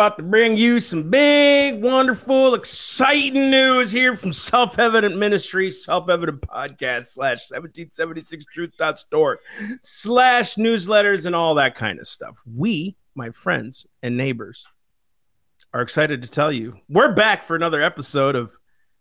about 0.00 0.16
to 0.16 0.22
bring 0.22 0.56
you 0.56 0.80
some 0.80 1.10
big, 1.10 1.82
wonderful, 1.82 2.54
exciting 2.54 3.50
news 3.50 3.90
here 3.92 4.16
from 4.16 4.32
Self 4.32 4.78
Evident 4.78 5.18
Ministry, 5.18 5.70
Self 5.70 6.08
Evident 6.08 6.40
Podcast 6.40 7.08
slash 7.08 7.44
seventeen 7.44 7.90
seventy 7.90 8.22
six 8.22 8.46
Truth 8.46 8.72
Store 8.96 9.40
slash 9.82 10.54
newsletters 10.54 11.26
and 11.26 11.36
all 11.36 11.54
that 11.56 11.74
kind 11.74 12.00
of 12.00 12.08
stuff. 12.08 12.42
We, 12.46 12.96
my 13.14 13.28
friends 13.32 13.86
and 14.02 14.16
neighbors, 14.16 14.66
are 15.74 15.82
excited 15.82 16.22
to 16.22 16.30
tell 16.30 16.50
you 16.50 16.78
we're 16.88 17.12
back 17.12 17.44
for 17.44 17.54
another 17.54 17.82
episode 17.82 18.36
of 18.36 18.52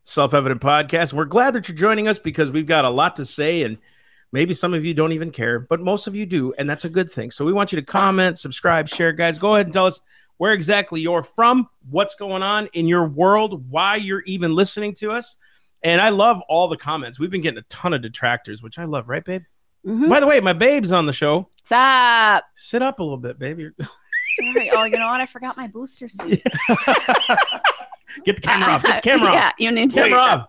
Self 0.03 0.33
Evident 0.33 0.59
Podcast. 0.59 1.13
We're 1.13 1.23
glad 1.23 1.53
that 1.53 1.69
you're 1.69 1.77
joining 1.77 2.09
us 2.09 2.19
because 2.19 2.51
we've 2.51 2.67
got 2.67 2.83
a 2.83 2.89
lot 2.89 3.15
to 3.15 3.25
say 3.25 3.63
and 3.63 3.77
maybe 4.33 4.53
some 4.53 4.73
of 4.73 4.83
you 4.83 4.93
don't 4.93 5.13
even 5.13 5.31
care, 5.31 5.61
but 5.61 5.79
most 5.79 6.07
of 6.07 6.15
you 6.17 6.25
do, 6.25 6.53
and 6.57 6.69
that's 6.69 6.83
a 6.83 6.89
good 6.89 7.09
thing. 7.09 7.31
So 7.31 7.45
we 7.45 7.53
want 7.53 7.71
you 7.71 7.77
to 7.77 7.85
comment, 7.85 8.37
subscribe, 8.37 8.89
share, 8.89 9.13
guys. 9.13 9.39
Go 9.39 9.55
ahead 9.55 9.67
and 9.67 9.73
tell 9.73 9.85
us 9.85 10.01
where 10.39 10.53
exactly 10.53 11.01
you're 11.01 11.21
from, 11.21 11.69
what's 11.89 12.15
going 12.15 12.41
on 12.41 12.67
in 12.73 12.87
your 12.87 13.05
world, 13.05 13.69
why 13.69 13.97
you're 13.97 14.21
even 14.21 14.55
listening 14.55 14.93
to 14.95 15.11
us. 15.11 15.35
And 15.83 16.01
I 16.01 16.09
love 16.09 16.41
all 16.49 16.67
the 16.67 16.77
comments. 16.77 17.19
We've 17.19 17.29
been 17.29 17.41
getting 17.41 17.59
a 17.59 17.63
ton 17.63 17.93
of 17.93 18.01
detractors, 18.01 18.63
which 18.63 18.79
I 18.79 18.85
love, 18.85 19.07
right, 19.09 19.23
babe? 19.23 19.43
Mhm. 19.85 20.09
By 20.09 20.19
the 20.19 20.27
way, 20.27 20.39
my 20.39 20.53
babe's 20.53 20.91
on 20.91 21.05
the 21.05 21.13
show. 21.13 21.39
What's 21.39 21.71
up? 21.71 22.45
Sit 22.55 22.81
up 22.81 22.99
a 22.99 23.03
little 23.03 23.17
bit, 23.17 23.37
baby. 23.37 23.69
Sorry. 23.79 24.69
Oh, 24.71 24.83
you 24.85 24.97
know 24.97 25.07
what? 25.07 25.19
I 25.21 25.25
forgot 25.25 25.55
my 25.57 25.67
booster 25.67 26.07
seat. 26.07 26.41
Get 28.25 28.37
the 28.37 28.41
camera 28.41 28.69
off. 28.71 28.83
Get 28.83 29.03
the 29.03 29.09
camera 29.09 29.27
off. 29.29 29.33
yeah, 29.33 29.51
you 29.57 29.71
need 29.71 29.91
to. 29.91 29.95
Camera 30.03 30.19
off. 30.19 30.47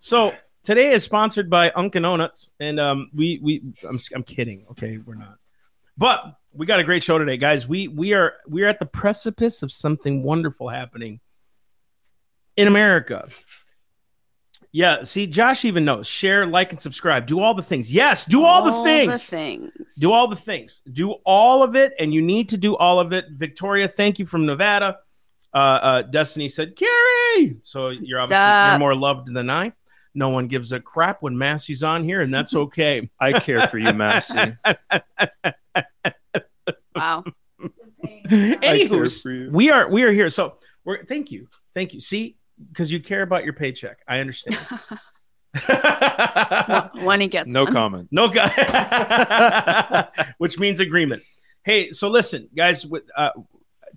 So 0.00 0.34
today 0.62 0.92
is 0.92 1.02
sponsored 1.04 1.48
by 1.48 1.70
Unkin 1.70 2.02
Onuts, 2.02 2.50
and 2.60 2.78
um, 2.78 3.10
we 3.14 3.38
we 3.42 3.62
I'm 3.88 3.98
I'm 4.14 4.22
kidding. 4.22 4.66
Okay, 4.72 4.98
we're 4.98 5.14
not, 5.14 5.38
but 5.96 6.36
we 6.54 6.66
got 6.66 6.80
a 6.80 6.84
great 6.84 7.02
show 7.02 7.18
today, 7.18 7.36
guys. 7.36 7.66
We 7.66 7.88
we 7.88 8.14
are 8.14 8.34
we 8.48 8.62
are 8.62 8.68
at 8.68 8.78
the 8.78 8.86
precipice 8.86 9.62
of 9.62 9.72
something 9.72 10.22
wonderful 10.22 10.68
happening 10.68 11.20
in 12.56 12.68
America. 12.68 13.28
Yeah, 14.72 15.04
see, 15.04 15.28
Josh 15.28 15.64
even 15.64 15.84
knows. 15.84 16.08
Share, 16.08 16.46
like, 16.46 16.72
and 16.72 16.82
subscribe. 16.82 17.26
Do 17.26 17.38
all 17.38 17.54
the 17.54 17.62
things. 17.62 17.94
Yes, 17.94 18.24
do 18.24 18.44
all, 18.44 18.64
the 18.64 18.82
things. 18.82 19.24
things. 19.24 19.94
Do 20.00 20.10
all 20.10 20.26
the 20.26 20.34
things. 20.34 20.82
Do 20.92 21.12
all 21.24 21.62
of 21.62 21.76
it, 21.76 21.92
and 22.00 22.12
you 22.12 22.20
need 22.20 22.48
to 22.48 22.56
do 22.56 22.74
all 22.76 22.98
of 22.98 23.12
it. 23.12 23.26
Victoria, 23.30 23.86
thank 23.86 24.18
you 24.18 24.26
from 24.26 24.46
Nevada. 24.46 24.98
Uh, 25.52 25.56
uh, 25.56 26.02
Destiny 26.02 26.48
said, 26.48 26.74
"Carrie." 26.74 27.58
So 27.62 27.90
you're 27.90 28.20
obviously 28.20 28.42
up? 28.42 28.72
you're 28.72 28.78
more 28.80 28.96
loved 28.96 29.32
than 29.32 29.48
I. 29.48 29.72
No 30.12 30.30
one 30.30 30.48
gives 30.48 30.72
a 30.72 30.80
crap 30.80 31.22
when 31.22 31.38
Massey's 31.38 31.84
on 31.84 32.02
here, 32.02 32.20
and 32.20 32.34
that's 32.34 32.54
okay. 32.54 33.08
I 33.20 33.38
care 33.38 33.68
for 33.68 33.78
you, 33.78 33.92
Massey. 33.92 34.56
Wow. 36.94 37.24
Anywho, 38.26 39.52
we 39.52 39.70
are 39.70 39.88
we 39.88 40.02
are 40.02 40.12
here. 40.12 40.28
So 40.28 40.58
we're 40.84 41.04
thank 41.04 41.30
you, 41.30 41.48
thank 41.74 41.94
you. 41.94 42.00
See, 42.00 42.36
because 42.68 42.92
you 42.92 43.00
care 43.00 43.22
about 43.22 43.44
your 43.44 43.52
paycheck, 43.54 43.98
I 44.06 44.20
understand. 44.20 44.58
when 47.04 47.20
he 47.20 47.28
gets 47.28 47.52
No 47.52 47.64
one. 47.64 47.72
comment. 47.72 48.08
No 48.10 48.28
guy, 48.28 50.08
which 50.38 50.58
means 50.58 50.80
agreement. 50.80 51.22
Hey, 51.62 51.92
so 51.92 52.08
listen, 52.08 52.48
guys, 52.56 52.84
with, 52.84 53.04
uh, 53.16 53.30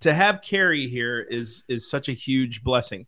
to 0.01 0.13
have 0.13 0.41
Carrie 0.41 0.87
here 0.87 1.19
is 1.19 1.63
is 1.67 1.89
such 1.89 2.09
a 2.09 2.13
huge 2.13 2.63
blessing, 2.63 3.07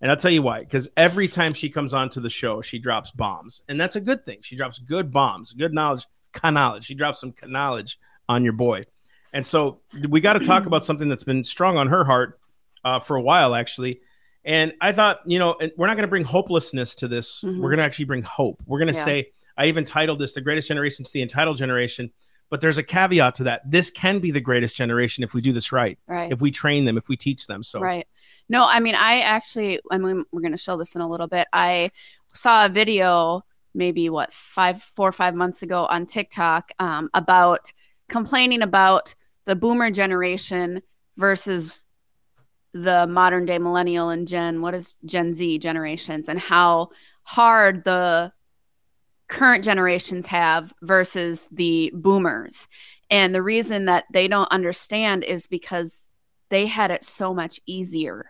and 0.00 0.10
I'll 0.10 0.16
tell 0.16 0.30
you 0.30 0.42
why. 0.42 0.60
Because 0.60 0.88
every 0.96 1.28
time 1.28 1.52
she 1.52 1.68
comes 1.68 1.92
onto 1.92 2.20
the 2.20 2.30
show, 2.30 2.62
she 2.62 2.78
drops 2.78 3.10
bombs, 3.10 3.62
and 3.68 3.78
that's 3.80 3.96
a 3.96 4.00
good 4.00 4.24
thing. 4.24 4.38
She 4.42 4.56
drops 4.56 4.78
good 4.78 5.10
bombs, 5.10 5.52
good 5.52 5.74
knowledge, 5.74 6.06
knowledge. 6.42 6.86
She 6.86 6.94
drops 6.94 7.20
some 7.20 7.34
knowledge 7.44 7.98
on 8.28 8.44
your 8.44 8.54
boy, 8.54 8.84
and 9.32 9.44
so 9.44 9.80
we 10.08 10.20
got 10.20 10.34
to 10.34 10.40
talk 10.40 10.66
about 10.66 10.84
something 10.84 11.08
that's 11.08 11.24
been 11.24 11.44
strong 11.44 11.76
on 11.78 11.86
her 11.88 12.04
heart 12.04 12.38
uh, 12.84 12.98
for 13.00 13.16
a 13.16 13.22
while, 13.22 13.54
actually. 13.54 14.00
And 14.44 14.72
I 14.80 14.92
thought, 14.92 15.20
you 15.26 15.38
know, 15.38 15.54
and 15.60 15.70
we're 15.76 15.86
not 15.86 15.94
going 15.94 16.04
to 16.06 16.08
bring 16.10 16.24
hopelessness 16.24 16.94
to 16.96 17.08
this. 17.08 17.42
Mhm. 17.42 17.58
We're 17.60 17.68
going 17.68 17.78
to 17.78 17.84
actually 17.84 18.06
bring 18.06 18.22
hope. 18.22 18.62
We're 18.66 18.78
going 18.78 18.88
to 18.92 18.94
Yeah. 18.98 19.04
say, 19.04 19.32
I 19.56 19.66
even 19.66 19.84
titled 19.84 20.18
this 20.18 20.32
"The 20.32 20.40
Greatest 20.40 20.66
Generation 20.68 21.04
to 21.04 21.12
the 21.12 21.20
Entitled 21.20 21.58
Generation," 21.58 22.10
but 22.48 22.60
there's 22.62 22.78
a 22.78 22.82
caveat 22.82 23.34
to 23.36 23.44
that. 23.44 23.70
This 23.70 23.90
can 23.90 24.18
be 24.18 24.30
the 24.30 24.40
greatest 24.40 24.74
generation 24.74 25.22
if 25.22 25.34
we 25.34 25.40
do 25.42 25.52
this 25.52 25.70
right, 25.72 25.98
Right. 26.06 26.32
if 26.32 26.40
we 26.40 26.50
train 26.50 26.86
them, 26.86 26.96
if 26.96 27.08
we 27.08 27.16
teach 27.16 27.46
them. 27.46 27.62
So, 27.62 27.80
Right. 27.80 28.08
No, 28.48 28.64
I 28.66 28.80
mean, 28.80 28.94
I 28.94 29.20
actually, 29.20 29.78
I 29.90 29.98
mean, 29.98 30.24
we're 30.32 30.40
going 30.40 30.52
to 30.52 30.58
show 30.58 30.76
this 30.78 30.96
in 30.96 31.02
a 31.02 31.08
little 31.08 31.28
bit. 31.28 31.46
I 31.52 31.90
saw 32.32 32.64
a 32.66 32.68
video 32.70 33.44
maybe 33.74 34.08
what 34.08 34.32
five, 34.32 34.82
four 34.82 35.06
or 35.08 35.12
five 35.12 35.34
months 35.34 35.62
ago 35.62 35.84
on 35.86 36.04
TikTok 36.06 36.72
um, 36.80 37.08
about 37.14 37.70
complaining 38.08 38.62
about 38.62 39.14
the 39.50 39.56
boomer 39.56 39.90
generation 39.90 40.80
versus 41.16 41.84
the 42.72 43.04
modern 43.08 43.46
day 43.46 43.58
millennial 43.58 44.08
and 44.08 44.28
Gen, 44.28 44.60
what 44.60 44.74
is 44.74 44.96
Gen 45.04 45.32
Z 45.32 45.58
generations, 45.58 46.28
and 46.28 46.38
how 46.38 46.90
hard 47.24 47.82
the 47.82 48.32
current 49.26 49.64
generations 49.64 50.28
have 50.28 50.72
versus 50.82 51.48
the 51.50 51.90
boomers. 51.92 52.68
And 53.10 53.34
the 53.34 53.42
reason 53.42 53.86
that 53.86 54.04
they 54.12 54.28
don't 54.28 54.52
understand 54.52 55.24
is 55.24 55.48
because 55.48 56.08
they 56.48 56.66
had 56.66 56.92
it 56.92 57.02
so 57.02 57.34
much 57.34 57.58
easier. 57.66 58.26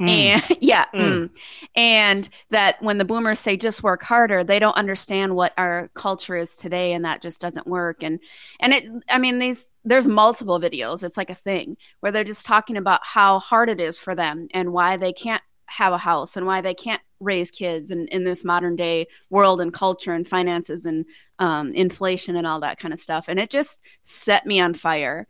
Mm. 0.00 0.08
And 0.08 0.42
yeah, 0.60 0.86
Mm. 0.94 1.00
mm. 1.00 1.30
and 1.76 2.28
that 2.50 2.82
when 2.82 2.98
the 2.98 3.04
boomers 3.04 3.38
say 3.38 3.56
just 3.56 3.82
work 3.82 4.02
harder, 4.02 4.42
they 4.42 4.58
don't 4.58 4.76
understand 4.76 5.36
what 5.36 5.52
our 5.58 5.90
culture 5.94 6.36
is 6.36 6.56
today, 6.56 6.92
and 6.92 7.04
that 7.04 7.20
just 7.22 7.40
doesn't 7.40 7.66
work. 7.66 8.02
And 8.02 8.18
and 8.60 8.72
it, 8.72 8.88
I 9.08 9.18
mean, 9.18 9.38
these 9.38 9.70
there's 9.84 10.06
multiple 10.06 10.60
videos. 10.60 11.04
It's 11.04 11.16
like 11.16 11.30
a 11.30 11.34
thing 11.34 11.76
where 12.00 12.12
they're 12.12 12.24
just 12.24 12.46
talking 12.46 12.76
about 12.76 13.00
how 13.04 13.38
hard 13.38 13.68
it 13.68 13.80
is 13.80 13.98
for 13.98 14.14
them 14.14 14.48
and 14.54 14.72
why 14.72 14.96
they 14.96 15.12
can't 15.12 15.42
have 15.66 15.92
a 15.92 15.98
house 15.98 16.36
and 16.36 16.46
why 16.46 16.60
they 16.60 16.74
can't 16.74 17.00
raise 17.20 17.50
kids 17.50 17.90
in, 17.90 18.08
in 18.08 18.24
this 18.24 18.44
modern 18.44 18.74
day 18.74 19.06
world 19.28 19.60
and 19.60 19.72
culture 19.72 20.12
and 20.12 20.26
finances 20.26 20.84
and 20.84 21.06
um, 21.38 21.72
inflation 21.74 22.34
and 22.34 22.46
all 22.46 22.60
that 22.60 22.78
kind 22.78 22.92
of 22.92 22.98
stuff. 22.98 23.26
And 23.28 23.38
it 23.38 23.50
just 23.50 23.80
set 24.02 24.46
me 24.46 24.58
on 24.60 24.74
fire. 24.74 25.28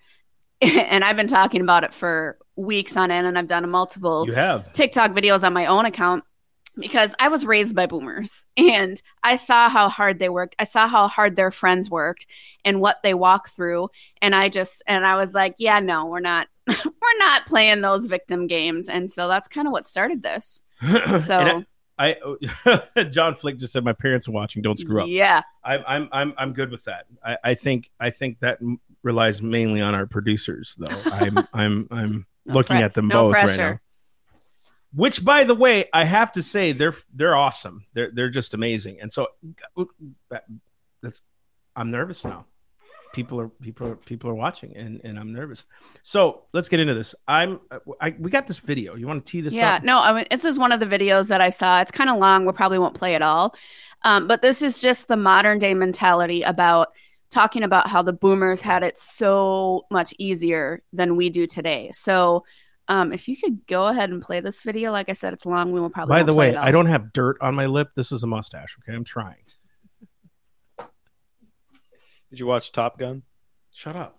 and 0.91 1.05
I've 1.05 1.17
been 1.17 1.29
talking 1.29 1.61
about 1.61 1.85
it 1.85 1.93
for 1.95 2.39
weeks 2.57 2.97
on 2.97 3.11
end, 3.11 3.27
and 3.27 3.39
I've 3.39 3.47
done 3.47 3.69
multiple 3.71 4.27
you 4.27 4.35
have. 4.35 4.73
TikTok 4.73 5.13
videos 5.13 5.43
on 5.45 5.53
my 5.53 5.67
own 5.67 5.87
account 5.87 6.25
because 6.77 7.15
I 7.19 7.29
was 7.29 7.45
raised 7.45 7.75
by 7.75 7.87
boomers 7.87 8.47
and 8.57 9.01
I 9.23 9.37
saw 9.37 9.69
how 9.69 9.89
hard 9.89 10.19
they 10.19 10.29
worked. 10.29 10.57
I 10.59 10.65
saw 10.65 10.89
how 10.89 11.09
hard 11.09 11.37
their 11.37 11.51
friends 11.51 11.91
worked 11.91 12.27
and 12.65 12.81
what 12.81 12.99
they 13.03 13.15
walk 13.15 13.51
through. 13.51 13.89
And 14.23 14.35
I 14.35 14.49
just, 14.49 14.83
and 14.87 15.07
I 15.07 15.17
was 15.17 15.35
like, 15.35 15.57
yeah, 15.59 15.81
no, 15.81 16.07
we're 16.07 16.21
not, 16.21 16.49
we're 16.69 17.19
not 17.19 17.47
playing 17.47 17.81
those 17.81 18.07
victim 18.07 18.47
games. 18.47 18.89
And 18.89 19.11
so 19.11 19.29
that's 19.29 19.49
kind 19.49 19.67
of 19.67 19.73
what 19.73 19.87
started 19.87 20.23
this. 20.23 20.63
So, 21.21 21.65
I, 21.99 22.17
I 22.97 23.05
John 23.05 23.35
Flick 23.35 23.59
just 23.59 23.75
said, 23.75 23.85
"My 23.85 23.93
parents 23.93 24.27
are 24.27 24.33
watching. 24.33 24.63
Don't 24.63 24.79
screw 24.79 25.03
up." 25.03 25.09
yeah, 25.11 25.43
I, 25.63 25.77
I'm 25.77 26.09
I'm 26.13 26.33
I'm 26.39 26.53
good 26.55 26.71
with 26.71 26.85
that. 26.85 27.05
I, 27.23 27.37
I 27.45 27.55
think 27.55 27.91
I 28.01 28.09
think 28.09 28.41
that 28.41 28.59
relies 29.03 29.41
mainly 29.43 29.81
on 29.81 29.95
our 29.95 30.07
producers, 30.07 30.75
though. 30.79 31.03
I'm 31.07 31.39
I'm 31.53 31.89
I'm 31.91 32.27
No 32.47 32.55
looking 32.55 32.77
pre- 32.77 32.85
at 32.85 32.95
them 32.95 33.09
no 33.09 33.29
both 33.29 33.35
right 33.35 33.59
now. 33.59 33.79
Which, 34.93 35.25
by 35.25 35.45
the 35.45 35.55
way, 35.55 35.85
I 35.93 36.05
have 36.05 36.33
to 36.33 36.43
say 36.43 36.73
they're 36.73 36.97
they're 37.15 37.37
awesome. 37.37 37.85
They're 37.95 38.11
they're 38.13 38.31
just 38.31 38.55
amazing. 38.55 39.01
And 39.01 39.13
so 39.13 39.29
that's 41.03 41.23
I'm 41.77 41.91
nervous 41.91 42.25
now. 42.25 42.47
People 43.13 43.41
are 43.41 43.49
people 43.49 43.89
are 43.89 43.97
people 43.97 44.31
are 44.31 44.35
watching, 44.35 44.77
and 44.77 45.01
and 45.05 45.19
I'm 45.19 45.33
nervous. 45.33 45.65
So 46.03 46.43
let's 46.53 46.69
get 46.69 46.81
into 46.81 46.95
this. 46.95 47.15
I'm 47.27 47.61
I 48.01 48.15
we 48.19 48.31
got 48.31 48.47
this 48.47 48.59
video. 48.59 48.97
You 48.97 49.07
want 49.07 49.25
to 49.25 49.31
tee 49.31 49.41
this 49.41 49.55
yeah. 49.55 49.77
up? 49.77 49.85
No, 49.85 49.99
I 49.99 50.13
mean, 50.13 50.27
this 50.31 50.45
is 50.45 50.59
one 50.59 50.73
of 50.73 50.81
the 50.81 50.87
videos 50.87 51.29
that 51.29 51.41
I 51.41 51.51
saw. 51.51 51.81
It's 51.81 51.91
kind 51.91 52.11
of 52.11 52.19
long. 52.19 52.45
We 52.45 52.53
probably 52.53 52.79
won't 52.79 52.95
play 52.95 53.15
it 53.15 53.23
all. 53.23 53.55
Um, 54.03 54.27
but 54.27 54.43
this 54.43 54.63
is 54.63 54.81
just 54.81 55.09
the 55.09 55.17
modern 55.17 55.59
day 55.59 55.75
mentality 55.75 56.43
about 56.43 56.89
talking 57.31 57.63
about 57.63 57.89
how 57.89 58.03
the 58.03 58.13
boomers 58.13 58.61
had 58.61 58.83
it 58.83 58.99
so 58.99 59.87
much 59.91 60.13
easier 60.19 60.83
than 60.93 61.17
we 61.17 61.31
do 61.31 61.47
today. 61.47 61.91
So, 61.93 62.45
um, 62.89 63.13
if 63.13 63.29
you 63.29 63.37
could 63.37 63.65
go 63.69 63.87
ahead 63.87 64.11
and 64.11 64.21
play 64.21 64.41
this 64.41 64.63
video, 64.63 64.91
like 64.91 65.09
I 65.09 65.13
said, 65.13 65.33
it's 65.33 65.47
long. 65.47 65.71
We 65.71 65.81
will 65.81 65.91
probably. 65.91 66.13
By 66.13 66.23
the 66.25 66.35
way. 66.35 66.57
I 66.57 66.73
don't 66.73 66.87
have 66.87 67.13
dirt 67.13 67.37
on 67.41 67.55
my 67.55 67.67
lip. 67.67 67.91
This 67.95 68.11
is 68.11 68.25
a 68.25 68.27
mustache. 68.27 68.77
Okay, 68.81 68.97
I'm 68.97 69.05
trying. 69.05 69.45
Did 72.31 72.39
you 72.39 72.47
watch 72.47 72.73
Top 72.73 72.99
Gun? 72.99 73.23
Shut 73.73 73.97
up. 73.97 74.19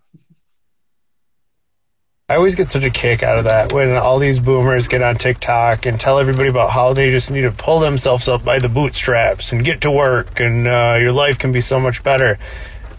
I 2.32 2.36
always 2.36 2.56
get 2.56 2.72
such 2.72 2.84
a 2.84 2.90
kick 2.90 3.24
out 3.24 3.38
of 3.38 3.44
that 3.44 3.74
when 3.74 3.98
all 3.98 4.18
these 4.18 4.40
boomers 4.40 4.88
get 4.88 5.04
on 5.04 5.18
TikTok 5.18 5.86
and 5.86 6.00
tell 6.00 6.18
everybody 6.18 6.48
about 6.48 6.72
how 6.72 6.94
they 6.94 7.10
just 7.10 7.30
need 7.30 7.42
to 7.42 7.52
pull 7.52 7.82
themselves 7.82 8.30
up 8.30 8.46
by 8.46 8.58
the 8.58 8.70
bootstraps 8.70 9.52
and 9.52 9.66
get 9.66 9.82
to 9.82 9.92
work 9.92 10.40
and 10.40 10.66
uh, 10.66 10.98
your 10.98 11.12
life 11.12 11.38
can 11.38 11.52
be 11.52 11.60
so 11.60 11.78
much 11.78 12.02
better. 12.04 12.40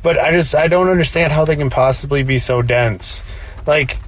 But 0.02 0.18
I 0.18 0.32
just 0.32 0.54
I 0.54 0.68
don't 0.68 0.88
understand 0.88 1.32
how 1.32 1.44
they 1.44 1.56
can 1.56 1.70
possibly 1.70 2.22
be 2.22 2.38
so 2.38 2.62
dense. 2.62 3.22
Like 3.66 3.98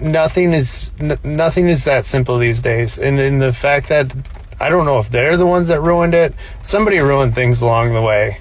nothing 0.00 0.52
is 0.52 0.92
n- 0.98 1.18
nothing 1.24 1.68
is 1.68 1.84
that 1.84 2.06
simple 2.06 2.38
these 2.38 2.60
days. 2.60 2.98
And 2.98 3.18
then 3.18 3.38
the 3.38 3.52
fact 3.52 3.88
that 3.88 4.12
I 4.60 4.68
don't 4.68 4.84
know 4.84 5.00
if 5.00 5.10
they're 5.10 5.36
the 5.36 5.46
ones 5.46 5.68
that 5.68 5.80
ruined 5.80 6.14
it. 6.14 6.34
Somebody 6.62 6.98
ruined 7.00 7.34
things 7.34 7.60
along 7.60 7.94
the 7.94 8.02
way. 8.02 8.38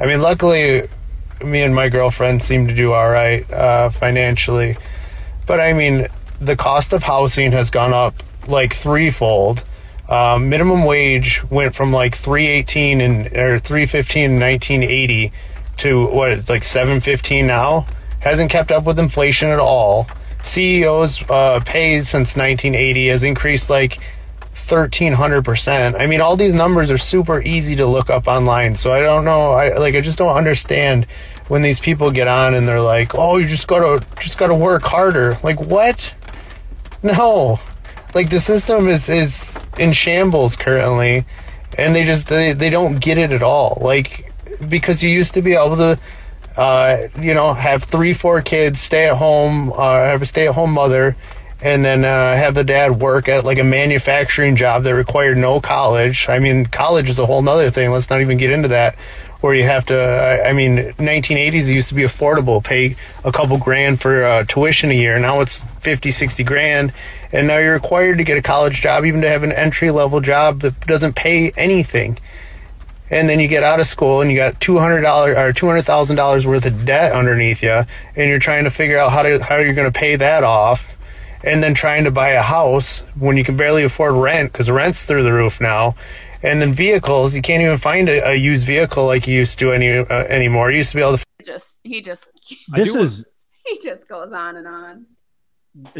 I 0.00 0.06
mean, 0.06 0.20
luckily, 0.20 0.88
me 1.44 1.62
and 1.62 1.74
my 1.74 1.88
girlfriend 1.88 2.42
seem 2.42 2.66
to 2.66 2.74
do 2.74 2.92
all 2.92 3.08
right 3.08 3.48
uh, 3.52 3.90
financially. 3.90 4.76
But 5.46 5.60
I 5.60 5.72
mean, 5.72 6.08
the 6.40 6.56
cost 6.56 6.92
of 6.92 7.04
housing 7.04 7.52
has 7.52 7.70
gone 7.70 7.92
up 7.92 8.22
like 8.48 8.74
threefold. 8.74 9.62
Um, 10.08 10.48
minimum 10.48 10.84
wage 10.84 11.44
went 11.50 11.76
from 11.76 11.92
like 11.92 12.16
318 12.16 13.00
and 13.00 13.26
or 13.36 13.58
315 13.60 14.24
in 14.24 14.40
1980 14.40 15.32
to 15.80 16.06
what 16.06 16.32
it's 16.32 16.48
like 16.48 16.62
715 16.62 17.46
now. 17.46 17.86
Hasn't 18.20 18.50
kept 18.50 18.70
up 18.70 18.84
with 18.84 18.98
inflation 18.98 19.48
at 19.48 19.58
all. 19.58 20.06
CEOs 20.42 21.28
uh, 21.30 21.60
pay 21.64 22.00
since 22.02 22.36
1980 22.36 23.08
has 23.08 23.24
increased 23.24 23.70
like 23.70 23.98
1300%. 24.54 25.98
I 25.98 26.06
mean 26.06 26.20
all 26.20 26.36
these 26.36 26.54
numbers 26.54 26.90
are 26.90 26.98
super 26.98 27.42
easy 27.42 27.76
to 27.76 27.86
look 27.86 28.10
up 28.10 28.28
online. 28.28 28.74
So 28.74 28.92
I 28.92 29.00
don't 29.00 29.24
know 29.24 29.52
I 29.52 29.76
like 29.76 29.94
I 29.94 30.00
just 30.00 30.18
don't 30.18 30.36
understand 30.36 31.06
when 31.48 31.62
these 31.62 31.80
people 31.80 32.10
get 32.10 32.28
on 32.28 32.54
and 32.54 32.68
they're 32.68 32.80
like, 32.80 33.14
"Oh, 33.14 33.38
you 33.38 33.46
just 33.46 33.66
got 33.66 33.80
to 33.80 34.20
just 34.20 34.38
got 34.38 34.48
to 34.48 34.54
work 34.54 34.82
harder." 34.84 35.36
Like 35.42 35.60
what? 35.60 36.14
No. 37.02 37.58
Like 38.14 38.30
the 38.30 38.40
system 38.40 38.86
is 38.88 39.08
is 39.08 39.58
in 39.78 39.92
shambles 39.92 40.56
currently 40.56 41.24
and 41.78 41.94
they 41.94 42.04
just 42.04 42.28
they, 42.28 42.52
they 42.52 42.70
don't 42.70 43.00
get 43.00 43.18
it 43.18 43.32
at 43.32 43.42
all. 43.42 43.78
Like 43.80 44.29
because 44.68 45.02
you 45.02 45.10
used 45.10 45.34
to 45.34 45.42
be 45.42 45.54
able 45.54 45.76
to 45.76 45.98
uh, 46.56 47.08
you 47.20 47.34
know, 47.34 47.54
have 47.54 47.84
three, 47.84 48.12
four 48.12 48.42
kids, 48.42 48.80
stay 48.80 49.08
at 49.08 49.16
home, 49.16 49.72
uh, 49.72 49.76
have 49.76 50.22
a 50.22 50.26
stay 50.26 50.48
at 50.48 50.54
home 50.54 50.72
mother, 50.72 51.16
and 51.62 51.84
then 51.84 52.04
uh, 52.04 52.34
have 52.34 52.54
the 52.54 52.64
dad 52.64 53.00
work 53.00 53.28
at 53.28 53.44
like 53.44 53.58
a 53.58 53.64
manufacturing 53.64 54.56
job 54.56 54.82
that 54.82 54.94
required 54.94 55.38
no 55.38 55.60
college. 55.60 56.28
I 56.28 56.38
mean, 56.38 56.66
college 56.66 57.08
is 57.08 57.18
a 57.18 57.26
whole 57.26 57.42
nother 57.42 57.70
thing. 57.70 57.90
Let's 57.92 58.10
not 58.10 58.20
even 58.20 58.38
get 58.38 58.50
into 58.50 58.68
that. 58.68 58.96
Where 59.40 59.54
you 59.54 59.62
have 59.62 59.86
to, 59.86 60.42
I 60.46 60.52
mean, 60.52 60.76
1980s 60.76 61.68
used 61.68 61.88
to 61.88 61.94
be 61.94 62.02
affordable, 62.02 62.62
pay 62.62 62.96
a 63.24 63.32
couple 63.32 63.56
grand 63.56 63.98
for 63.98 64.22
uh, 64.22 64.44
tuition 64.44 64.90
a 64.90 64.94
year. 64.94 65.18
Now 65.18 65.40
it's 65.40 65.62
50, 65.80 66.10
60 66.10 66.44
grand. 66.44 66.92
And 67.32 67.46
now 67.46 67.56
you're 67.56 67.72
required 67.72 68.18
to 68.18 68.24
get 68.24 68.36
a 68.36 68.42
college 68.42 68.82
job, 68.82 69.06
even 69.06 69.22
to 69.22 69.28
have 69.30 69.42
an 69.42 69.52
entry 69.52 69.90
level 69.90 70.20
job 70.20 70.60
that 70.60 70.78
doesn't 70.86 71.16
pay 71.16 71.52
anything 71.52 72.18
and 73.10 73.28
then 73.28 73.40
you 73.40 73.48
get 73.48 73.62
out 73.62 73.80
of 73.80 73.86
school 73.86 74.20
and 74.20 74.30
you 74.30 74.36
got 74.36 74.60
two 74.60 74.78
hundred 74.78 75.00
dollars 75.02 75.36
or 75.36 75.52
two 75.52 75.66
hundred 75.66 75.82
thousand 75.82 76.16
dollars 76.16 76.46
worth 76.46 76.64
of 76.66 76.84
debt 76.84 77.12
underneath 77.12 77.62
you, 77.62 77.84
and 78.16 78.28
you're 78.28 78.38
trying 78.38 78.64
to 78.64 78.70
figure 78.70 78.98
out 78.98 79.10
how 79.12 79.22
to 79.22 79.42
how 79.42 79.56
you're 79.56 79.74
going 79.74 79.90
to 79.90 79.98
pay 79.98 80.16
that 80.16 80.44
off, 80.44 80.94
and 81.44 81.62
then 81.62 81.74
trying 81.74 82.04
to 82.04 82.10
buy 82.10 82.30
a 82.30 82.42
house 82.42 83.00
when 83.18 83.36
you 83.36 83.44
can 83.44 83.56
barely 83.56 83.82
afford 83.82 84.14
rent 84.14 84.52
because 84.52 84.70
rent's 84.70 85.04
through 85.04 85.22
the 85.22 85.32
roof 85.32 85.60
now, 85.60 85.94
and 86.42 86.62
then 86.62 86.72
vehicles 86.72 87.34
you 87.34 87.42
can't 87.42 87.62
even 87.62 87.78
find 87.78 88.08
a, 88.08 88.30
a 88.30 88.34
used 88.34 88.66
vehicle 88.66 89.06
like 89.06 89.26
you 89.26 89.34
used 89.34 89.58
to 89.58 89.72
any 89.72 89.98
uh, 89.98 90.04
anymore. 90.24 90.70
You 90.70 90.78
used 90.78 90.90
to 90.90 90.96
be 90.96 91.02
able 91.02 91.18
to. 91.18 91.24
Just 91.44 91.78
he 91.82 92.00
just 92.02 92.28
This 92.68 92.92
do- 92.94 93.00
is 93.00 93.26
he 93.64 93.78
just 93.82 94.08
goes 94.08 94.32
on 94.32 94.56
and 94.56 94.66
on. 94.66 95.06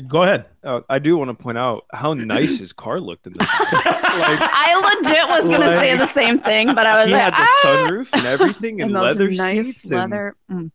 Go 0.06 0.22
ahead. 0.22 0.46
Uh, 0.62 0.80
I 0.88 0.98
do 0.98 1.16
want 1.16 1.28
to 1.28 1.34
point 1.34 1.58
out 1.58 1.84
how 1.92 2.14
nice 2.14 2.58
his 2.58 2.72
car 2.72 3.00
looked 3.00 3.26
in 3.26 3.34
this. 3.34 3.48
like 3.60 3.68
I 3.72 4.98
legit 5.00 5.28
was 5.28 5.48
gonna 5.48 5.70
say 5.70 5.96
the 5.96 6.06
same 6.06 6.38
thing, 6.38 6.74
but 6.74 6.86
I 6.86 6.98
was 6.98 7.06
he 7.06 7.12
like, 7.12 7.22
had 7.22 7.32
the 7.32 7.48
ah! 7.48 7.60
sunroof 7.64 8.08
and 8.12 8.26
everything, 8.26 8.80
and, 8.82 8.90
and 8.90 8.96
those 8.96 9.16
leather 9.16 9.30
nice 9.30 9.66
seats. 9.66 9.90
and- 9.90 10.10
leather 10.10 10.36
mm, 10.50 10.70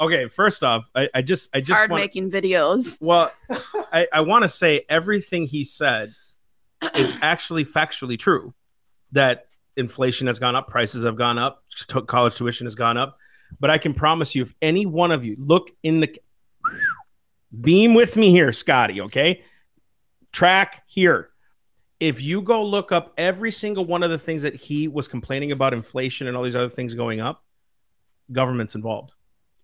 Okay, 0.00 0.28
first 0.28 0.62
off, 0.62 0.88
I, 0.94 1.08
I 1.12 1.22
just 1.22 1.50
I 1.54 1.60
just 1.60 1.76
hard 1.76 1.90
want 1.90 2.02
making 2.02 2.30
videos. 2.30 2.98
well, 3.00 3.32
I, 3.92 4.06
I 4.12 4.20
want 4.20 4.44
to 4.44 4.48
say 4.48 4.84
everything 4.88 5.46
he 5.46 5.64
said 5.64 6.14
is 6.94 7.12
actually 7.20 7.64
factually 7.64 8.18
true. 8.18 8.54
That 9.12 9.46
inflation 9.76 10.26
has 10.26 10.38
gone 10.38 10.54
up, 10.54 10.68
prices 10.68 11.04
have 11.04 11.16
gone 11.16 11.38
up, 11.38 11.64
college 12.06 12.36
tuition 12.36 12.66
has 12.66 12.74
gone 12.74 12.96
up. 12.96 13.18
But 13.58 13.70
I 13.70 13.78
can 13.78 13.94
promise 13.94 14.34
you, 14.34 14.42
if 14.42 14.54
any 14.60 14.86
one 14.86 15.10
of 15.10 15.24
you 15.24 15.34
look 15.38 15.70
in 15.82 16.00
the 16.00 16.14
beam 17.60 17.94
with 17.94 18.16
me 18.16 18.30
here, 18.30 18.52
Scotty, 18.52 19.00
okay? 19.02 19.42
Track 20.32 20.82
here. 20.86 21.30
If 22.00 22.22
you 22.22 22.42
go 22.42 22.64
look 22.64 22.92
up 22.92 23.12
every 23.18 23.50
single 23.50 23.84
one 23.84 24.02
of 24.02 24.10
the 24.10 24.18
things 24.18 24.42
that 24.42 24.54
he 24.54 24.86
was 24.86 25.08
complaining 25.08 25.50
about 25.52 25.72
inflation 25.74 26.28
and 26.28 26.36
all 26.36 26.42
these 26.44 26.54
other 26.54 26.68
things 26.68 26.94
going 26.94 27.20
up, 27.20 27.42
government's 28.30 28.74
involved 28.74 29.12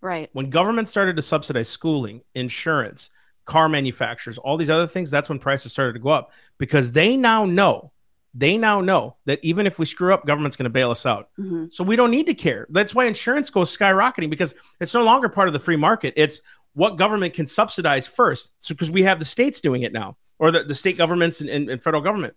Right. 0.00 0.28
when 0.32 0.50
government 0.50 0.88
started 0.88 1.16
to 1.16 1.22
subsidize 1.22 1.68
schooling, 1.68 2.22
insurance, 2.34 3.10
car 3.44 3.68
manufacturers, 3.68 4.38
all 4.38 4.56
these 4.56 4.70
other 4.70 4.86
things, 4.86 5.10
that's 5.10 5.28
when 5.28 5.38
prices 5.38 5.70
started 5.70 5.92
to 5.92 5.98
go 5.98 6.08
up 6.08 6.32
because 6.58 6.92
they 6.92 7.16
now 7.16 7.44
know, 7.44 7.92
they 8.34 8.56
now 8.58 8.80
know 8.80 9.16
that 9.26 9.38
even 9.44 9.66
if 9.66 9.78
we 9.78 9.84
screw 9.84 10.12
up, 10.12 10.26
government's 10.26 10.56
going 10.56 10.64
to 10.64 10.70
bail 10.70 10.90
us 10.90 11.06
out. 11.06 11.28
Mhm. 11.38 11.72
So 11.72 11.84
we 11.84 11.94
don't 11.94 12.10
need 12.10 12.26
to 12.26 12.34
care. 12.34 12.66
That's 12.70 12.94
why 12.94 13.04
insurance 13.04 13.48
goes 13.50 13.76
skyrocketing 13.76 14.28
because 14.30 14.54
it's 14.80 14.94
no 14.94 15.04
longer 15.04 15.28
part 15.28 15.46
of 15.46 15.54
the 15.54 15.60
free 15.60 15.76
market. 15.76 16.14
It's 16.16 16.40
what 16.74 16.96
government 16.96 17.34
can 17.34 17.46
subsidize 17.46 18.06
first. 18.06 18.50
So 18.60 18.74
because 18.74 18.90
we 18.90 19.04
have 19.04 19.18
the 19.18 19.24
states 19.24 19.60
doing 19.60 19.82
it 19.82 19.92
now, 19.92 20.16
or 20.38 20.50
the, 20.50 20.64
the 20.64 20.74
state 20.74 20.98
governments 20.98 21.40
and, 21.40 21.48
and, 21.48 21.70
and 21.70 21.82
federal 21.82 22.02
government. 22.02 22.34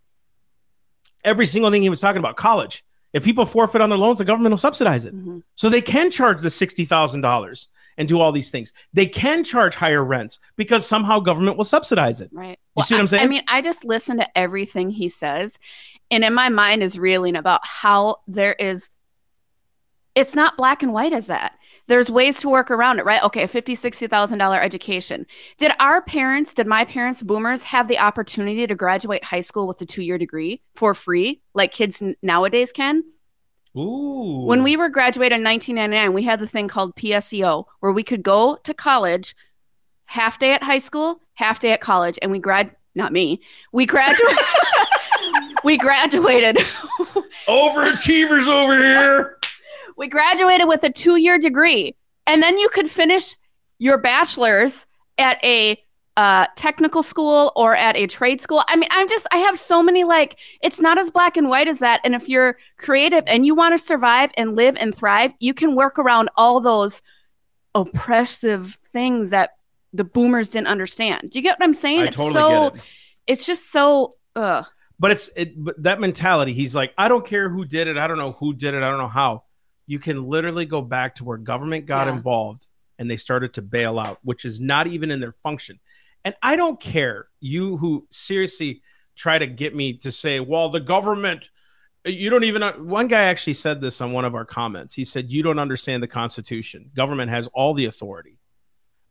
Every 1.24 1.46
single 1.46 1.72
thing 1.72 1.82
he 1.82 1.90
was 1.90 2.00
talking 2.00 2.20
about, 2.20 2.38
college. 2.38 2.86
If 3.14 3.24
people 3.24 3.46
forfeit 3.46 3.82
on 3.82 3.90
their 3.90 3.98
loans, 3.98 4.20
the 4.20 4.26
government 4.26 4.52
will 4.54 4.58
subsidize 4.58 5.06
it. 5.06 5.16
Mhm. 5.16 5.44
So 5.56 5.70
they 5.70 5.82
can 5.82 6.12
charge 6.12 6.42
the 6.42 6.50
$60,000 6.50 7.68
and 7.98 8.08
do 8.08 8.20
all 8.20 8.32
these 8.32 8.52
things. 8.52 8.74
They 8.94 9.08
can 9.08 9.44
charge 9.44 9.76
higher 9.76 10.04
rents 10.04 10.40
because 10.56 10.86
somehow 10.86 11.20
government 11.20 11.58
will 11.58 11.64
subsidize 11.64 12.22
it. 12.22 12.30
Right. 12.32 12.60
You 12.78 12.84
see 12.84 12.94
what 12.94 13.02
I'm 13.02 13.08
saying? 13.08 13.24
I 13.24 13.28
mean, 13.28 13.44
I 13.48 13.62
just 13.62 13.84
listen 13.84 14.18
to 14.18 14.38
everything 14.38 14.92
he 14.92 15.10
says, 15.10 15.58
and 16.12 16.24
in 16.24 16.34
my 16.34 16.50
mind 16.50 16.84
is 16.84 17.00
reeling 17.00 17.36
about 17.36 17.62
how 17.64 18.18
there 18.28 18.54
is. 18.54 18.90
It's 20.14 20.36
not 20.36 20.58
black 20.58 20.84
and 20.84 20.94
white 20.94 21.14
as 21.14 21.28
that. 21.28 21.57
There's 21.88 22.10
ways 22.10 22.40
to 22.42 22.50
work 22.50 22.70
around 22.70 23.00
it, 23.00 23.06
right? 23.06 23.24
Okay, 23.24 23.44
a 23.44 23.48
fifty, 23.48 23.76
sixty 23.76 24.08
thousand 24.08 24.40
dollar 24.40 24.62
education. 24.62 25.26
Did 25.58 25.72
our 25.80 26.02
parents, 26.02 26.54
did 26.54 26.68
my 26.68 26.86
parents, 26.86 27.22
boomers, 27.22 27.64
have 27.64 27.88
the 27.88 27.98
opportunity 28.00 28.68
to 28.68 28.76
graduate 28.76 29.24
high 29.24 29.42
school 29.42 29.68
with 29.68 29.82
a 29.82 29.86
two 29.86 30.04
year 30.04 30.18
degree 30.18 30.62
for 30.76 30.94
free, 30.94 31.42
like 31.54 31.72
kids 31.72 32.04
nowadays 32.22 32.72
can? 32.72 33.04
Ooh. 33.78 34.44
When 34.46 34.64
we 34.64 34.76
were 34.76 34.90
graduated 34.90 35.38
in 35.38 35.44
1999, 35.44 36.14
we 36.14 36.24
had 36.24 36.40
the 36.40 36.48
thing 36.48 36.68
called 36.68 36.96
PSEO, 36.96 37.66
where 37.80 37.92
we 37.92 38.04
could 38.04 38.24
go 38.24 38.58
to 38.64 38.74
college, 38.74 39.36
half 40.06 40.40
day 40.40 40.54
at 40.54 40.64
high 40.64 40.80
school, 40.80 41.22
half 41.36 41.60
day 41.60 41.72
at 41.72 41.82
college, 41.82 42.18
and 42.22 42.32
we 42.32 42.40
grad. 42.40 42.76
Not 42.96 43.14
me. 43.14 43.42
We 43.72 43.86
graduated. 43.86 44.38
we 45.64 45.78
graduated. 45.78 46.58
overachievers 47.48 48.48
over 48.48 48.76
here. 48.76 49.37
We 49.98 50.08
graduated 50.08 50.68
with 50.68 50.84
a 50.84 50.92
two-year 50.92 51.40
degree, 51.40 51.96
and 52.26 52.42
then 52.42 52.58
you 52.58 52.70
could 52.70 52.90
finish 52.90 53.36
your 53.80 53.98
bachelor's 53.98 54.88
at 55.18 55.44
a 55.44 55.82
uh, 56.16 56.48
technical 56.56 57.04
school 57.04 57.52
or 57.56 57.76
at 57.76 57.96
a 57.96 58.08
trade 58.08 58.42
school. 58.42 58.64
I 58.68 58.76
mean, 58.76 58.90
I'm 58.92 59.08
just, 59.08 59.28
I 59.32 59.38
have 59.38 59.60
so 59.60 59.84
many 59.84 60.04
like, 60.04 60.38
it's 60.62 60.80
not 60.80 60.98
as 60.98 61.12
black 61.12 61.38
and 61.38 61.48
white 61.48 61.68
as 61.68 61.80
that. 61.80 62.02
And 62.04 62.16
if 62.16 62.28
you're 62.28 62.58
creative 62.78 63.24
and 63.28 63.46
you 63.46 63.54
want 63.54 63.74
to 63.74 63.78
survive 63.78 64.32
and 64.36 64.56
live 64.56 64.76
and 64.80 64.96
thrive, 64.96 65.34
you 65.40 65.54
can 65.54 65.76
work 65.76 66.00
around 66.00 66.30
all 66.36 66.60
those 66.60 67.04
oppressive 67.76 68.80
things 68.92 69.30
that 69.30 69.52
the 69.94 70.04
boomers 70.04 70.50
didn't 70.50 70.68
understand. 70.68 71.30
Do 71.30 71.38
you 71.38 71.44
get 71.44 71.60
what 71.60 71.66
I'm 71.66 71.74
saying? 71.74 72.02
I 72.02 72.06
it's 72.06 72.16
totally 72.16 72.34
so, 72.34 72.70
get 72.72 72.76
it. 72.80 72.82
it's 73.28 73.46
just 73.46 73.72
so, 73.72 74.14
ugh. 74.36 74.66
But 75.00 75.12
it's 75.12 75.30
it, 75.36 75.54
but 75.64 75.82
that 75.84 76.00
mentality. 76.00 76.54
He's 76.54 76.74
like, 76.74 76.94
I 76.98 77.08
don't 77.08 77.26
care 77.26 77.50
who 77.50 77.64
did 77.64 77.88
it. 77.88 77.98
I 77.98 78.08
don't 78.08 78.18
know 78.18 78.32
who 78.32 78.56
did 78.56 78.74
it. 78.74 78.82
I 78.82 78.90
don't 78.90 78.98
know 78.98 79.08
how. 79.08 79.44
You 79.88 80.00
can 80.00 80.24
literally 80.24 80.66
go 80.66 80.82
back 80.82 81.16
to 81.16 81.24
where 81.24 81.38
government 81.38 81.86
got 81.86 82.08
Yeah. 82.08 82.14
involved 82.14 82.68
and 83.00 83.10
they 83.10 83.18
started 83.18 83.54
to 83.54 83.62
bail 83.62 84.00
out, 84.00 84.20
which 84.24 84.46
is 84.46 84.60
not 84.60 84.88
even 84.88 85.10
in 85.12 85.20
their 85.20 85.32
function. 85.32 85.80
And 86.26 86.36
I 86.44 86.56
don't 86.56 86.80
care 86.80 87.28
you 87.40 87.78
who 87.78 88.06
seriously 88.12 88.82
try 89.16 89.40
to 89.40 89.48
get 89.48 89.74
me 89.76 89.94
to 90.00 90.12
say, 90.12 90.40
well, 90.40 90.70
the 90.70 90.80
government. 90.80 91.50
You 92.06 92.30
don't 92.30 92.46
even. 92.46 92.64
Uh, 92.64 92.72
one 92.74 93.08
guy 93.08 93.24
actually 93.24 93.54
said 93.56 93.82
this 93.82 94.00
on 94.00 94.14
one 94.14 94.24
of 94.24 94.34
our 94.34 94.46
comments. 94.46 94.94
He 94.94 95.04
said, 95.04 95.30
"You 95.30 95.44
don't 95.44 95.60
understand 95.60 96.02
the 96.02 96.08
Constitution. 96.08 96.90
Government 96.96 97.30
has 97.30 97.48
all 97.54 97.74
the 97.74 97.84
authority." 97.84 98.38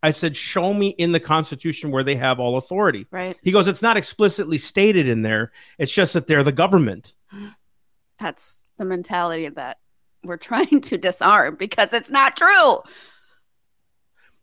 I 0.02 0.12
said, 0.12 0.34
"Show 0.34 0.72
me 0.72 0.88
in 0.90 1.12
the 1.12 1.20
Constitution 1.20 1.90
where 1.90 2.04
they 2.04 2.14
have 2.14 2.40
all 2.40 2.56
authority." 2.56 3.06
Right. 3.10 3.36
He 3.42 3.52
goes, 3.52 3.68
it's 3.68 3.82
not 3.82 3.98
explicitly 3.98 4.56
stated 4.56 5.08
in 5.08 5.20
there. 5.20 5.52
It's 5.78 5.92
just 5.92 6.14
that 6.14 6.26
they're 6.26 6.44
the 6.44 6.52
government. 6.52 7.14
That's 8.18 8.62
the 8.78 8.84
mentality 8.86 9.44
of 9.44 9.56
that 9.56 9.76
we're 10.26 10.36
trying 10.36 10.80
to 10.82 10.98
disarm 10.98 11.56
because 11.56 11.92
it's 11.92 12.10
not 12.10 12.36
true. 12.36 12.80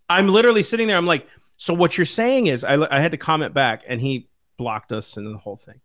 I'm 0.09 0.27
literally 0.27 0.63
sitting 0.63 0.87
there. 0.87 0.97
I'm 0.97 1.05
like, 1.05 1.27
so 1.57 1.73
what 1.73 1.97
you're 1.97 2.05
saying 2.05 2.47
is, 2.47 2.63
I, 2.63 2.73
I 2.95 2.99
had 2.99 3.11
to 3.11 3.17
comment 3.17 3.53
back 3.53 3.83
and 3.87 4.01
he 4.01 4.29
blocked 4.57 4.91
us 4.91 5.17
and 5.17 5.33
the 5.33 5.37
whole 5.37 5.55
thing. 5.55 5.79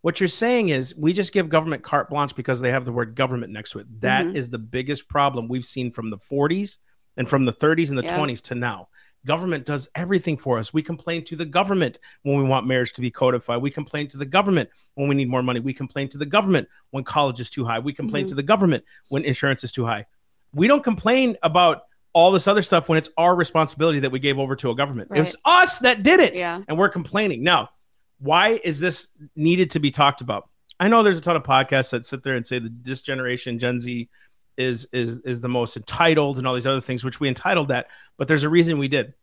What 0.00 0.18
you're 0.20 0.28
saying 0.28 0.70
is, 0.70 0.94
we 0.96 1.12
just 1.12 1.32
give 1.32 1.48
government 1.48 1.82
carte 1.82 2.08
blanche 2.10 2.34
because 2.34 2.60
they 2.60 2.70
have 2.72 2.84
the 2.84 2.92
word 2.92 3.14
government 3.14 3.52
next 3.52 3.70
to 3.72 3.78
it. 3.78 4.00
That 4.00 4.26
is 4.34 4.48
Mhm. 4.48 4.52
the 4.52 4.58
biggest 4.58 5.08
problem 5.08 5.48
we've 5.48 5.64
seen 5.64 5.92
from 5.92 6.10
the 6.10 6.18
40s 6.18 6.78
and 7.16 7.28
from 7.28 7.44
the 7.44 7.52
30s 7.52 7.90
and 7.90 7.98
the 7.98 8.02
Yeah. 8.04 8.16
20s 8.16 8.40
to 8.42 8.54
now. 8.54 8.88
Government 9.26 9.64
does 9.64 9.88
everything 9.94 10.36
for 10.36 10.58
us. 10.58 10.74
We 10.74 10.82
complain 10.82 11.22
to 11.24 11.36
the 11.36 11.44
government 11.44 11.98
when 12.22 12.36
we 12.38 12.44
want 12.44 12.66
marriage 12.66 12.92
to 12.94 13.00
be 13.00 13.10
codified. 13.10 13.62
We 13.62 13.70
complain 13.70 14.08
to 14.08 14.18
the 14.18 14.24
government 14.26 14.68
when 14.94 15.08
we 15.08 15.14
need 15.14 15.28
more 15.28 15.42
money. 15.44 15.60
We 15.60 15.72
complain 15.72 16.08
to 16.08 16.18
the 16.18 16.26
government 16.26 16.68
when 16.90 17.04
college 17.04 17.38
is 17.38 17.48
too 17.48 17.64
high. 17.64 17.78
We 17.78 17.92
complain 17.92 18.24
Mhm. 18.24 18.28
to 18.30 18.34
the 18.34 18.42
government 18.42 18.84
when 19.10 19.24
insurance 19.24 19.62
is 19.62 19.70
too 19.70 19.84
high. 19.86 20.06
We 20.52 20.66
don't 20.66 20.82
complain 20.82 21.36
about 21.42 21.82
all 22.14 22.32
this 22.32 22.46
other 22.48 22.62
stuff 22.62 22.88
when 22.88 22.98
it's 22.98 23.10
our 23.16 23.34
responsibility 23.34 24.00
that 24.00 24.10
we 24.10 24.18
gave 24.18 24.38
over 24.38 24.56
to 24.56 24.70
a 24.70 24.74
government. 24.74 25.10
It 25.14 25.20
was 25.20 25.36
us 25.44 25.78
that 25.78 26.02
did 26.02 26.18
it. 26.20 26.34
Yeah. 26.34 26.60
And 26.68 26.76
we're 26.76 26.88
complaining. 26.90 27.42
Now, 27.44 27.70
why 28.18 28.60
is 28.64 28.80
this 28.80 29.08
needed 29.36 29.70
to 29.70 29.80
be 29.80 29.90
talked 29.90 30.20
about? 30.20 30.48
I 30.80 30.88
know 30.88 31.02
there's 31.04 31.16
a 31.16 31.22
ton 31.22 31.36
of 31.36 31.44
podcasts 31.44 31.90
that 31.90 32.04
sit 32.04 32.22
there 32.24 32.34
and 32.34 32.44
say 32.44 32.58
that 32.58 32.84
this 32.84 33.02
generation, 33.02 33.58
Gen 33.58 33.78
Z, 33.78 34.08
is 34.56 34.86
is 34.92 35.18
is 35.18 35.40
the 35.40 35.48
most 35.48 35.76
entitled 35.76 36.38
and 36.38 36.46
all 36.46 36.54
these 36.54 36.66
other 36.66 36.80
things, 36.80 37.04
which 37.04 37.20
we 37.20 37.28
entitled 37.28 37.68
that, 37.68 37.86
but 38.16 38.28
there's 38.28 38.44
a 38.44 38.48
reason 38.48 38.78
we 38.78 38.88
did. 38.88 39.14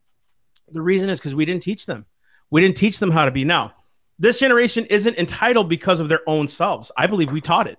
The 0.71 0.81
reason 0.81 1.09
is 1.09 1.19
because 1.19 1.35
we 1.35 1.45
didn't 1.45 1.63
teach 1.63 1.85
them. 1.85 2.05
We 2.49 2.61
didn't 2.61 2.77
teach 2.77 2.99
them 2.99 3.11
how 3.11 3.25
to 3.25 3.31
be. 3.31 3.45
Now, 3.45 3.73
this 4.17 4.39
generation 4.39 4.85
isn't 4.85 5.17
entitled 5.17 5.69
because 5.69 5.99
of 5.99 6.09
their 6.09 6.21
own 6.27 6.47
selves. 6.47 6.91
I 6.97 7.07
believe 7.07 7.31
we 7.31 7.41
taught 7.41 7.67
it. 7.67 7.77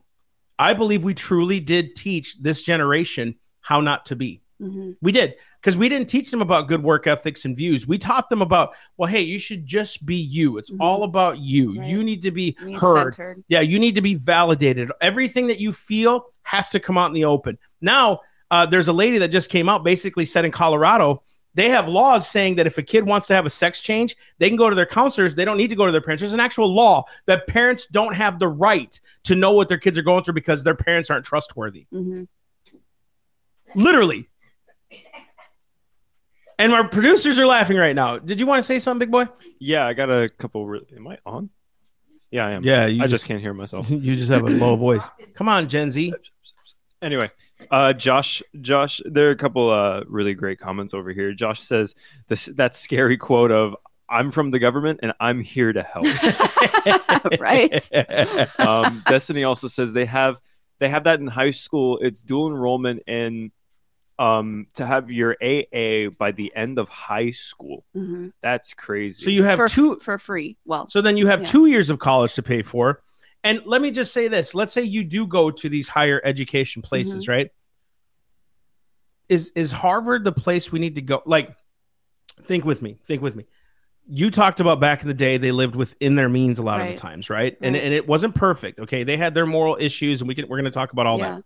I 0.59 0.75
believe 0.75 1.05
we 1.05 1.15
truly 1.15 1.61
did 1.61 1.97
teach 1.97 2.41
this 2.41 2.63
generation 2.63 3.37
how 3.61 3.81
not 3.81 4.07
to 4.07 4.17
be. 4.17 4.43
Mhm. 4.61 4.97
We 5.01 5.13
did 5.13 5.35
because 5.61 5.77
we 5.77 5.89
didn't 5.91 6.09
teach 6.09 6.31
them 6.31 6.41
about 6.41 6.69
good 6.69 6.83
work 6.83 7.07
ethics 7.07 7.45
and 7.45 7.55
views. 7.55 7.87
We 7.87 7.99
taught 7.99 8.29
them 8.31 8.41
about, 8.41 8.75
well, 8.97 9.09
hey, 9.11 9.21
you 9.21 9.39
should 9.39 9.67
just 9.67 10.07
be 10.07 10.17
you. 10.17 10.57
It's 10.57 10.71
Mhm. 10.71 10.79
all 10.81 11.03
about 11.05 11.39
you. 11.39 11.79
Right. 11.79 11.89
You 11.89 12.03
need 12.03 12.23
to 12.23 12.31
be 12.31 12.57
Me 12.63 12.73
heard. 12.73 13.15
centered. 13.15 13.45
Yeah, 13.49 13.61
you 13.61 13.79
need 13.79 13.95
to 13.97 14.01
be 14.01 14.15
validated. 14.15 14.91
Everything 15.03 15.49
that 15.49 15.61
you 15.61 15.73
feel 15.73 16.27
has 16.45 16.71
to 16.71 16.81
come 16.81 16.97
out 16.97 17.07
in 17.09 17.13
the 17.13 17.25
open. 17.27 17.59
Now, 17.81 18.21
uh, 18.51 18.65
there's 18.67 18.89
a 18.89 18.93
lady 18.93 19.19
that 19.19 19.29
just 19.29 19.51
came 19.51 19.69
out 19.69 19.85
basically 19.85 20.25
said 20.25 20.45
in 20.47 20.51
Colorado, 20.51 21.23
they 21.55 21.69
have 21.69 21.89
laws 21.89 22.27
saying 22.31 22.55
that 22.57 22.67
if 22.67 22.79
a 22.79 22.83
kid 22.83 23.05
wants 23.05 23.27
to 23.27 23.35
have 23.35 23.45
a 23.45 23.51
sex 23.51 23.81
change, 23.81 24.17
they 24.39 24.49
can 24.49 24.57
go 24.57 24.71
to 24.71 24.77
their 24.77 24.87
counselors. 24.87 25.35
They 25.35 25.45
don't 25.45 25.57
need 25.59 25.71
to 25.71 25.77
go 25.77 25.85
to 25.85 25.93
their 25.93 26.01
parents. 26.01 26.21
There's 26.23 26.33
an 26.33 26.41
actual 26.41 26.73
law 26.73 27.05
that 27.27 27.47
parents 27.49 27.87
don't 27.87 28.15
have 28.15 28.39
the 28.39 28.49
right 28.49 28.99
to 29.25 29.35
know 29.35 29.53
what 29.53 29.69
their 29.69 29.77
kids 29.79 29.99
are 29.99 30.03
going 30.03 30.25
through 30.25 30.35
because 30.35 30.65
their 30.65 30.75
parents 30.77 31.11
aren't 31.11 31.27
trustworthy. 31.27 31.87
Mhm. 31.93 32.29
Literally. 33.75 34.29
And 36.61 36.75
our 36.75 36.87
producers 36.87 37.39
are 37.39 37.47
laughing 37.47 37.79
right 37.79 37.95
now. 37.95 38.19
Did 38.19 38.39
you 38.39 38.47
want 38.47 38.59
to 38.59 38.63
say 38.63 38.79
something, 38.79 39.09
big 39.09 39.11
boy? 39.11 39.33
Yeah, 39.59 39.87
I 39.87 39.95
got 39.95 40.11
a 40.11 40.29
couple. 40.29 40.67
Re- 40.67 40.87
Am 40.95 41.09
I 41.09 41.19
on? 41.25 41.49
Yeah, 42.31 42.47
I 42.47 42.51
am. 42.51 42.65
Yeah, 42.65 42.85
you 42.87 43.03
I 43.03 43.07
just 43.07 43.25
can't 43.25 43.41
hear 43.41 43.55
myself. 43.55 43.91
you 43.91 44.15
just 44.15 44.31
have 44.31 44.43
a 44.43 44.51
low 44.51 44.77
voice. 44.77 45.09
Come 45.35 45.49
on, 45.49 45.69
Gen 45.69 45.91
Z. 45.91 46.13
Anyway, 47.01 47.31
uh, 47.71 47.95
Josh, 47.95 48.43
Josh, 48.61 49.01
there 49.07 49.29
are 49.29 49.31
a 49.31 49.37
couple 49.37 49.71
uh, 49.71 50.03
really 50.07 50.35
great 50.35 50.61
comments 50.61 50.93
over 50.93 51.13
here. 51.13 51.33
Josh 51.33 51.63
says 51.63 51.95
this 52.29 52.45
that 52.57 52.75
scary 52.75 53.17
quote 53.17 53.51
of 53.51 53.75
"I'm 54.09 54.31
from 54.31 54.51
the 54.51 54.59
government 54.59 55.01
and 55.03 55.15
I'm 55.19 55.41
here 55.41 55.73
to 55.73 55.83
help." 55.83 56.05
right. 57.41 58.61
um, 58.61 59.03
Destiny 59.09 59.45
also 59.45 59.67
says 59.67 59.95
they 59.95 60.05
have 60.05 60.39
they 60.79 60.91
have 60.91 61.05
that 61.05 61.21
in 61.21 61.27
high 61.27 61.53
school. 61.53 61.99
It's 62.03 62.21
dual 62.21 62.49
enrollment 62.49 63.03
and 63.07 63.51
um, 64.21 64.67
to 64.75 64.85
have 64.85 65.11
your 65.11 65.35
AA 65.43 66.11
by 66.19 66.31
the 66.31 66.53
end 66.55 66.79
of 66.79 66.89
high 66.91 67.31
school. 67.31 67.85
Mhm. 67.97 68.33
That's 68.43 68.75
crazy. 68.75 69.25
So 69.25 69.31
you 69.31 69.43
have 69.45 69.57
for, 69.57 69.69
two 69.69 69.97
for 70.01 70.19
free. 70.19 70.59
Well, 70.67 70.87
So 70.89 71.01
then 71.01 71.17
you 71.17 71.27
have 71.29 71.41
Yeah. 71.41 71.47
two 71.47 71.67
years 71.67 71.89
of 71.89 71.99
college 71.99 72.35
to 72.35 72.43
pay 72.43 72.63
for. 72.63 73.03
And 73.43 73.63
let 73.65 73.81
me 73.81 73.91
just 73.91 74.13
say 74.13 74.29
this 74.29 74.55
let's 74.55 74.73
say 74.73 74.83
you 74.83 75.03
do 75.05 75.27
go 75.27 75.51
to 75.51 75.69
these 75.71 75.89
higher 75.89 76.21
education 76.23 76.83
places, 76.83 77.23
Mm-hmm. 77.25 77.31
right? 77.33 77.51
Is 79.31 79.53
is 79.55 79.73
Harvard 79.73 80.25
the 80.25 80.33
place 80.33 80.71
we 80.71 80.81
need 80.81 80.97
to 80.97 81.03
go? 81.03 81.23
Like, 81.25 81.55
think 82.43 82.65
with 82.65 82.83
me, 82.83 82.99
think 83.05 83.23
with 83.23 83.37
me. 83.37 83.47
You 84.07 84.31
talked 84.31 84.59
about 84.61 84.81
back 84.81 85.03
in 85.03 85.09
the 85.09 85.15
day, 85.15 85.37
they 85.37 85.53
lived 85.53 85.77
within 85.77 86.17
their 86.17 86.29
means 86.29 86.59
a 86.59 86.63
lot 86.63 86.81
of 86.81 86.89
the 86.89 86.95
times, 86.95 87.31
right? 87.31 87.57
And, 87.61 87.77
and 87.77 87.95
it 87.95 88.09
wasn't 88.09 88.35
perfect. 88.35 88.81
Okay. 88.81 89.05
They 89.05 89.17
had 89.17 89.35
their 89.35 89.47
moral 89.47 89.77
issues, 89.81 90.21
and 90.21 90.27
we 90.29 90.35
can 90.35 90.49
we're 90.49 90.57
gonna 90.57 90.71
talk 90.71 90.93
about 90.93 91.07
all 91.07 91.19
yeah. 91.19 91.37
that. 91.37 91.45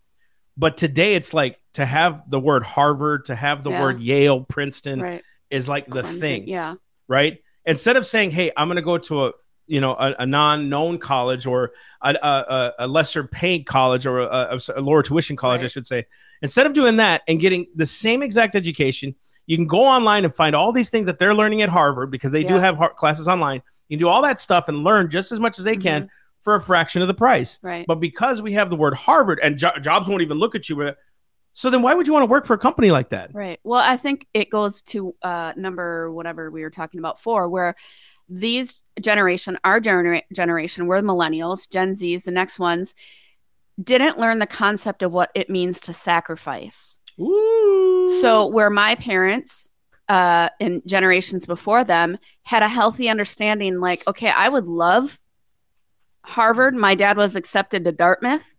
But 0.56 0.76
today 0.76 1.14
it's 1.14 1.34
like 1.34 1.58
to 1.74 1.84
have 1.84 2.22
the 2.30 2.38
word 2.38 2.62
Harvard, 2.62 3.24
to 3.26 3.34
have 3.34 3.64
the 3.64 3.70
Yeah. 3.70 3.82
word 3.82 4.00
Yale, 4.00 4.42
Princeton 4.42 5.00
Right. 5.00 5.22
is 5.50 5.68
like 5.68 5.86
the 5.88 6.02
Clemson, 6.02 6.20
thing 6.20 6.48
Yeah. 6.48 6.74
right? 7.08 7.38
Instead 7.66 7.96
of 7.96 8.06
saying, 8.06 8.30
"Hey, 8.30 8.52
I'm 8.56 8.68
going 8.68 8.76
to 8.76 8.82
go 8.82 8.98
to 8.98 9.26
a 9.26 9.32
you 9.66 9.80
know 9.80 9.92
a, 9.94 10.14
a 10.20 10.26
non-known 10.26 10.98
college 10.98 11.46
or 11.46 11.72
a, 12.02 12.14
a, 12.22 12.72
a- 12.80 12.86
lesser 12.86 13.24
paid 13.24 13.64
college 13.64 14.04
or 14.04 14.18
a, 14.20 14.58
lower 14.76 15.02
tuition 15.02 15.36
college," 15.36 15.64
I 15.64 15.68
should 15.68 15.86
say. 15.86 16.04
Instead 16.42 16.66
of 16.66 16.74
doing 16.74 16.96
that 16.96 17.22
and 17.26 17.40
getting 17.40 17.66
the 17.74 17.86
same 17.86 18.22
exact 18.22 18.54
education, 18.54 19.14
you 19.46 19.56
can 19.56 19.66
go 19.66 19.80
online 19.80 20.24
and 20.24 20.34
find 20.34 20.54
all 20.54 20.70
these 20.72 20.90
things 20.90 21.06
that 21.06 21.18
they're 21.18 21.34
learning 21.34 21.62
at 21.62 21.70
Harvard 21.70 22.10
because 22.10 22.30
they 22.30 22.44
do 22.44 22.54
have 22.54 22.78
classes 22.96 23.26
online. 23.26 23.62
You 23.88 23.96
can 23.96 24.04
do 24.04 24.08
all 24.08 24.22
that 24.22 24.38
stuff 24.38 24.68
and 24.68 24.84
learn 24.84 25.10
just 25.10 25.32
as 25.32 25.40
much 25.40 25.58
as 25.58 25.64
they 25.64 25.76
can 25.76 26.02
mm-hmm. 26.02 26.08
For 26.44 26.54
a 26.54 26.60
fraction 26.62 27.02
of 27.02 27.08
the 27.08 27.14
price. 27.14 27.58
Right. 27.62 27.86
But 27.86 27.96
because 27.96 28.40
we 28.42 28.52
have 28.52 28.70
the 28.70 28.76
word 28.76 28.94
Harvard 28.94 29.40
and 29.42 29.56
jo- 29.56 29.76
jobs 29.80 30.08
won't 30.08 30.22
even 30.22 30.38
look 30.38 30.54
at 30.54 30.68
you, 30.68 30.76
with- 30.76 30.96
so 31.52 31.70
then 31.70 31.82
why 31.82 31.94
would 31.94 32.06
you 32.06 32.12
want 32.12 32.22
to 32.22 32.30
work 32.30 32.46
for 32.46 32.54
a 32.54 32.58
company 32.58 32.90
like 32.90 33.08
that? 33.10 33.30
Right. 33.32 33.58
Well, 33.64 33.80
I 33.80 33.96
think 33.96 34.26
it 34.34 34.50
goes 34.50 34.82
to 34.82 35.14
uh, 35.22 35.54
number 35.56 36.12
whatever 36.12 36.50
we 36.50 36.62
were 36.62 36.70
talking 36.70 36.98
about 37.00 37.18
four, 37.20 37.48
where 37.48 37.74
these 38.28 38.82
generation, 39.00 39.58
our 39.64 39.80
genera- 39.80 40.22
generation, 40.34 40.86
we're 40.86 41.00
the 41.00 41.06
millennials, 41.06 41.68
Gen 41.70 41.92
Zs, 41.92 42.24
the 42.24 42.30
next 42.30 42.58
ones, 42.58 42.94
didn't 43.82 44.18
learn 44.18 44.38
the 44.38 44.46
concept 44.46 45.02
of 45.02 45.12
what 45.12 45.30
it 45.34 45.48
means 45.48 45.80
to 45.82 45.92
sacrifice. 45.92 47.00
Ooh. 47.20 48.08
So 48.20 48.46
where 48.46 48.70
my 48.70 48.96
parents 48.96 49.68
uh 50.08 50.50
and 50.60 50.82
generations 50.86 51.46
before 51.46 51.82
them 51.82 52.18
had 52.42 52.62
a 52.62 52.68
healthy 52.68 53.08
understanding 53.08 53.80
like 53.80 54.06
okay 54.06 54.28
I 54.28 54.50
would 54.50 54.66
love 54.66 55.18
Harvard 56.24 56.74
my 56.74 56.94
dad 56.94 57.16
was 57.16 57.36
accepted 57.36 57.84
to 57.84 57.92
Dartmouth. 57.92 58.54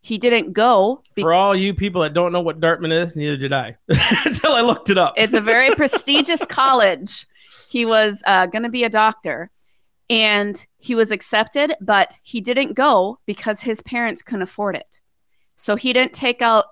He 0.00 0.16
didn't 0.16 0.52
go 0.52 1.02
be- 1.14 1.22
For 1.22 1.34
all 1.34 1.54
you 1.54 1.74
people 1.74 2.02
that 2.02 2.14
don't 2.14 2.32
know 2.32 2.40
what 2.40 2.60
Dartmouth 2.60 2.92
is, 2.92 3.16
neither 3.16 3.36
did 3.36 3.52
I. 3.52 3.76
Until 4.24 4.52
I 4.52 4.62
looked 4.62 4.88
it 4.90 4.96
up. 4.96 5.14
it's 5.16 5.34
a 5.34 5.40
very 5.40 5.70
prestigious 5.74 6.44
college. 6.46 7.26
He 7.70 7.84
was 7.84 8.22
uh, 8.26 8.46
going 8.46 8.62
to 8.62 8.68
be 8.70 8.84
a 8.84 8.88
doctor. 8.88 9.50
And 10.08 10.64
he 10.78 10.94
was 10.94 11.12
accepted 11.12 11.74
but 11.80 12.18
he 12.22 12.40
didn't 12.40 12.74
go 12.74 13.18
because 13.26 13.60
his 13.60 13.80
parents 13.82 14.22
couldn't 14.22 14.42
afford 14.42 14.74
it. 14.76 15.00
So 15.56 15.76
he 15.76 15.92
didn't 15.92 16.14
take 16.14 16.40
out 16.42 16.64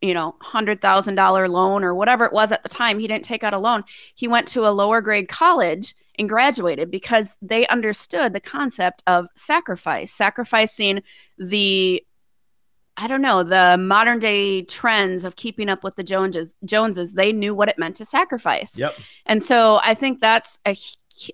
you 0.00 0.14
know 0.14 0.36
$100000 0.42 1.48
loan 1.48 1.82
or 1.82 1.94
whatever 1.94 2.24
it 2.24 2.32
was 2.32 2.52
at 2.52 2.62
the 2.62 2.68
time. 2.68 2.98
He 2.98 3.08
didn't 3.08 3.24
take 3.24 3.44
out 3.44 3.54
a 3.54 3.58
loan. 3.58 3.84
He 4.14 4.28
went 4.28 4.48
to 4.48 4.66
a 4.66 4.70
lower 4.70 5.00
grade 5.00 5.28
college 5.28 5.94
and 6.18 6.28
graduated 6.28 6.90
because 6.90 7.36
they 7.42 7.66
understood 7.68 8.32
the 8.32 8.40
concept 8.40 9.02
of 9.06 9.26
sacrifice 9.34 10.12
sacrificing 10.12 11.02
the 11.38 12.04
I 12.96 13.08
don't 13.08 13.22
know, 13.22 13.42
the 13.42 13.76
modern 13.76 14.20
day 14.20 14.62
trends 14.62 15.24
of 15.24 15.34
keeping 15.34 15.68
up 15.68 15.82
with 15.82 15.96
the 15.96 16.04
Joneses, 16.04 16.54
Joneses, 16.64 17.14
they 17.14 17.32
knew 17.32 17.52
what 17.52 17.68
it 17.68 17.76
meant 17.76 17.96
to 17.96 18.04
sacrifice. 18.04 18.78
Yep. 18.78 18.94
And 19.26 19.42
so 19.42 19.80
I 19.82 19.94
think 19.94 20.20
that's 20.20 20.60
a, 20.64 20.76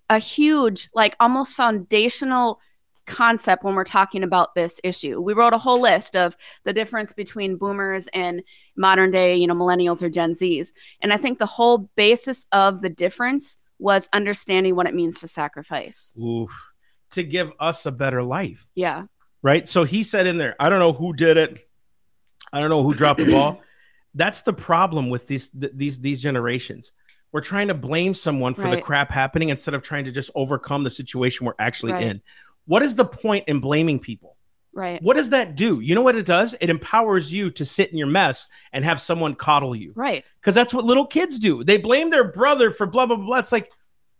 a 0.09 0.19
huge, 0.19 0.89
like 0.95 1.17
almost 1.21 1.55
foundational 1.55 2.61
concept 3.07 3.63
when 3.63 3.75
we're 3.75 3.85
talking 3.85 4.23
about 4.23 4.55
this 4.55 4.81
issue. 4.83 5.21
We 5.21 5.35
wrote 5.35 5.53
a 5.53 5.59
whole 5.59 5.81
list 5.81 6.17
of 6.17 6.35
the 6.65 6.73
difference 6.73 7.13
between 7.13 7.57
boomers 7.57 8.09
and 8.15 8.43
modern 8.77 9.11
day, 9.11 9.37
you 9.37 9.47
know, 9.47 9.55
millennials 9.55 10.03
or 10.03 10.09
Gen 10.09 10.33
Zs. 10.33 10.73
And 11.03 11.13
I 11.13 11.19
think 11.19 11.39
the 11.39 11.47
whole 11.47 11.91
basis 11.95 12.47
of 12.53 12.81
the 12.81 12.89
difference 12.89 13.59
was 13.81 14.09
understanding 14.13 14.77
what 14.77 14.87
it 14.87 14.95
means 14.95 15.21
to 15.21 15.29
sacrifice. 15.29 16.13
Oof. 16.21 16.51
To 17.13 17.23
give 17.23 17.51
us 17.59 17.87
a 17.87 17.91
better 17.93 18.23
life, 18.23 18.69
Yeah. 18.75 19.05
right? 19.43 19.67
So 19.67 19.85
he 19.85 20.03
said 20.03 20.27
in 20.27 20.37
there, 20.39 20.55
I 20.61 20.69
don't 20.71 20.79
know 20.79 20.93
who 20.93 21.13
did 21.13 21.37
it. 21.37 21.69
I 22.53 22.61
don't 22.61 22.69
know 22.71 22.83
who 22.83 22.95
dropped 22.95 23.21
the 23.21 23.31
ball. 23.31 23.61
That's 24.15 24.43
the 24.43 24.53
problem 24.53 25.09
with 25.09 25.27
these 25.27 25.51
th- 25.51 25.73
these 25.75 25.99
these 26.01 26.21
generations. 26.21 26.93
We're 27.33 27.41
trying 27.43 27.69
to 27.69 27.75
blame 27.75 28.13
someone 28.13 28.55
for 28.55 28.69
the 28.69 28.81
crap 28.81 29.11
happening 29.13 29.51
instead 29.51 29.73
of 29.75 29.83
trying 29.83 30.05
to 30.05 30.13
just 30.13 30.31
overcome 30.35 30.83
the 30.83 30.91
situation 30.91 31.47
we're 31.47 31.55
actually 31.61 31.93
Right. 31.93 32.07
in. 32.07 32.23
What 32.67 32.83
is 32.83 32.97
the 32.97 33.05
point 33.05 33.45
in 33.49 33.61
blaming 33.61 34.01
people? 34.01 34.37
Right. 34.73 35.03
What 35.03 35.17
does 35.17 35.31
that 35.31 35.57
do? 35.57 35.81
You 35.81 35.95
know 35.97 36.01
what 36.01 36.15
it 36.17 36.27
does? 36.27 36.55
It 36.61 36.71
empowers 36.71 37.33
you 37.33 37.51
to 37.51 37.65
sit 37.65 37.91
in 37.91 37.99
your 37.99 38.07
mess 38.07 38.49
and 38.73 38.85
have 38.85 39.01
someone 39.01 39.35
coddle 39.35 39.75
you. 39.75 39.93
Right. 39.97 40.33
because 40.41 40.55
that's 40.55 40.73
what 40.73 40.85
little 40.85 41.07
kids 41.07 41.39
do. 41.39 41.65
They 41.65 41.77
blame 41.77 42.11
their 42.11 42.25
brother 42.31 42.71
for 42.71 42.87
blah 42.87 43.07
blah 43.07 43.17
blah. 43.17 43.39
It's 43.39 43.53
like, 43.53 43.71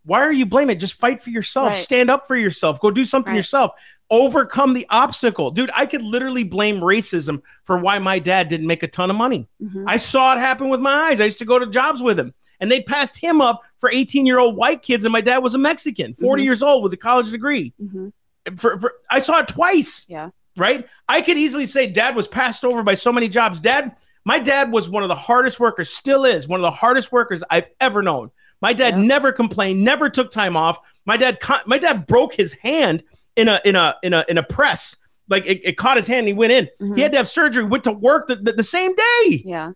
why 0.03 0.19
are 0.21 0.31
you 0.31 0.45
blaming? 0.45 0.77
Just 0.79 0.95
fight 0.95 1.21
for 1.23 1.29
yourself. 1.29 1.67
Right. 1.67 1.75
Stand 1.75 2.09
up 2.09 2.27
for 2.27 2.35
yourself. 2.35 2.79
Go 2.81 2.91
do 2.91 3.05
something 3.05 3.31
Right. 3.31 3.37
yourself. 3.37 3.71
Overcome 4.09 4.73
the 4.73 4.85
obstacle, 4.89 5.51
dude. 5.51 5.71
I 5.73 5.85
could 5.85 6.01
literally 6.01 6.43
blame 6.43 6.81
racism 6.81 7.41
for 7.63 7.77
why 7.77 7.97
my 7.99 8.19
dad 8.19 8.49
didn't 8.49 8.67
make 8.67 8.83
a 8.83 8.87
ton 8.89 9.09
of 9.09 9.15
money. 9.15 9.47
Mhm. 9.63 9.85
I 9.87 9.95
saw 9.95 10.33
it 10.35 10.39
happen 10.39 10.67
with 10.67 10.81
my 10.81 11.09
eyes. 11.11 11.21
I 11.21 11.25
used 11.25 11.37
to 11.39 11.45
go 11.45 11.57
to 11.59 11.65
jobs 11.67 12.01
with 12.01 12.19
him, 12.19 12.33
and 12.59 12.69
they 12.69 12.81
passed 12.81 13.17
him 13.17 13.39
up 13.39 13.61
for 13.79 13.89
18 13.89 14.25
year 14.25 14.39
old 14.39 14.57
white 14.57 14.81
kids, 14.81 15.05
and 15.05 15.13
my 15.13 15.21
dad 15.21 15.37
was 15.37 15.53
a 15.55 15.57
Mexican, 15.57 16.13
40 16.13 16.41
Mhm. 16.43 16.45
years 16.45 16.61
old 16.63 16.83
with 16.83 16.91
a 16.91 16.97
college 16.97 17.31
degree. 17.31 17.73
Mhm. 17.81 18.11
For, 18.57 18.77
for 18.79 18.93
I 19.09 19.19
saw 19.19 19.39
it 19.39 19.47
twice 19.47 20.03
Yeah. 20.09 20.31
Right? 20.57 20.87
I 21.07 21.21
could 21.21 21.37
easily 21.37 21.65
say 21.65 21.87
dad 21.87 22.15
was 22.15 22.27
passed 22.27 22.63
over 22.65 22.83
by 22.83 22.93
so 22.93 23.11
many 23.11 23.29
jobs. 23.29 23.59
Dad, 23.59 23.95
my 24.25 24.39
dad 24.39 24.71
was 24.71 24.89
one 24.89 25.03
of 25.03 25.09
the 25.09 25.15
hardest 25.15 25.59
workers, 25.59 25.89
still 25.91 26.25
is 26.25 26.47
one 26.47 26.59
of 26.59 26.63
the 26.63 26.71
hardest 26.71 27.11
workers 27.11 27.43
I've 27.49 27.67
ever 27.79 28.01
known. 28.01 28.31
My 28.61 28.73
dad 28.73 28.95
Yeah. 28.97 29.03
never 29.03 29.31
complained, 29.31 29.83
never 29.83 30.09
took 30.09 30.29
time 30.31 30.55
off. 30.55 30.79
My 31.05 31.17
dad, 31.17 31.39
my 31.65 31.77
dad 31.79 32.05
broke 32.05 32.33
his 32.35 32.53
hand 32.53 33.03
in 33.35 33.47
a 33.47 33.59
in 33.65 33.75
a 33.75 33.95
in 34.03 34.13
a 34.13 34.23
in 34.29 34.37
a 34.37 34.43
press. 34.43 34.97
Like 35.29 35.45
it, 35.45 35.61
it 35.63 35.77
caught 35.77 35.97
his 35.97 36.07
hand, 36.07 36.19
and 36.19 36.27
he 36.27 36.33
went 36.33 36.51
in. 36.51 36.69
Mhm. 36.81 36.95
He 36.95 37.01
had 37.01 37.11
to 37.13 37.17
have 37.17 37.27
surgery. 37.27 37.63
Went 37.63 37.85
to 37.85 37.91
work 37.91 38.27
the, 38.27 38.35
the, 38.35 38.51
the 38.53 38.63
same 38.63 38.93
day. 38.95 39.41
Yeah. 39.45 39.71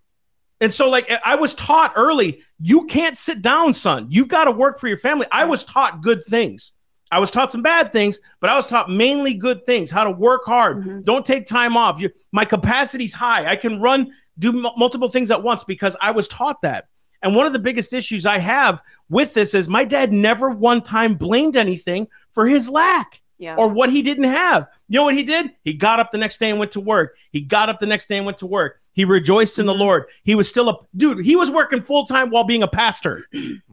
And 0.62 0.72
so, 0.72 0.90
like, 0.90 1.12
I 1.26 1.36
was 1.36 1.54
taught 1.54 1.94
early, 1.98 2.42
you 2.62 2.86
can't 2.86 3.18
sit 3.18 3.42
down, 3.42 3.74
son. 3.74 4.08
You've 4.10 4.30
got 4.30 4.46
to 4.46 4.52
work 4.52 4.80
for 4.80 4.88
your 4.88 4.98
family. 4.98 5.28
I 5.32 5.44
was 5.46 5.64
taught 5.66 6.02
good 6.02 6.24
things. 6.26 6.72
I 7.12 7.20
was 7.20 7.30
taught 7.32 7.52
some 7.52 7.62
bad 7.62 7.94
things, 7.94 8.20
but 8.40 8.50
I 8.50 8.56
was 8.56 8.66
taught 8.68 8.90
mainly 8.90 9.34
good 9.36 9.66
things 9.66 9.92
how 9.92 10.04
to 10.04 10.12
work 10.12 10.44
hard. 10.46 10.78
Mhm. 10.84 11.04
Don't 11.04 11.26
take 11.26 11.46
time 11.46 11.78
off. 11.78 12.02
You, 12.02 12.10
my 12.32 12.46
capacity's 12.46 13.14
high. 13.14 13.48
I 13.50 13.56
can 13.56 13.80
run, 13.80 14.12
do 14.40 14.50
m- 14.50 14.74
multiple 14.78 15.08
things 15.10 15.30
at 15.32 15.44
once 15.44 15.64
because 15.64 15.96
I 16.02 16.12
was 16.12 16.28
taught 16.28 16.62
that. 16.64 16.86
And 17.22 17.36
one 17.36 17.46
of 17.46 17.54
the 17.54 17.60
biggest 17.60 17.94
issues 17.94 18.26
I 18.26 18.40
have 18.40 18.82
with 19.10 19.34
this 19.34 19.54
is 19.54 19.68
my 19.68 19.84
dad 19.84 20.12
never 20.14 20.50
one 20.50 20.82
time 20.82 21.14
blamed 21.14 21.56
anything 21.56 22.08
for 22.34 22.46
his 22.48 22.70
lack 22.70 23.22
Yeah. 23.38 23.56
or 23.56 23.70
what 23.70 23.90
he 23.92 24.02
didn't 24.02 24.26
have. 24.26 24.68
You 24.90 25.00
know 25.00 25.06
what 25.06 25.16
he 25.16 25.24
did? 25.24 25.52
He 25.64 25.74
got 25.74 26.00
up 26.00 26.12
the 26.12 26.18
next 26.18 26.40
day 26.40 26.50
and 26.50 26.60
went 26.60 26.72
to 26.74 26.80
work. 26.82 27.16
He 27.32 27.42
got 27.42 27.70
up 27.70 27.80
the 27.80 27.86
next 27.88 28.08
day 28.10 28.18
and 28.18 28.26
went 28.26 28.40
to 28.40 28.46
work. 28.48 28.80
He 28.94 29.06
rejoiced 29.06 29.58
in 29.60 29.66
the 29.68 29.74
Mhm. 29.74 29.80
Lord. 29.80 30.06
He 30.24 30.36
was 30.36 30.50
still 30.50 30.70
a 30.70 30.78
dude. 30.96 31.26
He 31.26 31.36
was 31.36 31.50
working 31.52 31.82
full 31.82 32.04
time 32.06 32.30
while 32.32 32.44
being 32.46 32.64
a 32.64 32.68
pastor, 32.68 33.26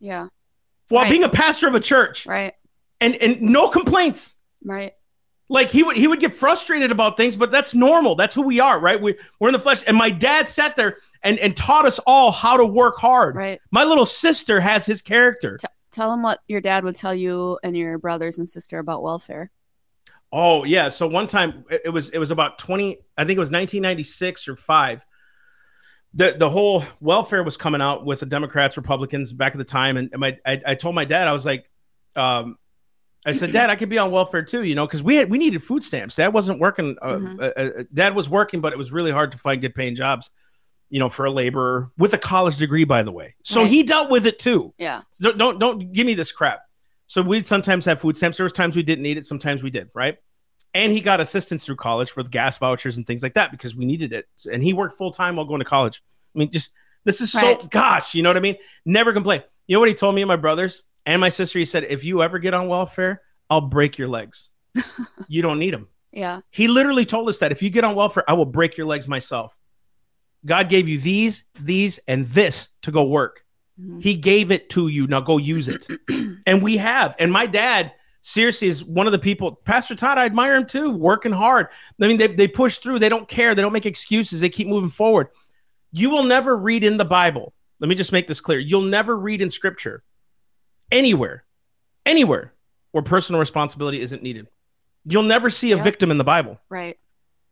yeah. 0.00 0.28
while 0.88 1.02
Right. 1.04 1.10
being 1.10 1.24
a 1.24 1.28
pastor 1.28 1.66
of 1.68 1.74
a 1.74 1.80
church, 1.80 2.26
Right. 2.26 2.54
And 3.04 3.14
and 3.16 3.42
no 3.42 3.68
complaints. 3.68 4.34
Right. 4.64 4.94
Like 5.50 5.70
he 5.70 5.82
would 5.82 5.96
he 5.96 6.06
would 6.06 6.20
get 6.20 6.34
frustrated 6.34 6.90
about 6.90 7.16
things, 7.16 7.36
but 7.36 7.50
that's 7.50 7.74
normal. 7.74 8.14
That's 8.14 8.34
who 8.34 8.42
we 8.42 8.60
are, 8.60 8.80
right? 8.80 9.00
We 9.00 9.16
we're 9.38 9.48
in 9.48 9.52
the 9.52 9.58
flesh. 9.58 9.82
And 9.86 9.96
my 9.96 10.10
dad 10.10 10.48
sat 10.48 10.74
there 10.74 10.96
and 11.22 11.38
and 11.38 11.54
taught 11.54 11.84
us 11.84 11.98
all 12.06 12.32
how 12.32 12.56
to 12.56 12.64
work 12.64 12.96
hard. 12.96 13.36
Right. 13.36 13.60
My 13.70 13.84
little 13.84 14.06
sister 14.06 14.58
has 14.60 14.86
his 14.86 15.02
character. 15.02 15.58
Tell 15.92 16.10
them 16.10 16.22
what 16.22 16.40
your 16.48 16.60
dad 16.60 16.82
would 16.82 16.94
tell 16.94 17.14
you 17.14 17.58
and 17.62 17.76
your 17.76 17.98
brothers 17.98 18.38
and 18.38 18.48
sister 18.48 18.78
about 18.78 19.02
welfare. 19.02 19.50
Oh 20.32 20.64
yeah. 20.64 20.88
So 20.88 21.06
one 21.06 21.26
time 21.26 21.64
it 21.70 21.82
it 21.84 21.90
was 21.90 22.08
it 22.08 22.18
was 22.18 22.30
about 22.30 22.58
twenty. 22.58 22.98
I 23.18 23.24
think 23.24 23.36
it 23.36 23.40
was 23.40 23.50
nineteen 23.50 23.82
ninety 23.82 24.02
six 24.02 24.48
or 24.48 24.56
five. 24.56 25.04
The 26.14 26.36
the 26.38 26.48
whole 26.48 26.84
welfare 27.00 27.44
was 27.44 27.58
coming 27.58 27.82
out 27.82 28.06
with 28.06 28.20
the 28.20 28.26
Democrats, 28.26 28.78
Republicans 28.78 29.32
back 29.32 29.52
at 29.52 29.58
the 29.58 29.64
time, 29.64 29.98
and 29.98 30.10
my 30.16 30.38
I, 30.46 30.62
I 30.66 30.74
told 30.74 30.94
my 30.94 31.04
dad 31.04 31.28
I 31.28 31.32
was 31.32 31.44
like, 31.44 31.68
um, 32.16 32.56
I 33.26 33.32
said, 33.32 33.52
Dad, 33.52 33.70
I 33.70 33.76
could 33.76 33.88
be 33.88 33.98
on 33.98 34.10
welfare 34.10 34.42
too, 34.42 34.62
you 34.64 34.74
know, 34.74 34.86
because 34.86 35.02
we 35.02 35.16
had 35.16 35.30
we 35.30 35.38
needed 35.38 35.62
food 35.62 35.82
stamps. 35.82 36.16
Dad 36.16 36.28
wasn't 36.34 36.58
working. 36.60 36.96
Uh, 37.00 37.14
Mhm. 37.16 37.40
uh, 37.40 37.44
uh, 37.80 37.84
Dad 37.92 38.14
was 38.14 38.28
working, 38.28 38.60
but 38.60 38.72
it 38.72 38.78
was 38.78 38.92
really 38.92 39.10
hard 39.10 39.32
to 39.32 39.38
find 39.38 39.60
good 39.62 39.74
paying 39.74 39.94
jobs, 39.94 40.30
you 40.90 40.98
know, 40.98 41.08
for 41.08 41.24
a 41.24 41.30
laborer 41.30 41.90
with 41.96 42.12
a 42.12 42.18
college 42.18 42.58
degree, 42.58 42.84
by 42.84 43.02
the 43.02 43.12
way. 43.12 43.34
So 43.42 43.62
Right. 43.62 43.70
he 43.70 43.82
dealt 43.82 44.10
with 44.10 44.26
it 44.26 44.38
too. 44.38 44.74
Yeah. 44.78 45.02
So 45.10 45.30
don't, 45.32 45.38
don't 45.38 45.58
don't 45.58 45.92
give 45.92 46.06
me 46.06 46.14
this 46.14 46.32
crap. 46.32 46.60
So 47.06 47.22
we'd 47.22 47.46
sometimes 47.46 47.84
have 47.86 48.00
food 48.00 48.16
stamps. 48.16 48.36
There 48.38 48.44
was 48.44 48.52
times 48.52 48.76
we 48.76 48.82
didn't 48.82 49.02
need 49.02 49.16
it, 49.16 49.24
sometimes 49.24 49.62
we 49.62 49.70
did, 49.70 49.90
right? 49.94 50.18
And 50.74 50.90
he 50.92 51.00
got 51.00 51.20
assistance 51.20 51.64
through 51.64 51.76
college 51.76 52.16
with 52.16 52.30
gas 52.30 52.58
vouchers 52.58 52.96
and 52.96 53.06
things 53.06 53.22
like 53.22 53.34
that 53.34 53.50
because 53.52 53.76
we 53.76 53.84
needed 53.86 54.12
it. 54.12 54.26
And 54.50 54.62
he 54.62 54.72
worked 54.72 54.96
full 54.98 55.12
time 55.12 55.36
while 55.36 55.46
going 55.46 55.60
to 55.60 55.64
college. 55.64 56.02
I 56.34 56.38
mean, 56.40 56.50
just 56.50 56.72
this 57.04 57.20
is 57.20 57.30
so 57.32 57.56
gosh, 57.70 58.14
you 58.14 58.22
know 58.22 58.28
what 58.30 58.36
I 58.36 58.40
mean? 58.40 58.56
Never 58.84 59.12
complain. 59.12 59.42
You 59.66 59.76
know 59.76 59.80
what 59.80 59.88
he 59.88 59.94
told 59.94 60.14
me 60.14 60.22
and 60.22 60.28
my 60.28 60.36
brothers 60.36 60.82
and 61.06 61.20
my 61.20 61.28
sister? 61.28 61.58
He 61.58 61.64
said, 61.64 61.84
if 61.84 62.04
you 62.04 62.22
ever 62.22 62.38
get 62.38 62.54
on 62.54 62.68
welfare, 62.68 63.22
I'll 63.50 63.60
break 63.60 63.98
your 63.98 64.08
legs. 64.08 64.50
you 65.28 65.42
don't 65.42 65.58
need 65.58 65.74
them. 65.74 65.88
Yeah. 66.12 66.40
He 66.50 66.68
literally 66.68 67.04
told 67.04 67.28
us 67.28 67.38
that 67.38 67.52
if 67.52 67.62
you 67.62 67.70
get 67.70 67.84
on 67.84 67.94
welfare, 67.94 68.24
I 68.28 68.34
will 68.34 68.46
break 68.46 68.76
your 68.76 68.86
legs 68.86 69.08
myself. 69.08 69.56
God 70.46 70.68
gave 70.68 70.88
you 70.88 70.98
these, 70.98 71.44
these, 71.60 71.98
and 72.06 72.26
this 72.26 72.68
to 72.82 72.92
go 72.92 73.04
work. 73.04 73.44
Mhm. 73.80 74.02
He 74.02 74.14
gave 74.14 74.50
it 74.50 74.68
to 74.70 74.88
you. 74.88 75.06
Now 75.06 75.20
go 75.20 75.38
use 75.38 75.68
it. 75.68 75.88
and 76.46 76.62
we 76.62 76.76
have. 76.76 77.14
And 77.18 77.32
my 77.32 77.46
dad, 77.46 77.92
seriously, 78.20 78.68
is 78.68 78.84
one 78.84 79.06
of 79.06 79.12
the 79.12 79.18
people, 79.18 79.56
Pastor 79.64 79.94
Todd, 79.94 80.18
I 80.18 80.24
admire 80.24 80.54
him 80.54 80.66
too, 80.66 80.90
working 80.90 81.32
hard. 81.32 81.68
I 82.00 82.06
mean, 82.06 82.18
they, 82.18 82.28
they 82.28 82.48
push 82.48 82.78
through, 82.78 83.00
they 83.00 83.08
don't 83.08 83.28
care, 83.28 83.54
they 83.54 83.62
don't 83.62 83.72
make 83.72 83.86
excuses, 83.86 84.40
they 84.40 84.48
keep 84.48 84.68
moving 84.68 84.90
forward. 84.90 85.28
You 85.90 86.10
will 86.10 86.24
never 86.24 86.56
read 86.56 86.84
in 86.84 86.96
the 86.96 87.04
Bible. 87.04 87.52
Let 87.80 87.88
me 87.88 87.94
just 87.94 88.12
make 88.12 88.26
this 88.26 88.40
clear. 88.40 88.58
You'll 88.58 88.82
never 88.82 89.16
read 89.16 89.40
in 89.42 89.50
scripture 89.50 90.02
anywhere, 90.94 91.44
anywhere 92.06 92.52
where 92.92 93.02
personal 93.02 93.40
responsibility 93.40 94.00
isn't 94.00 94.22
needed. 94.22 94.46
You'll 95.04 95.24
never 95.24 95.50
see 95.50 95.72
a 95.72 95.76
Yeah. 95.76 95.82
victim 95.82 96.10
in 96.10 96.16
the 96.18 96.24
Bible. 96.24 96.58
Right. 96.70 96.98